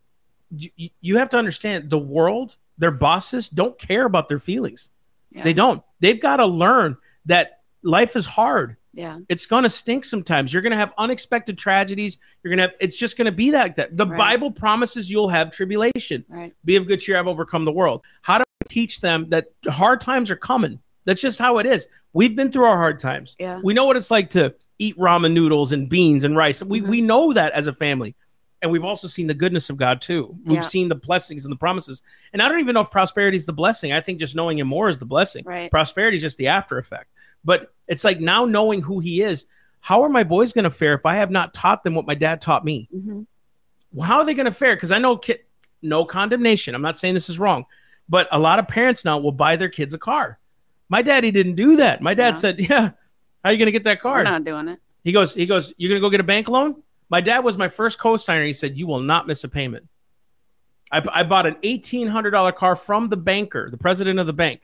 you, 0.55 0.69
you- 0.75 0.89
you 1.01 1.17
have 1.17 1.29
to 1.29 1.37
understand 1.37 1.89
the 1.89 1.97
world. 1.99 2.57
Their 2.77 2.91
bosses 2.91 3.49
don't 3.49 3.77
care 3.79 4.05
about 4.05 4.27
their 4.29 4.39
feelings. 4.39 4.89
yeah, 5.31 5.43
They 5.43 5.53
don't. 5.53 5.81
They've 5.99 6.19
got 6.21 6.37
to 6.37 6.45
learn 6.45 6.97
that 7.25 7.60
life 7.83 8.15
is 8.15 8.25
hard 8.25 8.77
yeah, 8.93 9.19
it's 9.29 9.45
gonna 9.45 9.69
stink 9.69 10.03
sometimes. 10.03 10.51
You're 10.51 10.61
gonna 10.61 10.75
have 10.75 10.91
unexpected 10.97 11.57
tragedies. 11.57 12.17
You're 12.43 12.51
gonna 12.51 12.63
have. 12.63 12.73
It's 12.81 12.97
just 12.97 13.17
gonna 13.17 13.31
be 13.31 13.49
like 13.49 13.75
that. 13.75 13.95
The 13.95 14.05
Right. 14.05 14.17
Bible 14.17 14.51
promises 14.51 15.09
you'll 15.09 15.29
have 15.29 15.49
tribulation. 15.49 16.25
right, 16.27 16.53
Be 16.65 16.75
of 16.75 16.87
good 16.87 16.97
cheer. 16.99 17.15
I've 17.17 17.25
overcome 17.25 17.63
the 17.63 17.71
world. 17.71 18.01
How 18.21 18.37
do 18.39 18.43
I 18.43 18.65
teach 18.67 18.99
them 18.99 19.29
that 19.29 19.45
hard 19.65 20.01
times 20.01 20.29
are 20.29 20.35
coming? 20.35 20.77
That's 21.05 21.21
just 21.21 21.39
how 21.39 21.57
it 21.59 21.65
is. 21.65 21.87
We've 22.11 22.35
been 22.35 22.51
through 22.51 22.65
our 22.65 22.75
hard 22.75 22.99
times. 22.99 23.37
yeah, 23.39 23.61
We 23.63 23.73
know 23.73 23.85
what 23.85 23.95
it's 23.95 24.11
like 24.11 24.29
to 24.31 24.53
eat 24.77 24.97
ramen 24.97 25.31
noodles 25.31 25.71
and 25.71 25.87
beans 25.87 26.25
and 26.25 26.35
rice. 26.35 26.61
We 26.61 26.81
Mhm. 26.81 26.87
we 26.89 26.99
know 27.01 27.31
that 27.31 27.53
as 27.53 27.67
a 27.67 27.73
family. 27.73 28.13
And 28.61 28.71
we've 28.73 28.83
also 28.83 29.07
seen 29.07 29.25
the 29.27 29.33
goodness 29.33 29.69
of 29.69 29.77
God 29.77 30.01
too. 30.01 30.35
We've 30.45 30.55
Yeah. 30.57 30.61
seen 30.63 30.89
the 30.89 30.95
blessings 30.95 31.45
and 31.45 31.51
the 31.53 31.57
promises. 31.57 32.01
And 32.33 32.41
I 32.41 32.49
don't 32.49 32.59
even 32.59 32.73
know 32.73 32.81
if 32.81 32.91
prosperity 32.91 33.37
is 33.37 33.45
the 33.45 33.53
blessing. 33.53 33.93
I 33.93 34.01
think 34.01 34.19
just 34.19 34.35
knowing 34.35 34.59
him 34.59 34.67
more 34.67 34.89
is 34.89 34.99
the 34.99 35.05
blessing 35.05 35.45
right, 35.45 35.71
prosperity 35.71 36.17
is 36.17 36.23
just 36.23 36.37
the 36.37 36.47
after 36.47 36.77
effect 36.77 37.07
but 37.43 37.73
it's 37.87 38.03
like 38.03 38.19
now 38.19 38.45
knowing 38.45 38.81
who 38.81 38.99
he 38.99 39.21
is 39.21 39.45
how 39.79 40.01
are 40.03 40.09
my 40.09 40.23
boys 40.23 40.53
going 40.53 40.63
to 40.63 40.69
fare 40.71 40.93
if 40.93 41.05
i 41.05 41.15
have 41.15 41.31
not 41.31 41.53
taught 41.53 41.83
them 41.83 41.95
what 41.95 42.05
my 42.05 42.15
dad 42.15 42.39
taught 42.41 42.63
me? 42.65 42.87
Hmm 42.91 43.21
well, 43.93 44.07
how 44.07 44.19
are 44.19 44.25
they 44.25 44.33
going 44.33 44.45
to 44.45 44.53
fare? 44.53 44.75
Because 44.75 44.91
i 44.91 44.97
know 44.99 45.17
kid 45.17 45.39
no 45.81 46.05
condemnation. 46.05 46.75
I'm 46.75 46.81
not 46.81 46.97
saying 46.97 47.13
this 47.15 47.27
is 47.27 47.39
wrong. 47.39 47.65
But 48.07 48.27
a 48.31 48.37
lot 48.39 48.59
of 48.59 48.67
parents 48.67 49.03
now 49.03 49.17
will 49.17 49.31
buy 49.31 49.55
their 49.55 49.67
kids 49.67 49.93
a 49.93 49.97
car. 49.97 50.37
My 50.89 51.01
daddy 51.01 51.31
didn't 51.31 51.55
do 51.55 51.75
that. 51.77 52.01
My 52.01 52.13
dad 52.13 52.29
Yeah. 52.29 52.33
said 52.33 52.59
yeah 52.69 52.89
how 53.43 53.49
are 53.49 53.51
you 53.51 53.57
going 53.57 53.65
to 53.65 53.71
get 53.71 53.83
that 53.85 53.99
car?" 53.99 54.19
we're 54.19 54.23
not 54.23 54.43
doing 54.45 54.67
it. 54.69 54.79
he 55.03 55.11
goes 55.11 55.33
he 55.33 55.45
goes 55.45 55.73
you're 55.77 55.89
going 55.89 55.99
to 55.99 56.05
go 56.05 56.09
get 56.09 56.19
a 56.21 56.23
bank 56.23 56.47
loan? 56.47 56.81
My 57.09 57.19
dad 57.19 57.39
was 57.39 57.57
my 57.57 57.67
first 57.67 57.99
co-signer. 57.99 58.45
He 58.45 58.53
said 58.53 58.77
you 58.77 58.87
will 58.87 59.01
not 59.01 59.27
miss 59.27 59.43
a 59.43 59.49
payment. 59.49 59.87
I, 60.91 61.03
I 61.11 61.23
bought 61.23 61.45
an 61.47 61.55
$1800 61.55 62.55
car 62.55 62.75
from 62.77 63.09
the 63.09 63.17
banker 63.17 63.69
the 63.69 63.77
president 63.77 64.19
of 64.19 64.27
the 64.27 64.33
bank 64.33 64.61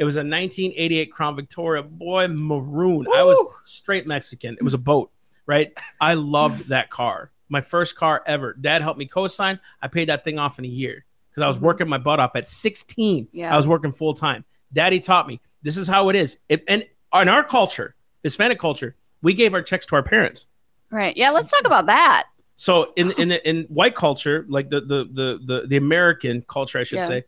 it 0.00 0.04
was 0.04 0.16
a 0.16 0.20
1988 0.20 1.12
Crown 1.12 1.36
Victoria, 1.36 1.82
boy, 1.82 2.26
maroon. 2.26 3.06
I 3.14 3.22
was 3.22 3.38
straight 3.64 4.06
Mexican. 4.06 4.54
It 4.58 4.62
was 4.62 4.72
a 4.74 4.78
boat, 4.78 5.10
right? 5.46 5.72
I 6.00 6.14
loved 6.14 6.68
that 6.70 6.88
car. 6.90 7.30
My 7.50 7.60
first 7.60 7.96
car 7.96 8.22
ever. 8.26 8.54
Dad 8.54 8.80
helped 8.80 8.98
me 8.98 9.04
co-sign. 9.06 9.60
I 9.82 9.88
paid 9.88 10.08
that 10.08 10.24
thing 10.24 10.38
off 10.38 10.58
in 10.58 10.64
a 10.64 10.68
year 10.68 11.04
because 11.28 11.42
I 11.44 11.48
was 11.48 11.58
Mhm. 11.58 11.62
working 11.62 11.88
my 11.88 11.98
butt 11.98 12.18
off 12.18 12.34
at 12.34 12.48
16. 12.48 13.28
Yeah. 13.32 13.52
I 13.52 13.56
was 13.56 13.66
working 13.68 13.92
full 13.92 14.14
time. 14.14 14.44
Daddy 14.72 15.00
taught 15.00 15.28
me 15.28 15.40
this 15.62 15.76
is 15.76 15.86
how 15.86 16.08
it 16.08 16.16
is. 16.16 16.38
It, 16.48 16.64
and 16.66 16.84
in 17.14 17.28
our 17.28 17.44
culture, 17.44 17.94
Hispanic 18.22 18.58
culture, 18.58 18.96
we 19.20 19.34
gave 19.34 19.52
our 19.52 19.62
checks 19.62 19.84
to 19.86 19.96
our 19.96 20.02
parents. 20.02 20.46
Right. 20.90 21.14
Yeah. 21.16 21.30
Let's 21.30 21.50
talk 21.50 21.66
about 21.66 21.86
that. 21.86 22.24
So 22.56 22.92
in 22.96 23.10
in 23.12 23.28
the, 23.28 23.48
in 23.48 23.64
white 23.64 23.94
culture, 23.94 24.46
like 24.48 24.70
the 24.70 24.80
the 24.80 25.04
the 25.12 25.40
the, 25.44 25.66
the 25.66 25.76
American 25.76 26.42
culture, 26.48 26.78
I 26.78 26.84
should 26.84 26.96
Yeah. 27.00 27.04
say, 27.04 27.24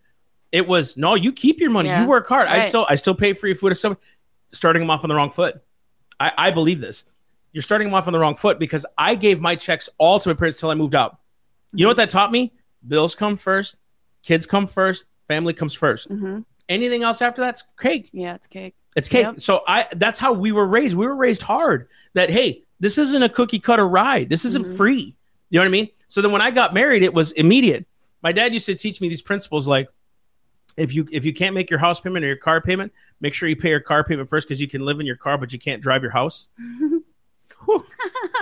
it 0.52 0.66
was 0.68 0.96
no, 0.96 1.14
you 1.14 1.32
keep 1.32 1.58
your 1.58 1.70
money, 1.70 1.88
Yeah. 1.88 2.02
you 2.02 2.08
work 2.08 2.26
hard. 2.28 2.46
I 2.48 2.68
still 2.68 2.86
I 2.88 2.94
still 2.96 3.14
pay 3.14 3.32
for 3.32 3.46
your 3.46 3.56
food. 3.56 3.74
Still 3.74 3.96
starting 4.50 4.80
them 4.80 4.90
off 4.90 5.02
on 5.02 5.08
the 5.08 5.14
wrong 5.16 5.30
foot. 5.30 5.62
I, 6.20 6.32
I 6.36 6.50
believe 6.50 6.80
this. 6.80 7.04
You're 7.52 7.62
starting 7.62 7.88
them 7.88 7.94
off 7.94 8.06
on 8.06 8.12
the 8.12 8.18
wrong 8.18 8.36
foot 8.36 8.58
because 8.58 8.86
I 8.96 9.14
gave 9.14 9.40
my 9.40 9.56
checks 9.56 9.88
all 9.98 10.18
to 10.20 10.28
my 10.28 10.34
parents 10.34 10.60
till 10.60 10.70
I 10.70 10.74
moved 10.74 10.94
out. 10.94 11.18
You 11.72 11.84
know 11.84 11.90
what 11.90 11.96
that 11.96 12.10
taught 12.10 12.30
me? 12.30 12.52
Bills 12.86 13.14
come 13.14 13.36
first, 13.36 13.76
kids 14.22 14.46
come 14.46 14.66
first, 14.66 15.04
family 15.28 15.52
comes 15.54 15.76
1st 15.76 16.08
hmm 16.08 16.38
Anything 16.68 17.02
else 17.02 17.20
after 17.20 17.42
that's 17.42 17.62
cake. 17.78 18.08
Yeah. 18.12 18.34
It's 18.34 18.46
cake. 18.46 18.74
It's 18.96 19.08
cake. 19.08 19.24
Yep. 19.24 19.40
So 19.40 19.62
I 19.66 19.88
that's 19.96 20.18
how 20.18 20.32
we 20.32 20.52
were 20.52 20.66
raised. 20.66 20.96
We 20.96 21.06
were 21.06 21.16
raised 21.16 21.42
hard. 21.42 21.88
That 22.14 22.30
hey, 22.30 22.62
this 22.80 22.98
isn't 22.98 23.22
a 23.22 23.28
cookie 23.28 23.58
cutter 23.58 23.86
ride. 23.88 24.28
This 24.28 24.44
isn't 24.44 24.66
Mhm. 24.66 24.76
free. 24.76 25.16
You 25.50 25.58
know 25.58 25.62
what 25.62 25.66
I 25.68 25.70
mean? 25.70 25.88
So 26.08 26.22
then 26.22 26.30
when 26.32 26.40
I 26.42 26.50
got 26.50 26.72
married, 26.72 27.02
it 27.02 27.12
was 27.12 27.32
immediate. 27.32 27.84
My 28.22 28.32
dad 28.32 28.54
used 28.54 28.66
to 28.66 28.74
teach 28.74 29.00
me 29.00 29.08
these 29.08 29.22
principles 29.22 29.66
like 29.66 29.88
if 30.76 30.94
you 30.94 31.06
if 31.10 31.24
you 31.24 31.32
can't 31.32 31.54
make 31.54 31.70
your 31.70 31.78
house 31.78 32.00
payment 32.00 32.24
or 32.24 32.28
your 32.28 32.36
car 32.36 32.60
payment, 32.60 32.92
make 33.20 33.34
sure 33.34 33.48
you 33.48 33.56
pay 33.56 33.70
your 33.70 33.80
car 33.80 34.04
payment 34.04 34.28
first 34.28 34.48
because 34.48 34.60
you 34.60 34.68
can 34.68 34.84
live 34.84 35.00
in 35.00 35.06
your 35.06 35.16
car, 35.16 35.38
but 35.38 35.52
you 35.52 35.58
can't 35.58 35.82
drive 35.82 36.02
your 36.02 36.12
house. 36.12 36.48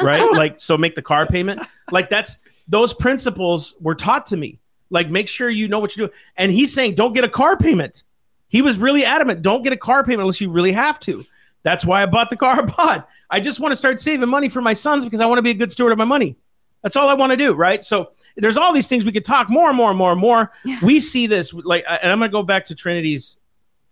Right? 0.02 0.32
Like 0.32 0.58
so 0.58 0.78
make 0.78 0.94
the 0.94 1.02
car 1.02 1.26
payment. 1.26 1.60
Like 1.90 2.08
that's 2.08 2.38
those 2.68 2.94
principles 2.94 3.74
were 3.80 3.94
taught 3.94 4.24
to 4.26 4.36
me. 4.36 4.58
Like 4.88 5.10
make 5.10 5.28
sure 5.28 5.50
you 5.50 5.68
know 5.68 5.78
what 5.78 5.94
you 5.94 6.06
do. 6.06 6.12
And 6.36 6.50
he's 6.50 6.72
saying 6.72 6.94
don't 6.94 7.12
get 7.12 7.24
a 7.24 7.28
car 7.28 7.56
payment. 7.56 8.04
He 8.48 8.62
was 8.62 8.78
really 8.78 9.04
adamant, 9.04 9.42
don't 9.42 9.62
get 9.62 9.72
a 9.72 9.76
car 9.76 10.02
payment 10.02 10.22
unless 10.22 10.40
you 10.40 10.50
really 10.50 10.72
have 10.72 10.98
to. 11.00 11.24
That's 11.62 11.84
why 11.84 12.02
I 12.02 12.06
bought 12.06 12.30
the 12.30 12.36
car 12.36 12.60
I 12.60 12.62
bought. 12.62 13.08
I 13.28 13.40
just 13.40 13.60
want 13.60 13.72
to 13.72 13.76
start 13.76 14.00
saving 14.00 14.28
money 14.28 14.48
for 14.48 14.62
my 14.62 14.72
sons 14.72 15.04
because 15.04 15.20
I 15.20 15.26
want 15.26 15.38
to 15.38 15.42
be 15.42 15.50
a 15.50 15.54
good 15.54 15.70
steward 15.70 15.92
of 15.92 15.98
my 15.98 16.04
money. 16.04 16.36
That's 16.82 16.96
all 16.96 17.08
I 17.08 17.14
want 17.14 17.30
to 17.30 17.36
do, 17.36 17.52
right? 17.52 17.84
So 17.84 18.12
there's 18.36 18.56
all 18.56 18.72
these 18.72 18.88
things 18.88 19.04
we 19.04 19.12
could 19.12 19.24
talk 19.24 19.50
more 19.50 19.68
and 19.68 19.76
more 19.76 19.90
and 19.90 19.98
more 19.98 20.12
and 20.12 20.20
more. 20.20 20.52
Yeah. 20.64 20.78
We 20.82 21.00
see 21.00 21.26
this 21.26 21.52
like 21.52 21.84
and 21.88 22.10
I'm 22.10 22.18
going 22.18 22.30
to 22.30 22.32
go 22.32 22.42
back 22.42 22.66
to 22.66 22.74
Trinity's 22.74 23.38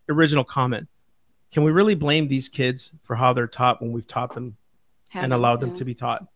original 0.08 0.44
comment. 0.44 0.88
Can 1.52 1.64
we 1.64 1.70
really 1.70 1.94
blame 1.94 2.28
these 2.28 2.48
kids 2.48 2.92
for 3.02 3.16
how 3.16 3.32
they're 3.32 3.46
taught 3.46 3.80
when 3.80 3.92
we've 3.92 4.06
taught 4.06 4.34
them 4.34 4.56
and 5.14 5.32
allowed 5.32 5.60
them 5.60 5.72
to 5.74 5.84
be 5.84 5.94
taught? 5.94 6.26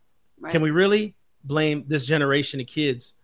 Right. 0.41 0.53
Can 0.53 0.63
we 0.63 0.71
really 0.71 1.15
blame 1.45 1.85
this 1.87 2.07
generation 2.07 2.61
of 2.61 2.67
kids 2.67 3.15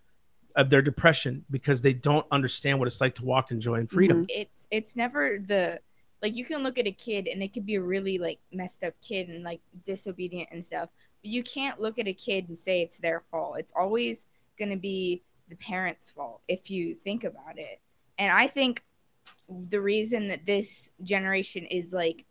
of 0.55 0.71
their 0.71 0.83
depression 0.83 1.45
because 1.51 1.81
they 1.81 1.93
don't 1.93 2.27
understand 2.31 2.79
what 2.79 2.89
it's 2.89 3.01
like 3.01 3.15
to 3.15 3.25
walk 3.25 3.51
in 3.51 3.61
joy 3.61 3.75
and 3.75 3.91
freedom? 3.91 4.27
Mm-hmm. 4.27 4.41
it's 4.41 4.69
it's 4.71 4.97
never 4.97 5.39
the 5.39 5.81
like 6.23 6.37
you 6.37 6.45
can 6.45 6.63
look 6.63 6.79
at 6.79 6.87
a 6.87 6.93
kid 6.93 7.29
and 7.29 7.43
it 7.43 7.53
could 7.53 7.65
be 7.65 7.77
a 7.77 7.81
really 7.81 8.19
like 8.19 8.39
messed 8.53 8.83
up 8.83 8.95
kid 9.01 9.29
and 9.29 9.43
like 9.43 9.61
disobedient 9.87 10.49
and 10.51 10.65
stuff 10.65 10.89
but 11.23 11.31
you 11.31 11.43
can't 11.43 11.81
look 11.81 11.99
at 11.99 12.09
a 12.09 12.13
kid 12.13 12.49
and 12.49 12.59
say 12.59 12.83
it's 12.83 12.99
their 12.99 13.23
fault 13.31 13.59
it's 13.59 13.73
always 13.77 14.27
going 14.59 14.71
to 14.71 14.77
be 14.77 15.23
the 15.49 15.57
parents 15.57 16.11
fault 16.11 16.43
if 16.49 16.71
you 16.71 16.95
think 16.95 17.25
about 17.25 17.59
it. 17.59 17.81
And 18.19 18.33
i 18.33 18.47
think 18.47 18.83
the 19.49 19.81
reason 19.81 20.29
that 20.29 20.45
this 20.47 20.91
generation 21.03 21.65
is 21.67 21.93
like 21.93 22.25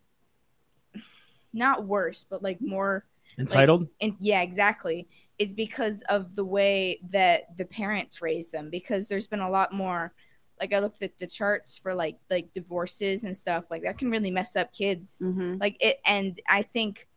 not 1.54 1.86
worse 1.86 2.26
but 2.30 2.44
like 2.44 2.60
more 2.62 3.06
Entitled? 3.40 3.88
and 4.02 4.16
yeah 4.20 4.42
exactly 4.42 5.08
is 5.40 5.54
because 5.54 6.02
of 6.10 6.36
the 6.36 6.46
way 6.46 7.00
that 7.12 7.56
the 7.58 7.66
parents 7.66 8.22
raised 8.22 8.52
them. 8.52 8.70
Because 8.72 9.08
there's 9.08 9.28
been 9.28 9.42
a 9.42 9.50
lot 9.50 9.74
more 9.74 10.14
like 10.60 10.74
i 10.74 10.80
looked 10.80 11.04
at 11.04 11.18
the 11.20 11.28
charts 11.28 11.78
for 11.78 11.94
like 11.94 12.18
like 12.30 12.52
divorces 12.54 13.24
and 13.24 13.38
stuff 13.38 13.66
like 13.70 13.84
that 13.84 13.98
can 13.98 14.10
really 14.10 14.32
mess 14.32 14.56
up 14.56 14.74
kids. 14.74 15.18
Hmm 15.20 15.58
like 15.60 15.78
it 15.80 16.00
and 16.06 16.40
i 16.50 16.62
think 16.62 17.08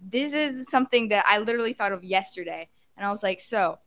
this 0.00 0.34
is 0.34 0.68
something 0.70 1.08
that 1.08 1.24
i 1.28 1.38
literally 1.38 1.72
thought 1.72 1.92
of 1.92 2.04
yesterday 2.04 2.68
and 2.96 3.06
i 3.06 3.10
was 3.10 3.22
like 3.22 3.40
so 3.40 3.78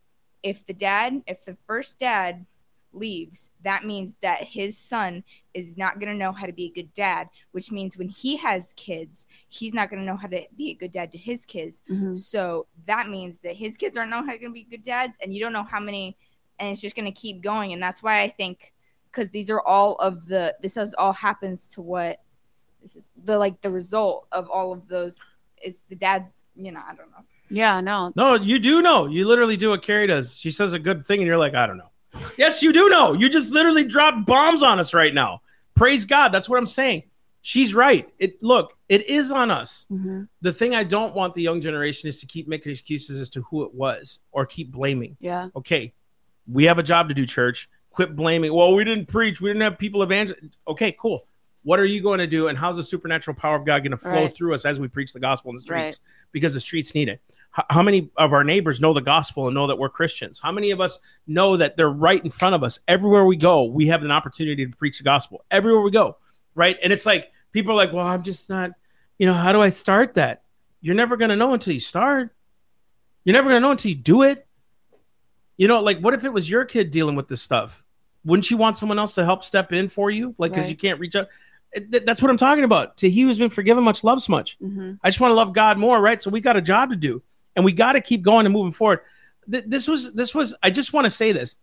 if 0.43 0.65
the 0.65 0.73
dad 0.73 1.21
if 1.27 1.45
the 1.45 1.57
first 1.67 1.99
dad 1.99 2.45
leaves, 2.91 3.51
that 3.63 3.85
means 3.85 4.15
that 4.21 4.43
his 4.43 4.77
son 4.77 5.23
is 5.53 5.77
not 5.77 5.99
going 5.99 6.11
to 6.11 6.17
know 6.17 6.31
how 6.31 6.45
to 6.45 6.53
be 6.53 6.65
a 6.65 6.71
good 6.71 6.91
dad, 6.93 7.29
which 7.51 7.71
means 7.71 7.97
when 7.97 8.07
he 8.07 8.35
has 8.37 8.73
kids, 8.73 9.27
he's 9.47 9.73
not 9.73 9.89
going 9.89 9.99
to 9.99 10.05
know 10.05 10.15
how 10.15 10.27
to 10.27 10.43
be 10.57 10.71
a 10.71 10.73
good 10.73 10.91
dad 10.91 11.11
to 11.11 11.17
his 11.17 11.45
kids. 11.45 11.83
Mhm. 11.87 12.17
So 12.17 12.65
that 12.87 13.07
means 13.07 13.39
that 13.39 13.55
his 13.55 13.77
kids 13.77 13.97
aren't 13.97 14.09
know 14.09 14.23
how 14.23 14.35
to 14.35 14.49
be 14.49 14.63
good 14.63 14.83
dads, 14.83 15.17
and 15.21 15.33
you 15.33 15.39
don't 15.39 15.53
know 15.53 15.63
how 15.63 15.79
many, 15.79 16.17
and 16.57 16.69
it's 16.69 16.81
just 16.81 16.95
going 16.95 17.05
to 17.05 17.11
keep 17.11 17.41
going. 17.41 17.73
And 17.73 17.81
that's 17.81 18.01
why 18.01 18.21
I 18.21 18.29
think, 18.29 18.73
because 19.05 19.29
these 19.29 19.49
are 19.49 19.61
all 19.61 19.95
of 19.95 20.25
the, 20.27 20.55
this 20.61 20.75
is 20.75 20.93
all 20.95 21.13
happens 21.13 21.67
to 21.69 21.81
what, 21.81 22.21
this 22.81 22.95
is 22.95 23.11
the 23.23 23.37
like 23.37 23.61
the 23.61 23.69
result 23.69 24.27
of 24.31 24.49
all 24.49 24.71
of 24.71 24.87
those 24.87 25.19
is 25.63 25.81
the 25.89 25.95
dad's, 25.95 26.45
you 26.55 26.71
know, 26.71 26.81
I 26.87 26.95
don't 26.95 27.11
know. 27.11 27.23
Yeah, 27.49 27.81
no. 27.81 28.11
No, 28.15 28.35
you 28.35 28.59
do 28.59 28.81
know. 28.81 29.07
You 29.07 29.25
literally 29.25 29.57
do 29.57 29.69
what 29.69 29.81
Carrie 29.81 30.07
does. 30.07 30.37
She 30.37 30.51
says 30.51 30.73
a 30.73 30.79
good 30.79 31.05
thing, 31.05 31.19
and 31.19 31.27
you're 31.27 31.37
like, 31.37 31.55
I 31.55 31.65
don't 31.67 31.77
know. 31.77 31.89
Yes, 32.37 32.61
you 32.63 32.73
do 32.73 32.89
know. 32.89 33.13
You 33.13 33.29
just 33.29 33.51
literally 33.51 33.83
dropped 33.83 34.25
bombs 34.25 34.63
on 34.63 34.79
us 34.79 34.93
right 34.93 35.13
now. 35.13 35.41
Praise 35.75 36.05
God. 36.05 36.29
That's 36.29 36.49
what 36.49 36.57
I'm 36.57 36.65
saying. 36.65 37.03
She's 37.41 37.73
right. 37.73 38.09
It 38.19 38.41
look, 38.43 38.73
it 38.89 39.07
is 39.09 39.31
on 39.31 39.49
us. 39.49 39.85
Mhm. 39.91 40.27
The 40.41 40.51
thing 40.51 40.75
I 40.75 40.83
don't 40.83 41.15
want 41.15 41.33
the 41.33 41.41
young 41.41 41.61
generation 41.61 42.09
is 42.09 42.19
to 42.19 42.25
keep 42.25 42.47
making 42.47 42.71
excuses 42.71 43.19
as 43.21 43.29
to 43.31 43.41
who 43.43 43.63
it 43.63 43.73
was 43.73 44.19
or 44.31 44.45
keep 44.45 44.71
blaming. 44.71 45.15
Yeah. 45.21 45.47
Okay, 45.55 45.93
we 46.51 46.65
have 46.65 46.79
a 46.79 46.83
job 46.83 47.07
to 47.09 47.15
do, 47.15 47.25
church. 47.25 47.69
Quit 47.91 48.15
blaming. 48.15 48.53
Well, 48.53 48.73
we 48.75 48.83
didn't 48.83 49.07
preach. 49.07 49.39
We 49.39 49.49
didn't 49.49 49.61
have 49.61 49.77
people 49.77 50.03
evangelize. 50.03 50.41
Okay, 50.67 50.91
cool. 50.99 51.25
What 51.63 51.79
are 51.79 51.85
you 51.85 52.01
going 52.01 52.19
to 52.19 52.27
do? 52.27 52.47
And 52.47 52.57
how's 52.57 52.77
the 52.77 52.83
supernatural 52.83 53.35
power 53.35 53.55
of 53.55 53.65
God 53.65 53.79
going 53.83 53.91
to 53.91 53.97
flow 53.97 54.11
Right. 54.11 54.35
through 54.35 54.53
us 54.53 54.65
as 54.65 54.79
we 54.79 54.87
preach 54.87 55.11
the 55.13 55.19
gospel 55.19 55.49
in 55.51 55.55
the 55.55 55.61
streets? 55.61 55.81
Right. 55.81 55.99
Because 56.31 56.53
the 56.53 56.61
streets 56.61 56.93
need 56.95 57.09
it. 57.09 57.21
H- 57.57 57.65
how 57.69 57.81
many 57.81 58.09
of 58.17 58.31
our 58.33 58.43
neighbors 58.43 58.79
know 58.79 58.93
the 58.93 59.01
gospel 59.01 59.47
and 59.47 59.55
know 59.55 59.67
that 59.67 59.77
we're 59.77 59.89
Christians? 59.89 60.39
How 60.39 60.51
many 60.51 60.71
of 60.71 60.79
us 60.81 60.99
know 61.27 61.57
that 61.57 61.77
they're 61.77 61.89
right 61.89 62.23
in 62.23 62.29
front 62.31 62.55
of 62.55 62.63
us? 62.63 62.79
Everywhere 62.87 63.25
we 63.25 63.37
go, 63.37 63.63
we 63.63 63.87
have 63.87 64.03
an 64.03 64.11
opportunity 64.11 64.65
to 64.65 64.75
preach 64.75 64.97
the 64.99 65.03
gospel. 65.03 65.43
Everywhere 65.51 65.81
we 65.81 65.91
go, 65.91 66.17
right? 66.55 66.77
And 66.83 66.93
it's 66.93 67.05
like 67.05 67.31
people 67.51 67.71
are 67.71 67.75
like, 67.75 67.91
well, 67.93 68.05
I'm 68.05 68.23
just 68.23 68.49
not, 68.49 68.71
you 69.17 69.25
know, 69.27 69.33
how 69.33 69.51
do 69.53 69.61
I 69.61 69.69
start 69.69 70.13
that? 70.15 70.43
You're 70.81 70.95
never 70.95 71.17
going 71.17 71.29
to 71.29 71.35
know 71.35 71.53
until 71.53 71.73
you 71.73 71.79
start. 71.79 72.33
You're 73.25 73.33
never 73.33 73.49
going 73.49 73.57
to 73.61 73.65
know 73.65 73.71
until 73.71 73.89
you 73.89 73.95
do 73.97 74.23
it. 74.23 74.47
You 75.57 75.67
know, 75.67 75.81
like 75.81 75.99
what 75.99 76.13
if 76.13 76.23
it 76.23 76.31
was 76.31 76.49
your 76.49 76.63
kid 76.65 76.91
dealing 76.91 77.15
with 77.15 77.27
this 77.27 77.41
stuff? 77.41 77.83
Wouldn't 78.23 78.49
you 78.49 78.57
want 78.57 78.77
someone 78.77 78.99
else 78.99 79.15
to 79.15 79.25
help 79.25 79.43
step 79.43 79.73
in 79.73 79.89
for 79.89 80.09
you? 80.09 80.35
Like, 80.37 80.51
because 80.51 80.65
Right. 80.65 80.69
you 80.71 80.77
can't 80.77 80.99
reach 80.99 81.15
out. 81.15 81.27
Th- 81.75 82.03
That's 82.05 82.21
what 82.21 82.31
I'm 82.31 82.37
talking 82.37 82.63
about. 82.63 82.97
To 82.97 83.09
he 83.09 83.21
who's 83.23 83.37
been 83.37 83.49
forgiven 83.49 83.83
much 83.83 84.03
loves 84.03 84.29
much. 84.29 84.57
hmm 84.59 84.93
I 85.03 85.09
just 85.09 85.19
want 85.19 85.31
to 85.31 85.35
love 85.35 85.53
God 85.53 85.77
more, 85.77 85.99
right? 86.01 86.21
So 86.21 86.29
we 86.29 86.39
got 86.41 86.55
a 86.57 86.61
job 86.61 86.89
to 86.91 86.95
do, 86.95 87.21
and 87.55 87.65
we 87.65 87.71
got 87.73 87.93
to 87.93 88.01
keep 88.01 88.21
going 88.21 88.45
and 88.45 88.53
moving 88.53 88.71
forward. 88.71 88.99
Th- 89.51 89.63
this 89.67 89.87
was 89.87 90.13
this 90.13 90.33
was. 90.35 90.55
I 90.63 90.69
just 90.69 90.93
want 90.93 91.05
to 91.05 91.11
say 91.11 91.31
this. 91.31 91.55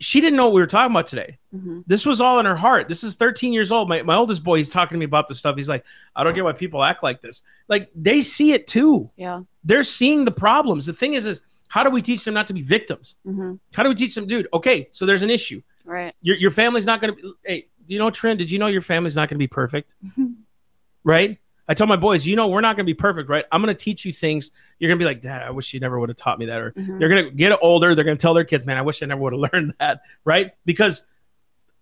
She 0.00 0.20
didn't 0.20 0.36
know 0.36 0.46
what 0.46 0.54
we 0.54 0.60
were 0.60 0.66
talking 0.66 0.90
about 0.92 1.06
today. 1.06 1.38
hmm 1.52 1.80
This 1.86 2.04
was 2.04 2.20
all 2.20 2.40
in 2.40 2.46
her 2.46 2.56
heart. 2.56 2.88
This 2.88 3.04
is 3.04 3.14
13 3.14 3.52
years 3.52 3.70
old. 3.70 3.88
My, 3.88 4.02
my 4.02 4.16
oldest 4.16 4.42
boy, 4.42 4.56
he's 4.58 4.68
talking 4.68 4.96
to 4.96 4.98
me 4.98 5.04
about 5.04 5.28
this 5.28 5.38
stuff. 5.38 5.56
He's 5.56 5.68
like, 5.68 5.84
I 6.16 6.24
don't 6.24 6.34
get 6.34 6.44
why 6.44 6.52
people 6.52 6.82
act 6.82 7.02
like 7.02 7.20
this. 7.20 7.42
Like 7.68 7.90
they 7.94 8.20
see 8.20 8.52
it 8.52 8.66
too. 8.66 9.08
Yeah. 9.16 9.42
They're 9.62 9.84
seeing 9.84 10.24
the 10.24 10.32
problems. 10.32 10.86
The 10.86 10.92
thing 10.92 11.14
is, 11.14 11.26
is 11.26 11.42
how 11.68 11.84
do 11.84 11.90
we 11.90 12.02
teach 12.02 12.24
them 12.24 12.34
not 12.34 12.48
to 12.48 12.52
be 12.52 12.62
victims? 12.62 13.16
hmm 13.24 13.54
How 13.72 13.82
do 13.84 13.88
we 13.88 13.94
teach 13.94 14.14
them, 14.16 14.26
dude? 14.26 14.48
Okay, 14.52 14.88
so 14.90 15.06
there's 15.06 15.22
an 15.22 15.30
issue. 15.30 15.62
Right. 15.84 16.12
Your 16.22 16.36
your 16.36 16.50
family's 16.50 16.86
not 16.86 17.00
going 17.00 17.14
to. 17.14 17.22
be 17.22 17.32
Hey, 17.44 17.66
you 17.86 17.98
know, 17.98 18.10
Trent? 18.10 18.38
Did 18.40 18.50
you 18.50 18.58
know 18.58 18.66
your 18.66 18.82
family's 18.82 19.14
not 19.14 19.28
going 19.28 19.36
to 19.36 19.42
be 19.42 19.46
perfect? 19.46 19.94
right? 21.04 21.38
I 21.68 21.74
tell 21.74 21.86
my 21.86 21.96
boys, 21.96 22.26
you 22.26 22.36
know, 22.36 22.48
we're 22.48 22.60
not 22.60 22.76
going 22.76 22.84
to 22.84 22.90
be 22.90 22.94
perfect, 22.94 23.28
right? 23.30 23.44
I'm 23.50 23.62
going 23.62 23.74
to 23.74 23.84
teach 23.84 24.04
you 24.04 24.12
things. 24.12 24.50
You're 24.78 24.88
going 24.88 24.98
to 24.98 25.02
be 25.02 25.08
like, 25.08 25.22
Dad, 25.22 25.42
I 25.42 25.50
wish 25.50 25.72
you 25.72 25.80
never 25.80 25.98
would 25.98 26.10
have 26.10 26.16
taught 26.18 26.38
me 26.38 26.46
that. 26.46 26.60
Or 26.60 26.72
Mhm. 26.72 26.98
they're 26.98 27.08
going 27.08 27.24
to 27.24 27.30
get 27.30 27.58
older. 27.62 27.94
They're 27.94 28.04
going 28.04 28.16
to 28.18 28.20
tell 28.20 28.34
their 28.34 28.44
kids, 28.44 28.66
man, 28.66 28.76
I 28.76 28.82
wish 28.82 29.02
I 29.02 29.06
never 29.06 29.20
would 29.22 29.32
have 29.32 29.40
learned 29.52 29.74
that, 29.80 30.02
right? 30.24 30.52
Because 30.66 31.04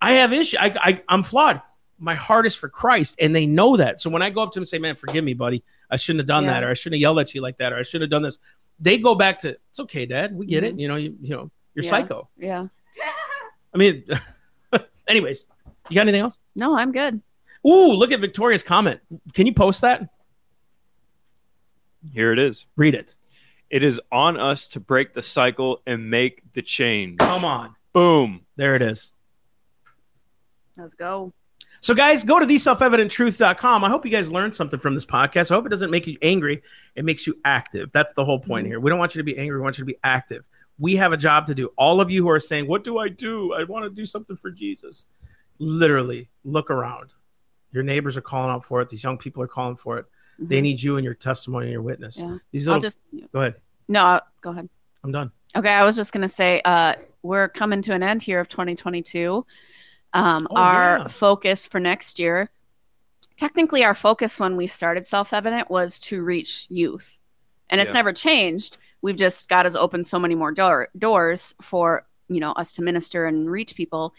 I 0.00 0.12
have 0.12 0.32
issue. 0.32 0.56
I, 0.60 0.74
I 0.80 1.02
I'm 1.08 1.22
flawed. 1.22 1.62
My 1.98 2.14
heart 2.14 2.46
is 2.46 2.54
for 2.54 2.68
Christ, 2.68 3.16
and 3.20 3.34
they 3.34 3.46
know 3.46 3.76
that. 3.76 4.00
So 4.00 4.10
when 4.10 4.22
I 4.22 4.30
go 4.30 4.42
up 4.42 4.50
to 4.52 4.56
them 4.56 4.62
and 4.62 4.68
say, 4.68 4.78
"Man, 4.78 4.96
forgive 4.96 5.22
me, 5.24 5.34
buddy. 5.34 5.62
I 5.90 5.96
shouldn't 5.96 6.20
have 6.20 6.26
done 6.26 6.44
Yeah. 6.44 6.50
that, 6.54 6.64
or 6.64 6.70
I 6.70 6.74
shouldn't 6.74 6.96
have 6.96 7.00
yelled 7.00 7.18
at 7.20 7.32
you 7.34 7.40
like 7.40 7.58
that, 7.58 7.72
or 7.72 7.76
I 7.76 7.82
should 7.82 8.00
have 8.00 8.10
done 8.10 8.22
this," 8.22 8.38
they 8.80 8.98
go 8.98 9.14
back 9.14 9.38
to, 9.40 9.50
"It's 9.70 9.78
okay, 9.80 10.04
Dad. 10.06 10.34
We 10.34 10.46
get 10.46 10.64
it. 10.64 10.76
You 10.78 10.88
know, 10.88 10.96
you 10.96 11.16
you 11.20 11.36
know, 11.36 11.50
you're 11.74 11.84
Yeah. 11.84 11.90
psycho." 11.90 12.28
Yeah. 12.36 12.66
I 13.74 13.78
mean, 13.78 14.04
anyways, 15.06 15.44
you 15.88 15.94
got 15.94 16.02
anything 16.02 16.22
else? 16.22 16.34
No, 16.56 16.76
I'm 16.76 16.90
good. 16.92 17.20
Ooh, 17.66 17.92
look 17.92 18.12
at 18.12 18.20
Victoria's 18.20 18.62
comment. 18.62 19.00
Can 19.34 19.46
you 19.46 19.54
post 19.54 19.82
that? 19.82 20.08
Here 22.12 22.32
it 22.32 22.38
is. 22.38 22.66
Read 22.76 22.94
it. 22.94 23.16
It 23.70 23.82
is 23.82 24.00
on 24.10 24.38
us 24.38 24.68
to 24.68 24.80
break 24.80 25.14
the 25.14 25.22
cycle 25.22 25.80
and 25.86 26.10
make 26.10 26.42
the 26.52 26.62
change. 26.62 27.18
Come 27.18 27.44
on. 27.44 27.74
Boom. 27.92 28.42
There 28.56 28.74
it 28.74 28.82
is. 28.82 29.12
Let's 30.76 30.94
go. 30.94 31.32
So, 31.80 31.94
guys, 31.94 32.22
go 32.22 32.38
to 32.38 32.46
theselfevidenttruth.com. 32.46 33.82
I 33.82 33.88
hope 33.88 34.04
you 34.04 34.10
guys 34.10 34.30
learned 34.30 34.54
something 34.54 34.78
from 34.78 34.94
this 34.94 35.04
podcast. 35.04 35.50
I 35.50 35.54
hope 35.54 35.66
it 35.66 35.70
doesn't 35.70 35.90
make 35.90 36.06
you 36.06 36.16
angry. 36.22 36.62
It 36.94 37.04
makes 37.04 37.26
you 37.26 37.36
active. 37.44 37.90
That's 37.92 38.12
the 38.12 38.24
whole 38.24 38.38
point 38.38 38.66
here. 38.66 38.78
We 38.78 38.88
don't 38.88 38.98
want 38.98 39.14
you 39.14 39.18
to 39.18 39.24
be 39.24 39.36
angry. 39.36 39.56
We 39.56 39.62
want 39.62 39.78
you 39.78 39.82
to 39.82 39.86
be 39.86 39.98
active. 40.04 40.46
We 40.78 40.94
have 40.96 41.12
a 41.12 41.16
job 41.16 41.46
to 41.46 41.54
do. 41.54 41.70
All 41.76 42.00
of 42.00 42.10
you 42.10 42.22
who 42.22 42.30
are 42.30 42.38
saying, 42.38 42.68
What 42.68 42.84
do 42.84 42.98
I 42.98 43.08
do? 43.08 43.52
I 43.54 43.64
want 43.64 43.84
to 43.84 43.90
do 43.90 44.06
something 44.06 44.36
for 44.36 44.50
Jesus. 44.50 45.06
Literally, 45.58 46.28
look 46.44 46.70
around. 46.70 47.12
Your 47.72 47.82
neighbors 47.82 48.16
are 48.16 48.20
calling 48.22 48.50
out 48.50 48.64
for 48.64 48.80
it. 48.80 48.88
These 48.88 49.02
young 49.02 49.18
people 49.18 49.42
are 49.42 49.46
calling 49.48 49.76
for 49.76 49.98
it. 49.98 50.06
They 50.38 50.58
Mhm. 50.58 50.62
need 50.62 50.82
you 50.82 50.96
and 50.96 51.04
your 51.04 51.14
testimony 51.14 51.66
and 51.66 51.72
your 51.72 51.82
witness. 51.82 52.18
Yeah. 52.18 52.38
These 52.50 52.68
I'll 52.68 52.78
just 52.80 53.00
go 53.32 53.40
ahead. 53.40 53.56
no. 53.88 54.04
I'll- 54.04 54.26
Go 54.40 54.50
ahead. 54.50 54.68
I'm 55.04 55.12
done. 55.12 55.30
Okay, 55.54 55.68
I 55.68 55.84
was 55.84 55.94
just 55.96 56.12
gonna 56.12 56.28
say, 56.28 56.60
uh, 56.64 56.94
we're 57.22 57.48
coming 57.48 57.80
to 57.82 57.92
an 57.92 58.02
end 58.02 58.22
here 58.22 58.40
of 58.40 58.48
2022. 58.48 59.46
Um, 60.12 60.46
Oh, 60.50 60.56
our 60.56 60.98
yeah. 60.98 61.06
focus 61.08 61.64
for 61.64 61.78
next 61.80 62.18
year, 62.18 62.50
technically, 63.36 63.84
our 63.84 63.94
focus 63.94 64.38
when 64.40 64.56
we 64.56 64.66
started 64.66 65.06
Self 65.06 65.32
Evident 65.32 65.70
was 65.70 65.98
to 66.00 66.22
reach 66.22 66.66
youth, 66.68 67.18
and 67.70 67.80
it's 67.80 67.90
Yeah. 67.90 67.94
never 67.94 68.12
changed. 68.12 68.78
We've 69.00 69.16
just 69.16 69.48
God 69.48 69.64
has 69.66 69.76
opened 69.76 70.06
so 70.06 70.18
many 70.18 70.34
more 70.34 70.52
door- 70.52 70.88
doors 70.98 71.54
for 71.60 72.06
you 72.28 72.40
know 72.40 72.52
us 72.52 72.72
to 72.72 72.82
minister 72.82 73.24
and 73.26 73.50
reach 73.50 73.74
people. 73.74 74.14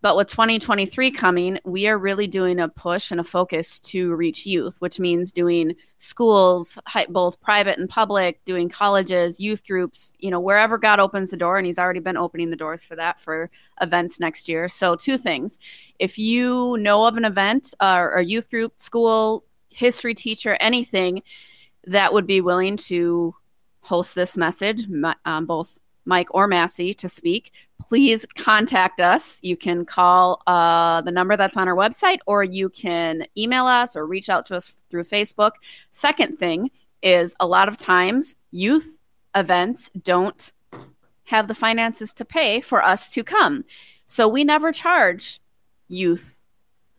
But 0.00 0.16
with 0.16 0.28
2023 0.28 1.10
coming, 1.10 1.58
we 1.64 1.88
are 1.88 1.98
really 1.98 2.28
doing 2.28 2.60
a 2.60 2.68
push 2.68 3.10
and 3.10 3.20
a 3.20 3.24
focus 3.24 3.80
to 3.80 4.14
reach 4.14 4.46
youth, 4.46 4.76
which 4.80 5.00
means 5.00 5.32
doing 5.32 5.74
schools, 5.96 6.78
both 7.08 7.40
private 7.40 7.78
and 7.78 7.88
public, 7.88 8.44
doing 8.44 8.68
colleges, 8.68 9.40
youth 9.40 9.66
groups, 9.66 10.14
you 10.20 10.30
know, 10.30 10.38
wherever 10.38 10.78
God 10.78 11.00
opens 11.00 11.30
the 11.30 11.36
door. 11.36 11.56
And 11.56 11.66
He's 11.66 11.80
already 11.80 12.00
been 12.00 12.16
opening 12.16 12.50
the 12.50 12.56
doors 12.56 12.82
for 12.82 12.94
that 12.94 13.18
for 13.20 13.50
events 13.80 14.20
next 14.20 14.48
year. 14.48 14.68
So, 14.68 14.94
two 14.94 15.18
things. 15.18 15.58
If 15.98 16.16
you 16.16 16.76
know 16.78 17.04
of 17.04 17.16
an 17.16 17.24
event 17.24 17.74
uh, 17.80 17.96
or 17.98 18.14
a 18.14 18.24
youth 18.24 18.50
group, 18.50 18.74
school, 18.80 19.44
history 19.68 20.14
teacher, 20.14 20.56
anything 20.60 21.22
that 21.86 22.12
would 22.12 22.26
be 22.26 22.40
willing 22.40 22.76
to 22.76 23.34
host 23.80 24.14
this 24.14 24.36
message, 24.36 24.86
um, 25.24 25.46
both 25.46 25.78
Mike 26.08 26.28
or 26.30 26.48
Massey 26.48 26.94
to 26.94 27.08
speak, 27.08 27.52
please 27.78 28.24
contact 28.34 28.98
us. 28.98 29.38
You 29.42 29.58
can 29.58 29.84
call 29.84 30.42
uh, 30.46 31.02
the 31.02 31.12
number 31.12 31.36
that's 31.36 31.56
on 31.56 31.68
our 31.68 31.76
website, 31.76 32.18
or 32.26 32.42
you 32.42 32.70
can 32.70 33.26
email 33.36 33.66
us 33.66 33.94
or 33.94 34.06
reach 34.06 34.30
out 34.30 34.46
to 34.46 34.56
us 34.56 34.72
through 34.88 35.04
Facebook. 35.04 35.52
Second 35.90 36.36
thing 36.36 36.70
is 37.02 37.36
a 37.38 37.46
lot 37.46 37.68
of 37.68 37.76
times 37.76 38.36
youth 38.50 39.02
events 39.34 39.90
don't 40.02 40.52
have 41.24 41.46
the 41.46 41.54
finances 41.54 42.14
to 42.14 42.24
pay 42.24 42.62
for 42.62 42.82
us 42.82 43.10
to 43.10 43.22
come. 43.22 43.66
So 44.06 44.26
we 44.26 44.44
never 44.44 44.72
charge 44.72 45.40
youth 45.88 46.40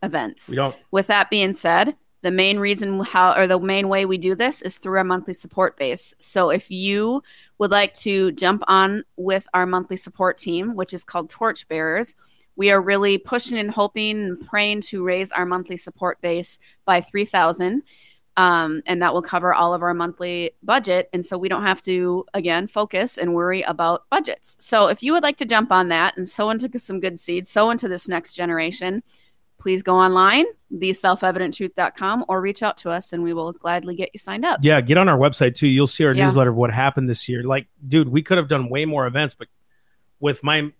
events. 0.04 0.48
We 0.48 0.54
don't. 0.54 0.76
With 0.92 1.08
that 1.08 1.30
being 1.30 1.52
said, 1.52 1.96
the 2.22 2.30
main 2.30 2.58
reason 2.58 3.00
how 3.00 3.34
or 3.34 3.46
the 3.46 3.58
main 3.58 3.88
way 3.88 4.04
we 4.04 4.18
do 4.18 4.34
this 4.34 4.62
is 4.62 4.78
through 4.78 4.98
our 4.98 5.04
monthly 5.04 5.34
support 5.34 5.76
base. 5.76 6.14
So 6.18 6.50
if 6.50 6.70
you 6.70 7.22
would 7.58 7.70
like 7.70 7.94
to 7.94 8.32
jump 8.32 8.62
on 8.68 9.04
with 9.16 9.46
our 9.54 9.66
monthly 9.66 9.96
support 9.96 10.36
team, 10.36 10.74
which 10.74 10.92
is 10.92 11.04
called 11.04 11.30
Torch 11.30 11.66
Bearers, 11.68 12.14
we 12.56 12.70
are 12.70 12.82
really 12.82 13.16
pushing 13.16 13.58
and 13.58 13.70
hoping 13.70 14.22
and 14.22 14.46
praying 14.46 14.82
to 14.82 15.02
raise 15.02 15.32
our 15.32 15.46
monthly 15.46 15.76
support 15.76 16.20
base 16.20 16.58
by 16.84 17.00
3000 17.00 17.82
um, 18.36 18.82
and 18.86 19.02
that 19.02 19.12
will 19.12 19.22
cover 19.22 19.52
all 19.52 19.74
of 19.74 19.82
our 19.82 19.94
monthly 19.94 20.52
budget 20.62 21.08
and 21.12 21.24
so 21.24 21.36
we 21.36 21.48
don't 21.48 21.62
have 21.62 21.82
to 21.82 22.24
again 22.34 22.66
focus 22.66 23.18
and 23.18 23.34
worry 23.34 23.62
about 23.62 24.08
budgets 24.10 24.56
so 24.60 24.86
if 24.88 25.02
you 25.02 25.12
would 25.12 25.22
like 25.22 25.36
to 25.36 25.44
jump 25.44 25.72
on 25.72 25.88
that 25.88 26.16
and 26.16 26.28
sow 26.28 26.50
into 26.50 26.78
some 26.78 27.00
good 27.00 27.18
seeds 27.18 27.48
sow 27.48 27.70
into 27.70 27.88
this 27.88 28.08
next 28.08 28.34
generation 28.34 29.02
please 29.60 29.82
go 29.82 29.94
online, 29.94 30.46
theselfevidenttruth.com, 30.72 32.24
or 32.28 32.40
reach 32.40 32.62
out 32.62 32.76
to 32.78 32.90
us 32.90 33.12
and 33.12 33.22
we 33.22 33.32
will 33.32 33.52
gladly 33.52 33.94
get 33.94 34.10
you 34.12 34.18
signed 34.18 34.44
up. 34.44 34.60
Yeah, 34.62 34.80
get 34.80 34.98
on 34.98 35.08
our 35.08 35.18
website 35.18 35.54
too. 35.54 35.66
You'll 35.68 35.86
see 35.86 36.04
our 36.04 36.14
Yeah. 36.14 36.26
newsletter 36.26 36.50
of 36.50 36.56
what 36.56 36.72
happened 36.72 37.08
this 37.08 37.28
year. 37.28 37.44
Like, 37.44 37.68
dude, 37.86 38.08
we 38.08 38.22
could 38.22 38.38
have 38.38 38.48
done 38.48 38.68
way 38.68 38.84
more 38.86 39.06
events, 39.06 39.34
but 39.34 39.48
with 40.18 40.42
my 40.42 40.72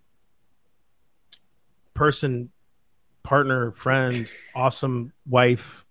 person, 1.93 2.49
partner, 3.23 3.71
friend, 3.71 4.27
awesome 4.55 5.13
wife, 5.27 5.85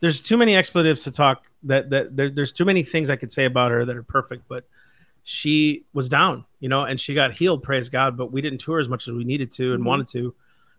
there's 0.00 0.20
too 0.20 0.36
many 0.36 0.56
expletives 0.56 1.04
to 1.04 1.10
talk. 1.10 1.44
That 1.64 1.90
that 1.90 2.16
there, 2.16 2.28
there's 2.30 2.52
too 2.52 2.64
many 2.66 2.82
things 2.82 3.08
I 3.08 3.16
could 3.16 3.32
say 3.32 3.46
about 3.46 3.70
her 3.70 3.84
that 3.84 3.96
are 3.96 4.02
perfect. 4.02 4.44
But 4.48 4.64
she 5.22 5.84
was 5.94 6.08
down, 6.10 6.44
you 6.60 6.68
know, 6.68 6.84
and 6.84 7.00
she 7.00 7.14
got 7.14 7.32
healed, 7.32 7.62
praise 7.62 7.88
God, 7.88 8.16
but 8.16 8.30
we 8.30 8.42
didn't 8.42 8.58
tour 8.58 8.78
as 8.80 8.88
much 8.88 9.08
as 9.08 9.14
we 9.14 9.24
needed 9.24 9.50
to 9.52 9.72
and 9.72 9.82
Mhm. 9.82 9.86
wanted 9.86 10.08
to. 10.08 10.34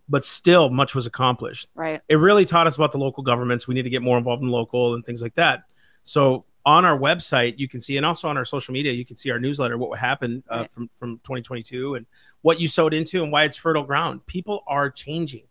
But 0.08 0.24
still, 0.24 0.70
much 0.70 0.93
was 0.93 1.06
accomplished. 1.08 1.68
Right. 1.74 1.99
It 2.10 2.16
really 2.18 2.45
taught 2.45 2.68
us 2.68 2.76
about 2.76 2.91
the 2.91 2.99
local 2.99 3.24
governments. 3.24 3.68
We 3.68 3.74
need 3.74 3.84
to 3.84 3.89
get 3.89 4.01
more 4.03 4.18
involved 4.18 4.43
in 4.43 4.49
local 4.49 4.93
and 4.93 5.03
things 5.06 5.22
like 5.22 5.34
that. 5.36 5.64
So 6.03 6.45
on 6.64 6.86
our 6.86 6.97
website, 6.97 7.56
you 7.58 7.68
can 7.68 7.82
see, 7.82 7.97
and 7.97 8.06
also 8.06 8.28
on 8.28 8.38
our 8.38 8.45
social 8.45 8.72
media, 8.74 8.91
you 8.91 9.06
can 9.06 9.18
see 9.18 9.32
our 9.32 9.39
newsletter, 9.39 9.78
what 9.78 9.97
happened 9.99 10.43
uh, 10.49 10.58
Right. 10.60 10.72
from 10.72 10.89
from 10.99 11.18
2022 11.20 11.95
and 11.95 12.06
what 12.41 12.60
you 12.60 12.68
sowed 12.68 12.93
into 12.93 13.24
and 13.24 13.32
why 13.32 13.43
it's 13.45 13.58
fertile 13.58 13.84
ground. 13.84 14.26
People 14.28 14.64
are 14.68 14.89
changing. 14.91 15.43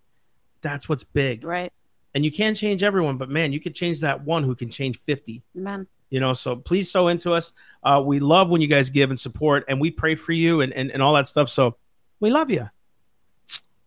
That's 0.61 0.89
what's 0.89 1.05
big. 1.05 1.45
Right. 1.45 1.73
And 2.15 2.25
you 2.25 2.31
can't 2.31 2.57
change 2.57 2.85
everyone, 2.85 3.17
but 3.17 3.29
man, 3.29 3.53
you 3.53 3.59
can 3.59 3.73
change 3.73 4.01
that 4.03 4.23
one 4.25 4.45
who 4.45 4.55
can 4.55 4.71
change 4.71 5.01
50 5.01 5.43
Amen. 5.59 5.87
you 6.11 6.21
know 6.21 6.33
so 6.33 6.55
please 6.55 6.89
sow 6.91 7.09
into 7.09 7.33
us 7.33 7.53
uh, 7.83 8.01
we 8.05 8.21
love 8.21 8.49
when 8.51 8.61
you 8.61 8.69
guys 8.69 8.89
give 8.89 9.11
and 9.11 9.19
support 9.19 9.65
and 9.67 9.81
we 9.81 9.91
pray 9.91 10.15
for 10.15 10.31
you 10.33 10.61
and, 10.61 10.73
and, 10.75 10.93
and 10.93 11.03
all 11.03 11.13
that 11.15 11.27
stuff 11.27 11.49
so 11.49 11.77
we 12.21 12.31
love 12.31 12.51
you 12.51 12.69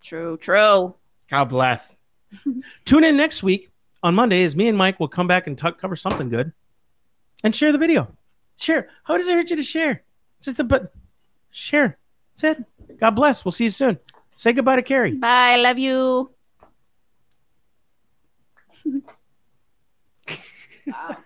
True. 0.08 0.38
True. 0.38 0.96
god 1.30 1.46
bless 1.46 1.98
tune 2.86 3.04
in 3.04 3.18
next 3.18 3.44
week 3.44 3.70
on 4.02 4.16
monday 4.16 4.44
as 4.44 4.56
me 4.56 4.68
and 4.70 4.78
mike 4.78 5.00
will 5.00 5.08
come 5.10 5.28
back 5.28 5.48
and 5.48 5.58
talk, 5.58 5.80
cover 5.82 5.96
something 5.98 6.30
good 6.30 6.54
and 7.44 7.54
share 7.54 7.72
the 7.74 7.78
video 7.78 8.08
share 8.58 8.88
how 9.04 9.18
does 9.18 9.28
it 9.28 9.34
hurt 9.34 9.50
you 9.50 9.58
to 9.58 9.64
share 9.64 10.04
it's 10.38 10.46
just 10.46 10.60
a 10.60 10.64
but 10.64 10.94
share 11.52 11.98
that's 12.42 12.60
it 12.60 12.66
god 13.00 13.12
bless 13.12 13.44
we'll 13.44 13.52
see 13.52 13.66
you 13.66 13.70
soon 13.70 14.00
say 14.34 14.54
goodbye 14.54 14.78
to 14.78 14.82
carrie 14.82 15.14
Bye. 15.16 15.58
Love 15.58 15.78
you. 15.78 16.32
Wow. 20.88 21.18